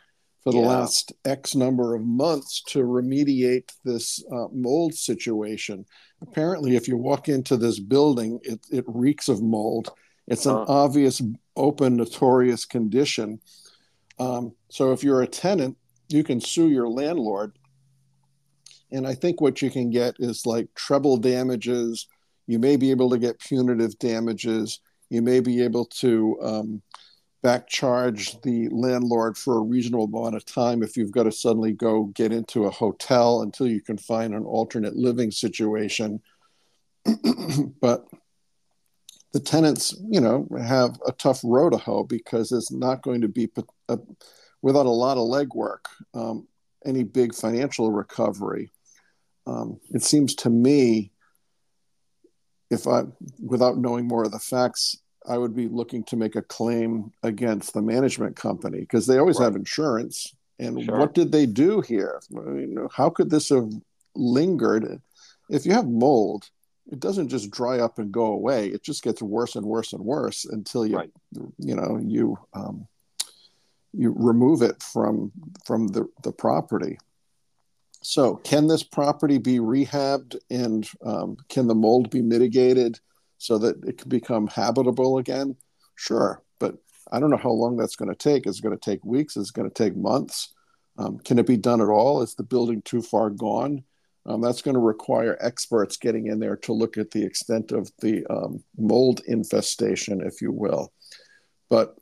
for 0.43 0.51
the 0.51 0.59
yeah. 0.59 0.67
last 0.67 1.13
X 1.23 1.55
number 1.55 1.95
of 1.95 2.01
months 2.01 2.61
to 2.69 2.79
remediate 2.79 3.71
this 3.85 4.23
uh, 4.31 4.47
mold 4.51 4.93
situation? 4.93 5.85
Apparently, 6.21 6.75
if 6.75 6.87
you 6.87 6.97
walk 6.97 7.29
into 7.29 7.57
this 7.57 7.79
building, 7.79 8.39
it, 8.43 8.59
it 8.71 8.83
reeks 8.87 9.29
of 9.29 9.41
mold. 9.41 9.91
It's 10.27 10.45
an 10.45 10.55
uh 10.55 10.65
obvious, 10.67 11.21
open, 11.55 11.95
notorious 11.95 12.65
condition. 12.65 13.39
Um, 14.19 14.53
so 14.69 14.91
if 14.91 15.03
you're 15.03 15.21
a 15.21 15.27
tenant, 15.27 15.77
you 16.09 16.23
can 16.23 16.41
sue 16.41 16.69
your 16.69 16.87
landlord. 16.87 17.57
And 18.91 19.07
I 19.07 19.15
think 19.15 19.39
what 19.39 19.61
you 19.61 19.69
can 19.69 19.89
get 19.89 20.15
is 20.19 20.45
like 20.45 20.67
treble 20.75 21.17
damages. 21.17 22.07
You 22.51 22.59
may 22.59 22.75
be 22.75 22.91
able 22.91 23.09
to 23.11 23.17
get 23.17 23.39
punitive 23.39 23.97
damages. 23.97 24.81
You 25.09 25.21
may 25.21 25.39
be 25.39 25.63
able 25.63 25.85
to 25.85 26.37
um, 26.41 26.81
back 27.41 27.65
charge 27.65 28.41
the 28.41 28.67
landlord 28.67 29.37
for 29.37 29.57
a 29.57 29.61
reasonable 29.61 30.03
amount 30.03 30.35
of 30.35 30.43
time 30.43 30.83
if 30.83 30.97
you've 30.97 31.13
got 31.13 31.23
to 31.23 31.31
suddenly 31.31 31.71
go 31.71 32.03
get 32.07 32.33
into 32.33 32.65
a 32.65 32.69
hotel 32.69 33.43
until 33.43 33.67
you 33.67 33.79
can 33.79 33.97
find 33.97 34.33
an 34.33 34.43
alternate 34.43 34.97
living 34.97 35.31
situation. 35.31 36.21
but 37.79 38.05
the 39.31 39.39
tenants, 39.39 39.95
you 40.09 40.19
know, 40.19 40.45
have 40.61 40.99
a 41.07 41.13
tough 41.13 41.39
row 41.45 41.69
to 41.69 41.77
hoe 41.77 42.03
because 42.03 42.51
it's 42.51 42.69
not 42.69 43.01
going 43.01 43.21
to 43.21 43.29
be 43.29 43.49
a, 43.87 43.97
without 44.61 44.87
a 44.87 44.89
lot 44.89 45.17
of 45.17 45.23
legwork, 45.23 45.85
um, 46.13 46.49
any 46.83 47.03
big 47.03 47.33
financial 47.33 47.93
recovery. 47.93 48.73
Um, 49.47 49.79
it 49.91 50.03
seems 50.03 50.35
to 50.35 50.49
me, 50.49 51.13
if 52.71 52.87
I, 52.87 53.03
without 53.39 53.77
knowing 53.77 54.07
more 54.07 54.23
of 54.23 54.31
the 54.31 54.39
facts, 54.39 54.97
I 55.27 55.37
would 55.37 55.55
be 55.55 55.67
looking 55.67 56.03
to 56.05 56.15
make 56.15 56.35
a 56.35 56.41
claim 56.41 57.11
against 57.21 57.73
the 57.73 57.81
management 57.81 58.35
company 58.35 58.79
because 58.79 59.05
they 59.05 59.19
always 59.19 59.37
right. 59.37 59.45
have 59.45 59.55
insurance. 59.55 60.33
And 60.57 60.83
sure. 60.83 60.97
what 60.97 61.13
did 61.13 61.31
they 61.31 61.45
do 61.45 61.81
here? 61.81 62.21
I 62.35 62.39
mean, 62.39 62.87
how 62.91 63.09
could 63.09 63.29
this 63.29 63.49
have 63.49 63.69
lingered? 64.15 65.01
If 65.49 65.65
you 65.65 65.73
have 65.73 65.87
mold, 65.87 66.49
it 66.91 66.99
doesn't 66.99 67.29
just 67.29 67.51
dry 67.51 67.79
up 67.79 67.99
and 67.99 68.11
go 68.11 68.27
away. 68.27 68.67
It 68.67 68.83
just 68.83 69.03
gets 69.03 69.21
worse 69.21 69.55
and 69.55 69.65
worse 69.65 69.93
and 69.93 70.03
worse 70.03 70.45
until 70.45 70.85
you, 70.85 70.97
right. 70.97 71.11
you 71.57 71.75
know, 71.75 71.99
you 72.01 72.37
um, 72.53 72.87
you 73.93 74.13
remove 74.15 74.61
it 74.61 74.81
from 74.81 75.31
from 75.65 75.87
the, 75.89 76.07
the 76.23 76.31
property. 76.31 76.97
So, 78.01 78.35
can 78.37 78.67
this 78.67 78.83
property 78.83 79.37
be 79.37 79.59
rehabbed 79.59 80.35
and 80.49 80.89
um, 81.05 81.37
can 81.49 81.67
the 81.67 81.75
mold 81.75 82.09
be 82.09 82.21
mitigated 82.21 82.99
so 83.37 83.57
that 83.59 83.83
it 83.85 83.99
can 83.99 84.09
become 84.09 84.47
habitable 84.47 85.19
again? 85.19 85.55
Sure, 85.95 86.41
but 86.59 86.77
I 87.11 87.19
don't 87.19 87.29
know 87.29 87.37
how 87.37 87.51
long 87.51 87.77
that's 87.77 87.95
going 87.95 88.09
to 88.09 88.15
take. 88.15 88.47
Is 88.47 88.57
it 88.57 88.63
going 88.63 88.77
to 88.77 88.89
take 88.89 89.05
weeks? 89.05 89.37
Is 89.37 89.49
it 89.49 89.53
going 89.53 89.69
to 89.69 89.73
take 89.73 89.95
months? 89.95 90.53
Um, 90.97 91.19
can 91.19 91.37
it 91.37 91.45
be 91.45 91.57
done 91.57 91.81
at 91.81 91.89
all? 91.89 92.21
Is 92.21 92.33
the 92.33 92.43
building 92.43 92.81
too 92.81 93.01
far 93.01 93.29
gone? 93.29 93.83
Um, 94.25 94.41
that's 94.41 94.61
going 94.61 94.75
to 94.75 94.81
require 94.81 95.37
experts 95.39 95.97
getting 95.97 96.27
in 96.27 96.39
there 96.39 96.57
to 96.57 96.73
look 96.73 96.97
at 96.97 97.11
the 97.11 97.23
extent 97.23 97.71
of 97.71 97.91
the 98.01 98.25
um, 98.27 98.63
mold 98.77 99.21
infestation, 99.27 100.21
if 100.21 100.41
you 100.41 100.51
will. 100.51 100.91
But 101.69 101.97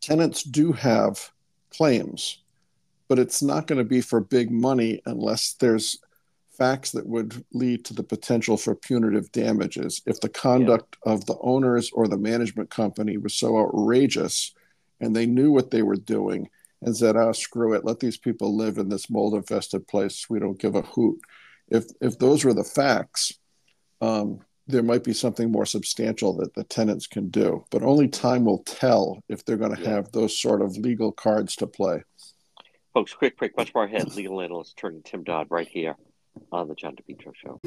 tenants 0.00 0.42
do 0.42 0.72
have 0.72 1.30
claims, 1.70 2.38
but 3.10 3.18
it's 3.18 3.42
not 3.42 3.66
going 3.66 3.76
to 3.80 3.84
be 3.84 4.00
for 4.00 4.20
big 4.20 4.52
money 4.52 5.02
unless 5.04 5.54
there's 5.54 5.98
facts 6.56 6.92
that 6.92 7.08
would 7.08 7.44
lead 7.52 7.84
to 7.84 7.92
the 7.92 8.04
potential 8.04 8.56
for 8.56 8.76
punitive 8.76 9.32
damages. 9.32 10.00
If 10.06 10.20
the 10.20 10.28
conduct 10.28 10.96
yeah. 11.04 11.14
of 11.14 11.26
the 11.26 11.36
owners 11.40 11.90
or 11.92 12.06
the 12.06 12.16
management 12.16 12.70
company 12.70 13.16
was 13.16 13.34
so 13.34 13.58
outrageous 13.58 14.54
and 15.00 15.16
they 15.16 15.26
knew 15.26 15.50
what 15.50 15.72
they 15.72 15.82
were 15.82 15.96
doing 15.96 16.48
and 16.82 16.96
said, 16.96 17.16
"Oh, 17.16 17.32
screw 17.32 17.74
it, 17.74 17.84
let 17.84 17.98
these 17.98 18.16
people 18.16 18.56
live 18.56 18.78
in 18.78 18.88
this 18.88 19.10
mold-infested 19.10 19.88
place. 19.88 20.30
We 20.30 20.38
don't 20.38 20.60
give 20.60 20.76
a 20.76 20.82
hoot." 20.82 21.20
If 21.66 21.86
if 22.00 22.16
those 22.16 22.44
were 22.44 22.54
the 22.54 22.62
facts, 22.62 23.32
um, 24.00 24.38
there 24.68 24.84
might 24.84 25.02
be 25.02 25.14
something 25.14 25.50
more 25.50 25.66
substantial 25.66 26.36
that 26.36 26.54
the 26.54 26.62
tenants 26.62 27.08
can 27.08 27.28
do. 27.28 27.64
But 27.72 27.82
only 27.82 28.06
time 28.06 28.44
will 28.44 28.62
tell 28.62 29.20
if 29.28 29.44
they're 29.44 29.56
going 29.56 29.74
to 29.74 29.82
yeah. 29.82 29.96
have 29.96 30.12
those 30.12 30.38
sort 30.38 30.62
of 30.62 30.76
legal 30.76 31.10
cards 31.10 31.56
to 31.56 31.66
play. 31.66 32.04
Folks, 32.92 33.14
quick 33.14 33.38
break. 33.38 33.56
Much 33.56 33.72
more 33.72 33.84
ahead. 33.84 34.16
Legal 34.16 34.40
analyst 34.40 34.72
attorney 34.72 35.00
Tim 35.04 35.22
Dodd 35.22 35.46
right 35.50 35.68
here 35.68 35.94
on 36.50 36.66
the 36.66 36.74
John 36.74 36.96
DePetro 36.96 37.32
Show. 37.34 37.60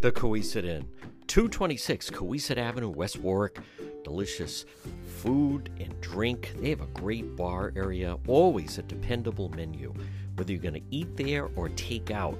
The 0.00 0.12
Cowesett 0.12 0.64
Inn 0.64 0.88
226 1.26 2.10
Cowesett 2.10 2.56
Avenue, 2.56 2.88
West 2.88 3.18
Warwick. 3.18 3.58
Delicious 4.04 4.64
food 5.04 5.70
and 5.80 6.00
drink. 6.00 6.54
They 6.58 6.70
have 6.70 6.80
a 6.80 6.86
great 6.86 7.36
bar 7.36 7.72
area, 7.74 8.16
always 8.28 8.78
a 8.78 8.82
dependable 8.82 9.48
menu. 9.50 9.92
Whether 10.36 10.52
you're 10.52 10.62
going 10.62 10.74
to 10.74 10.82
eat 10.90 11.16
there 11.16 11.50
or 11.56 11.68
take 11.70 12.10
out, 12.10 12.38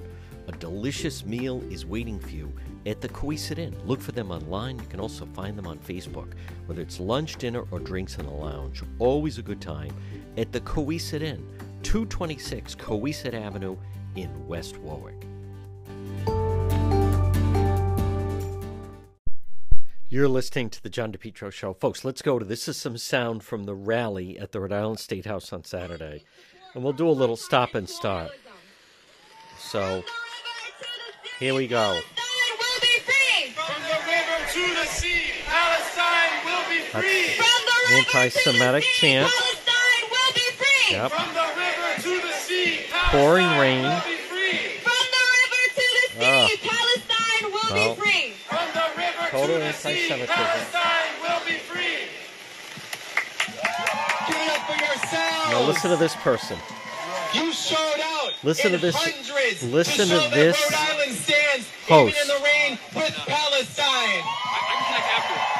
a 0.48 0.52
delicious 0.52 1.24
meal 1.24 1.62
is 1.70 1.84
waiting 1.86 2.18
for 2.18 2.30
you 2.30 2.52
at 2.86 3.00
the 3.00 3.08
Cowesett 3.08 3.58
Inn. 3.58 3.76
Look 3.86 4.00
for 4.00 4.12
them 4.12 4.30
online. 4.30 4.78
You 4.78 4.86
can 4.86 5.00
also 5.00 5.26
find 5.26 5.56
them 5.56 5.66
on 5.66 5.78
Facebook. 5.78 6.32
Whether 6.66 6.82
it's 6.82 7.00
lunch, 7.00 7.36
dinner, 7.36 7.64
or 7.70 7.78
drinks 7.78 8.16
in 8.16 8.26
the 8.26 8.32
lounge, 8.32 8.82
always 8.98 9.38
a 9.38 9.42
good 9.42 9.60
time 9.60 9.94
at 10.36 10.52
the 10.52 10.60
Cowesett 10.60 11.22
Inn, 11.22 11.46
226 11.82 12.74
Cowesett 12.74 13.34
Avenue 13.34 13.76
in 14.16 14.46
West 14.46 14.76
Warwick. 14.78 15.26
You're 20.12 20.26
listening 20.26 20.70
to 20.70 20.82
the 20.82 20.90
John 20.90 21.12
DePetro 21.12 21.52
Show. 21.52 21.72
Folks, 21.72 22.04
let's 22.04 22.20
go 22.20 22.40
to 22.40 22.44
this 22.44 22.66
is 22.66 22.76
some 22.76 22.96
sound 22.96 23.44
from 23.44 23.62
the 23.62 23.76
rally 23.76 24.36
at 24.40 24.50
the 24.50 24.58
Rhode 24.58 24.72
Island 24.72 24.98
State 24.98 25.24
House 25.24 25.52
on 25.52 25.62
Saturday. 25.62 26.24
And 26.74 26.82
we'll 26.82 26.92
do 26.92 27.08
a 27.08 27.12
little 27.12 27.36
stop 27.36 27.76
and 27.76 27.88
start. 27.88 28.32
So, 29.56 30.02
here 31.40 31.54
we 31.54 31.66
go. 31.66 31.98
Anti-Semitic 37.92 38.84
chant. 38.84 39.32
Yep. 40.90 41.12
Pouring 43.10 43.46
rain. 43.58 43.82
From 43.82 45.06
the 45.10 45.24
river 45.40 45.72
to 45.72 45.80
the 45.80 46.04
sea, 46.04 46.20
oh. 46.20 46.58
Palestine 46.68 47.44
will 47.52 47.74
well. 47.74 47.94
be 47.94 48.00
free. 48.00 48.34
Ah. 48.50 49.30
Total 49.30 49.56
anti-Semitism. 49.62 50.26
Palestine 50.26 51.10
will 51.22 51.42
be 51.46 51.58
free. 51.58 52.06
Give 54.26 54.36
it 54.36 54.48
up 54.50 54.62
for 54.66 54.76
yourselves. 54.76 55.50
Now 55.50 55.60
listen 55.66 55.90
to 55.90 55.96
this 55.96 56.14
person. 56.16 56.58
You 57.34 57.52
showed 57.52 57.78
out. 57.78 57.89
Listen 58.42 58.72
to 58.72 58.78
this. 58.78 58.94
Listen 59.62 60.08
to, 60.08 60.18
to 60.18 60.30
this. 60.30 60.56
Rhode 60.70 60.78
Island 60.78 61.12
stands 61.12 61.68
host. 61.86 62.16
in 62.22 62.26
the 62.26 62.40
rain 62.42 62.78
with 62.96 63.14
Palestine. 63.26 64.22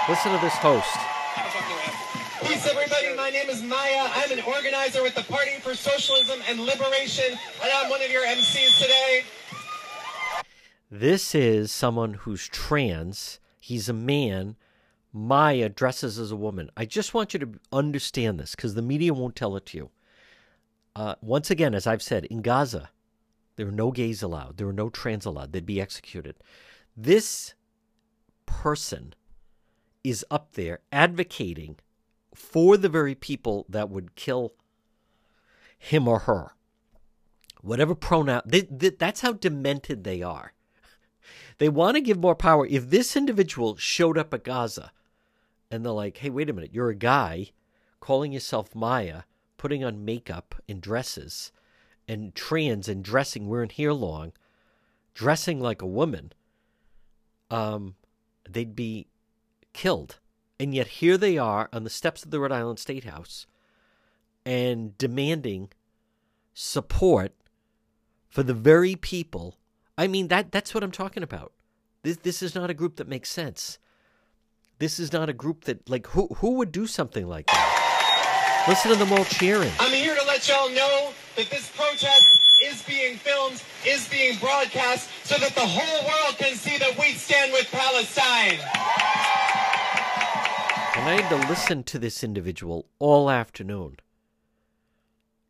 Listen 0.08 0.32
to 0.32 0.38
this 0.38 0.54
host. 0.54 0.88
Peace, 2.42 2.66
everybody. 2.66 3.14
My 3.16 3.28
name 3.28 3.50
is 3.50 3.62
Maya. 3.62 4.08
I'm 4.14 4.32
an 4.32 4.40
organizer 4.44 5.02
with 5.02 5.14
the 5.14 5.24
Party 5.24 5.56
for 5.60 5.74
Socialism 5.74 6.40
and 6.48 6.60
Liberation, 6.60 7.38
and 7.62 7.70
I'm 7.74 7.90
one 7.90 8.00
of 8.00 8.10
your 8.10 8.24
MCs 8.24 8.78
today. 8.78 9.24
This 10.90 11.34
is 11.34 11.70
someone 11.70 12.14
who's 12.14 12.48
trans. 12.48 13.40
He's 13.58 13.90
a 13.90 13.92
man. 13.92 14.56
Maya 15.12 15.68
dresses 15.68 16.18
as 16.18 16.32
a 16.32 16.36
woman. 16.36 16.70
I 16.78 16.86
just 16.86 17.12
want 17.12 17.34
you 17.34 17.40
to 17.40 17.52
understand 17.72 18.40
this 18.40 18.54
because 18.54 18.74
the 18.74 18.82
media 18.82 19.12
won't 19.12 19.36
tell 19.36 19.54
it 19.56 19.66
to 19.66 19.76
you. 19.76 19.90
Uh, 20.96 21.14
once 21.20 21.50
again, 21.50 21.74
as 21.74 21.86
I've 21.86 22.02
said, 22.02 22.24
in 22.26 22.42
Gaza, 22.42 22.90
there 23.56 23.68
are 23.68 23.72
no 23.72 23.90
gays 23.90 24.22
allowed. 24.22 24.56
There 24.56 24.68
are 24.68 24.72
no 24.72 24.90
trans 24.90 25.24
allowed. 25.24 25.52
They'd 25.52 25.66
be 25.66 25.80
executed. 25.80 26.36
This 26.96 27.54
person 28.46 29.14
is 30.02 30.24
up 30.30 30.52
there 30.52 30.80
advocating 30.90 31.76
for 32.34 32.76
the 32.76 32.88
very 32.88 33.14
people 33.14 33.66
that 33.68 33.90
would 33.90 34.14
kill 34.14 34.54
him 35.78 36.08
or 36.08 36.20
her. 36.20 36.54
Whatever 37.62 37.94
pronoun, 37.94 38.42
they, 38.46 38.62
they, 38.62 38.90
that's 38.90 39.20
how 39.20 39.32
demented 39.32 40.04
they 40.04 40.22
are. 40.22 40.52
They 41.58 41.68
want 41.68 41.96
to 41.96 42.00
give 42.00 42.18
more 42.18 42.34
power. 42.34 42.66
If 42.66 42.88
this 42.88 43.16
individual 43.16 43.76
showed 43.76 44.16
up 44.16 44.32
at 44.32 44.44
Gaza 44.44 44.92
and 45.70 45.84
they're 45.84 45.92
like, 45.92 46.16
hey, 46.16 46.30
wait 46.30 46.48
a 46.48 46.52
minute, 46.52 46.70
you're 46.72 46.88
a 46.88 46.94
guy 46.94 47.50
calling 48.00 48.32
yourself 48.32 48.74
Maya, 48.74 49.22
putting 49.60 49.84
on 49.84 50.06
makeup 50.06 50.54
and 50.66 50.80
dresses, 50.80 51.52
and 52.08 52.34
trans 52.34 52.88
and 52.88 53.04
dressing, 53.04 53.46
weren't 53.46 53.72
here 53.72 53.92
long, 53.92 54.32
dressing 55.12 55.60
like 55.60 55.82
a 55.82 55.86
woman, 55.86 56.32
um, 57.50 57.94
they'd 58.48 58.74
be 58.74 59.06
killed. 59.74 60.18
And 60.58 60.74
yet 60.74 60.86
here 60.86 61.18
they 61.18 61.36
are 61.36 61.68
on 61.74 61.84
the 61.84 61.90
steps 61.90 62.24
of 62.24 62.30
the 62.30 62.40
Rhode 62.40 62.52
Island 62.52 62.78
State 62.78 63.04
House 63.04 63.46
and 64.46 64.96
demanding 64.96 65.68
support 66.54 67.34
for 68.30 68.42
the 68.42 68.54
very 68.54 68.96
people. 68.96 69.58
I 69.98 70.06
mean 70.06 70.28
that 70.28 70.52
that's 70.52 70.72
what 70.72 70.82
I'm 70.82 70.90
talking 70.90 71.22
about. 71.22 71.52
This 72.02 72.16
this 72.16 72.42
is 72.42 72.54
not 72.54 72.70
a 72.70 72.74
group 72.74 72.96
that 72.96 73.08
makes 73.08 73.30
sense. 73.30 73.78
This 74.78 74.98
is 74.98 75.12
not 75.12 75.28
a 75.28 75.34
group 75.34 75.64
that 75.64 75.86
like 75.86 76.06
who 76.06 76.28
who 76.36 76.54
would 76.54 76.72
do 76.72 76.86
something 76.86 77.26
like 77.26 77.48
that? 77.48 77.79
Listen 78.70 78.92
to 78.92 78.98
them 78.98 79.12
all 79.12 79.24
cheering. 79.24 79.72
I'm 79.80 79.90
here 79.90 80.14
to 80.14 80.24
let 80.28 80.48
y'all 80.48 80.70
know 80.70 81.12
that 81.34 81.50
this 81.50 81.68
protest 81.76 82.40
is 82.62 82.80
being 82.84 83.16
filmed, 83.16 83.60
is 83.84 84.08
being 84.08 84.38
broadcast, 84.38 85.10
so 85.24 85.36
that 85.38 85.56
the 85.56 85.66
whole 85.66 86.08
world 86.08 86.38
can 86.38 86.54
see 86.54 86.78
that 86.78 86.96
we 86.96 87.14
stand 87.14 87.50
with 87.50 87.68
Palestine. 87.72 88.60
And 90.94 91.08
I 91.08 91.20
had 91.20 91.28
to 91.30 91.48
listen 91.48 91.82
to 91.82 91.98
this 91.98 92.22
individual 92.22 92.86
all 93.00 93.28
afternoon. 93.28 93.96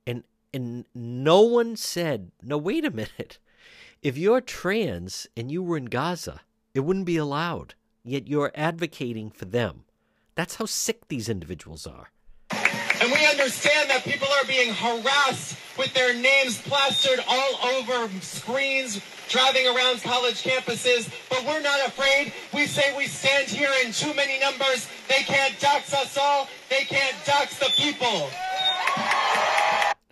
And 0.07 0.25
and 0.55 0.87
no 0.95 1.43
one 1.43 1.77
said, 1.77 2.33
"No, 2.43 2.57
wait 2.57 2.87
a 2.87 2.91
minute. 2.91 3.39
If 4.01 4.17
you're 4.17 4.41
trans 4.41 5.27
and 5.37 5.53
you 5.53 5.63
were 5.63 5.77
in 5.77 5.85
Gaza, 5.85 6.41
it 6.73 6.81
wouldn't 6.81 7.05
be 7.05 7.19
allowed. 7.19 7.75
Yet 8.03 8.29
you're 8.29 8.51
advocating 8.55 9.31
for 9.31 9.45
them." 9.45 9.85
That's 10.37 10.55
how 10.55 10.65
sick 10.65 11.09
these 11.09 11.29
individuals 11.29 11.87
are. 11.87 12.13
And 13.01 13.11
we 13.11 13.27
understand 13.27 13.89
that 13.89 14.05
people 14.05 14.29
are 14.29 14.45
being 14.47 14.75
harassed 14.75 15.57
with 15.79 15.93
their 15.95 16.13
names 16.15 16.61
plastered 16.61 17.25
all 17.27 17.55
over 17.65 18.11
screens, 18.21 19.01
driving 19.29 19.67
around 19.67 20.03
college 20.03 20.43
campuses. 20.43 21.11
But 21.31 21.45
we're 21.47 21.63
not 21.63 21.87
afraid. 21.89 22.35
We 22.53 22.67
say 22.67 22.95
we 22.97 23.07
stand 23.07 23.49
here 23.49 23.71
in 23.85 23.93
too 23.93 24.13
many 24.15 24.39
numbers. 24.39 24.87
They 25.09 25.23
can't 25.23 25.59
dox 25.59 25.95
us 25.95 26.19
all. 26.19 26.49
They 26.69 26.85
can't 26.85 27.17
dox 27.25 27.59
the 27.59 27.71
people. 27.75 28.31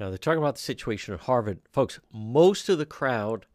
Now, 0.00 0.08
they're 0.08 0.16
talking 0.16 0.38
about 0.38 0.54
the 0.54 0.62
situation 0.62 1.12
at 1.12 1.20
Harvard. 1.20 1.60
Folks, 1.70 2.00
most 2.12 2.68
of 2.68 2.78
the 2.78 2.86
crowd 2.86 3.46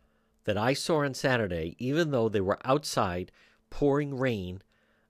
that 0.44 0.58
I 0.58 0.74
saw 0.74 1.04
on 1.04 1.14
Saturday, 1.14 1.76
even 1.80 2.12
though 2.12 2.30
they 2.30 2.42
were 2.42 2.60
outside 2.66 3.32
pouring 3.70 4.16
rain 4.16 4.62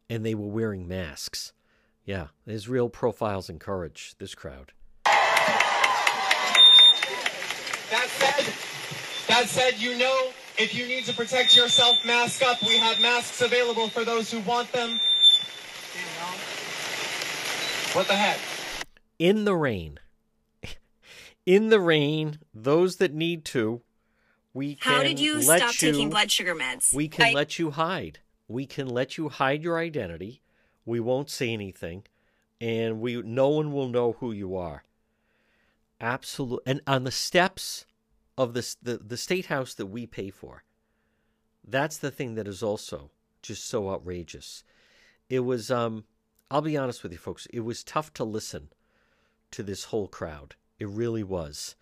and 0.10 0.26
they 0.26 0.36
were 0.36 0.48
wearing 0.48 0.88
masks, 0.88 1.52
yeah, 2.06 2.28
Israel 2.46 2.90
profiles 2.90 3.50
encourage 3.50 4.16
this 4.18 4.36
crowd. 4.36 4.74
That 7.94 8.08
said, 8.10 8.54
that 9.28 9.48
said, 9.48 9.80
you 9.80 9.98
know, 9.98 10.30
if 10.58 10.76
you 10.76 10.88
need 10.88 11.06
to 11.06 11.14
protect 11.14 11.56
yourself, 11.56 12.06
mask 12.06 12.44
up. 12.44 12.62
We 12.62 12.78
have 12.78 13.00
masks 13.02 13.42
available 13.42 13.88
for 13.88 14.04
those 14.04 14.32
who 14.32 14.40
want 14.42 14.72
them. 14.72 15.00
What 17.94 18.08
the 18.08 18.16
heck? 18.16 18.40
In 19.20 19.46
the 19.46 19.56
rain. 19.56 20.00
In 21.46 21.70
the 21.70 21.80
rain, 21.80 22.40
those 22.54 22.98
that 22.98 23.14
need 23.14 23.46
to, 23.46 23.82
we 24.54 24.76
can 24.76 24.94
How 24.94 25.04
did 25.04 25.20
you 25.20 25.36
let 25.36 25.62
stop 25.62 25.82
you, 25.82 25.92
taking 25.92 26.10
blood 26.10 26.32
sugar 26.32 26.56
meds? 26.56 26.94
We 26.94 27.08
can 27.08 27.28
I- 27.28 27.34
let 27.34 27.58
you 27.60 27.72
hide. 27.72 28.20
We 28.48 28.66
can 28.66 28.88
let 28.88 29.18
you 29.18 29.30
hide 29.30 29.64
your 29.64 29.80
identity. 29.80 30.43
We 30.86 31.00
won't 31.00 31.30
say 31.30 31.50
anything, 31.52 32.04
and 32.60 33.00
we 33.00 33.22
no 33.22 33.50
one 33.50 33.72
will 33.72 33.88
know 33.88 34.14
who 34.14 34.32
you 34.32 34.56
are. 34.56 34.84
Absolutely. 36.02 36.64
And 36.66 36.82
on 36.86 37.04
the 37.04 37.12
steps 37.12 37.86
of 38.38 38.54
this 38.54 38.76
the, 38.76 38.98
the 38.98 39.18
state 39.18 39.48
house 39.48 39.74
that 39.76 39.88
we 39.88 40.06
pay 40.06 40.30
for. 40.30 40.64
That's 41.66 41.98
the 41.98 42.12
thing 42.12 42.36
that 42.36 42.48
is 42.48 42.62
also 42.62 43.12
just 43.42 43.66
so 43.66 43.90
outrageous. 43.90 44.64
It 45.30 45.42
was 45.42 45.72
um 45.72 46.06
I'll 46.52 46.62
be 46.62 46.78
honest 46.78 47.04
with 47.04 47.12
you 47.12 47.18
folks, 47.18 47.48
it 47.48 47.62
was 47.62 47.84
tough 47.84 48.14
to 48.16 48.24
listen 48.24 48.70
to 49.52 49.64
this 49.64 49.86
whole 49.86 50.08
crowd. 50.08 50.56
It 50.80 50.88
really 50.88 51.24
was. 51.24 51.76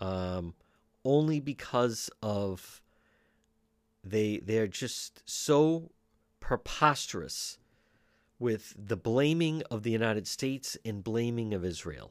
Um 0.00 0.54
only 1.04 1.40
because 1.40 2.10
of 2.22 2.80
they 4.04 4.38
they're 4.38 4.68
just 4.68 5.22
so 5.28 5.90
preposterous 6.40 7.58
with 8.42 8.74
the 8.76 8.96
blaming 8.96 9.62
of 9.70 9.84
the 9.84 9.92
United 9.92 10.26
States 10.26 10.76
and 10.84 11.04
blaming 11.04 11.54
of 11.54 11.64
Israel. 11.64 12.10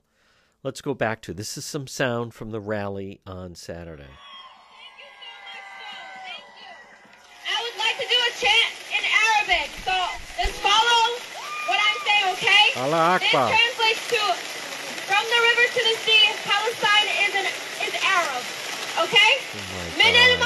Let's 0.64 0.80
go 0.80 0.94
back 0.94 1.22
to 1.24 1.34
this 1.34 1.58
is 1.58 1.66
some 1.66 1.88
sound 1.88 2.34
from 2.34 2.52
the 2.52 2.62
rally 2.62 3.20
on 3.28 3.54
Saturday. 3.54 4.08
Thank 4.08 4.96
you 4.96 5.12
so 5.12 5.28
much. 5.44 6.24
Thank 6.24 6.48
you. 6.56 6.72
I 7.52 7.58
would 7.68 7.78
like 7.84 7.98
to 8.00 8.08
do 8.08 8.16
a 8.16 8.34
chant 8.40 8.72
in 8.96 9.04
Arabic. 9.04 9.76
So, 9.84 9.92
just 10.40 10.56
follow 10.64 11.20
what 11.68 11.80
I'm 11.84 12.00
saying, 12.08 12.26
okay? 12.40 12.80
Allah 12.80 13.20
Akbar. 13.20 13.52
This 13.52 13.60
translates 13.60 14.04
to 14.16 14.22
from 15.12 15.28
the 15.28 15.42
river 15.52 15.66
to 15.68 15.82
the 15.84 15.96
sea, 16.08 16.32
Palestine 16.48 17.10
is 17.28 17.34
an 17.36 17.48
is 17.84 17.96
Arab. 18.08 18.44
Okay? 19.04 19.32
Oh 19.36 20.00
Men 20.00 20.16
and 20.16 20.40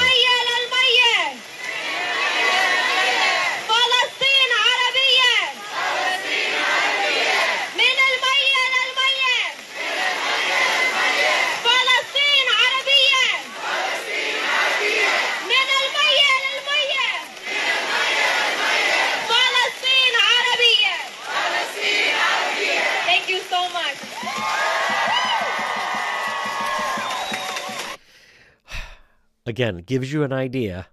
Again, 29.56 29.78
gives 29.78 30.12
you 30.12 30.22
an 30.22 30.34
idea 30.34 30.88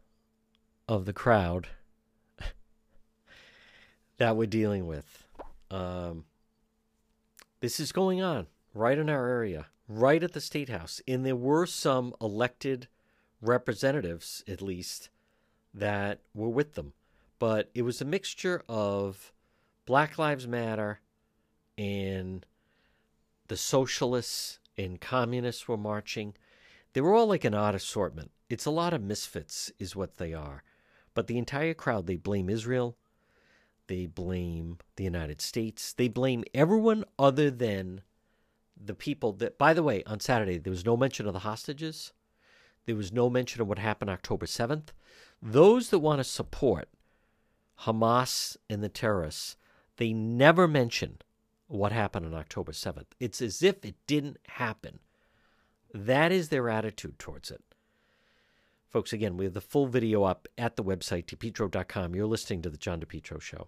of 0.87 1.03
the 1.03 1.11
crowd 1.11 1.67
that 4.17 4.37
we're 4.37 4.47
dealing 4.47 4.87
with. 4.87 5.27
Um, 5.69 6.23
this 7.59 7.77
is 7.77 7.91
going 7.91 8.21
on 8.21 8.47
right 8.73 8.97
in 8.97 9.09
our 9.09 9.27
area, 9.27 9.65
right 9.89 10.23
at 10.23 10.31
the 10.31 10.39
State 10.39 10.69
House. 10.69 11.01
And 11.05 11.25
there 11.25 11.35
were 11.35 11.65
some 11.65 12.15
elected 12.21 12.87
representatives, 13.41 14.45
at 14.47 14.61
least, 14.61 15.09
that 15.73 16.21
were 16.33 16.47
with 16.47 16.75
them. 16.75 16.93
But 17.39 17.69
it 17.75 17.81
was 17.81 17.99
a 17.99 18.05
mixture 18.05 18.63
of 18.69 19.33
Black 19.85 20.17
Lives 20.17 20.47
Matter 20.47 21.01
and 21.77 22.45
the 23.49 23.57
socialists 23.57 24.59
and 24.77 25.01
communists 25.01 25.67
were 25.67 25.75
marching. 25.75 26.35
They 26.93 27.01
were 27.01 27.13
all 27.13 27.27
like 27.27 27.43
an 27.43 27.53
odd 27.53 27.75
assortment. 27.75 28.31
It's 28.49 28.65
a 28.65 28.71
lot 28.71 28.93
of 28.93 29.01
misfits, 29.01 29.71
is 29.79 29.95
what 29.95 30.17
they 30.17 30.33
are. 30.33 30.63
But 31.13 31.27
the 31.27 31.37
entire 31.37 31.73
crowd, 31.73 32.07
they 32.07 32.17
blame 32.17 32.49
Israel. 32.49 32.97
They 33.87 34.05
blame 34.05 34.77
the 34.95 35.03
United 35.03 35.41
States. 35.41 35.93
They 35.93 36.07
blame 36.07 36.43
everyone 36.53 37.05
other 37.19 37.51
than 37.51 38.01
the 38.75 38.93
people 38.95 39.33
that, 39.33 39.57
by 39.57 39.73
the 39.73 39.83
way, 39.83 40.03
on 40.05 40.19
Saturday, 40.19 40.57
there 40.57 40.71
was 40.71 40.85
no 40.85 40.97
mention 40.97 41.27
of 41.27 41.33
the 41.33 41.39
hostages. 41.39 42.13
There 42.85 42.95
was 42.95 43.11
no 43.11 43.29
mention 43.29 43.61
of 43.61 43.67
what 43.67 43.79
happened 43.79 44.09
October 44.09 44.45
7th. 44.45 44.87
Those 45.41 45.89
that 45.89 45.99
want 45.99 46.19
to 46.19 46.23
support 46.23 46.89
Hamas 47.81 48.57
and 48.69 48.83
the 48.83 48.89
terrorists, 48.89 49.55
they 49.97 50.13
never 50.13 50.67
mention 50.67 51.17
what 51.67 51.91
happened 51.91 52.25
on 52.25 52.33
October 52.33 52.71
7th. 52.71 53.07
It's 53.19 53.41
as 53.41 53.63
if 53.63 53.83
it 53.85 53.95
didn't 54.07 54.37
happen. 54.47 54.99
That 55.93 56.31
is 56.31 56.49
their 56.49 56.69
attitude 56.69 57.19
towards 57.19 57.51
it. 57.51 57.61
Folks, 58.93 59.11
again, 59.11 59.37
we 59.37 59.45
have 59.45 59.55
the 59.55 59.59
full 59.61 59.87
video 59.87 60.23
up 60.23 60.47
at 60.55 60.75
the 60.75 60.83
website, 60.83 61.25
depetro.com. 61.25 62.13
You're 62.13 62.27
listening 62.27 62.61
to 62.61 62.69
The 62.69 62.77
John 62.77 63.01
DePetro 63.01 63.41
Show. 63.41 63.57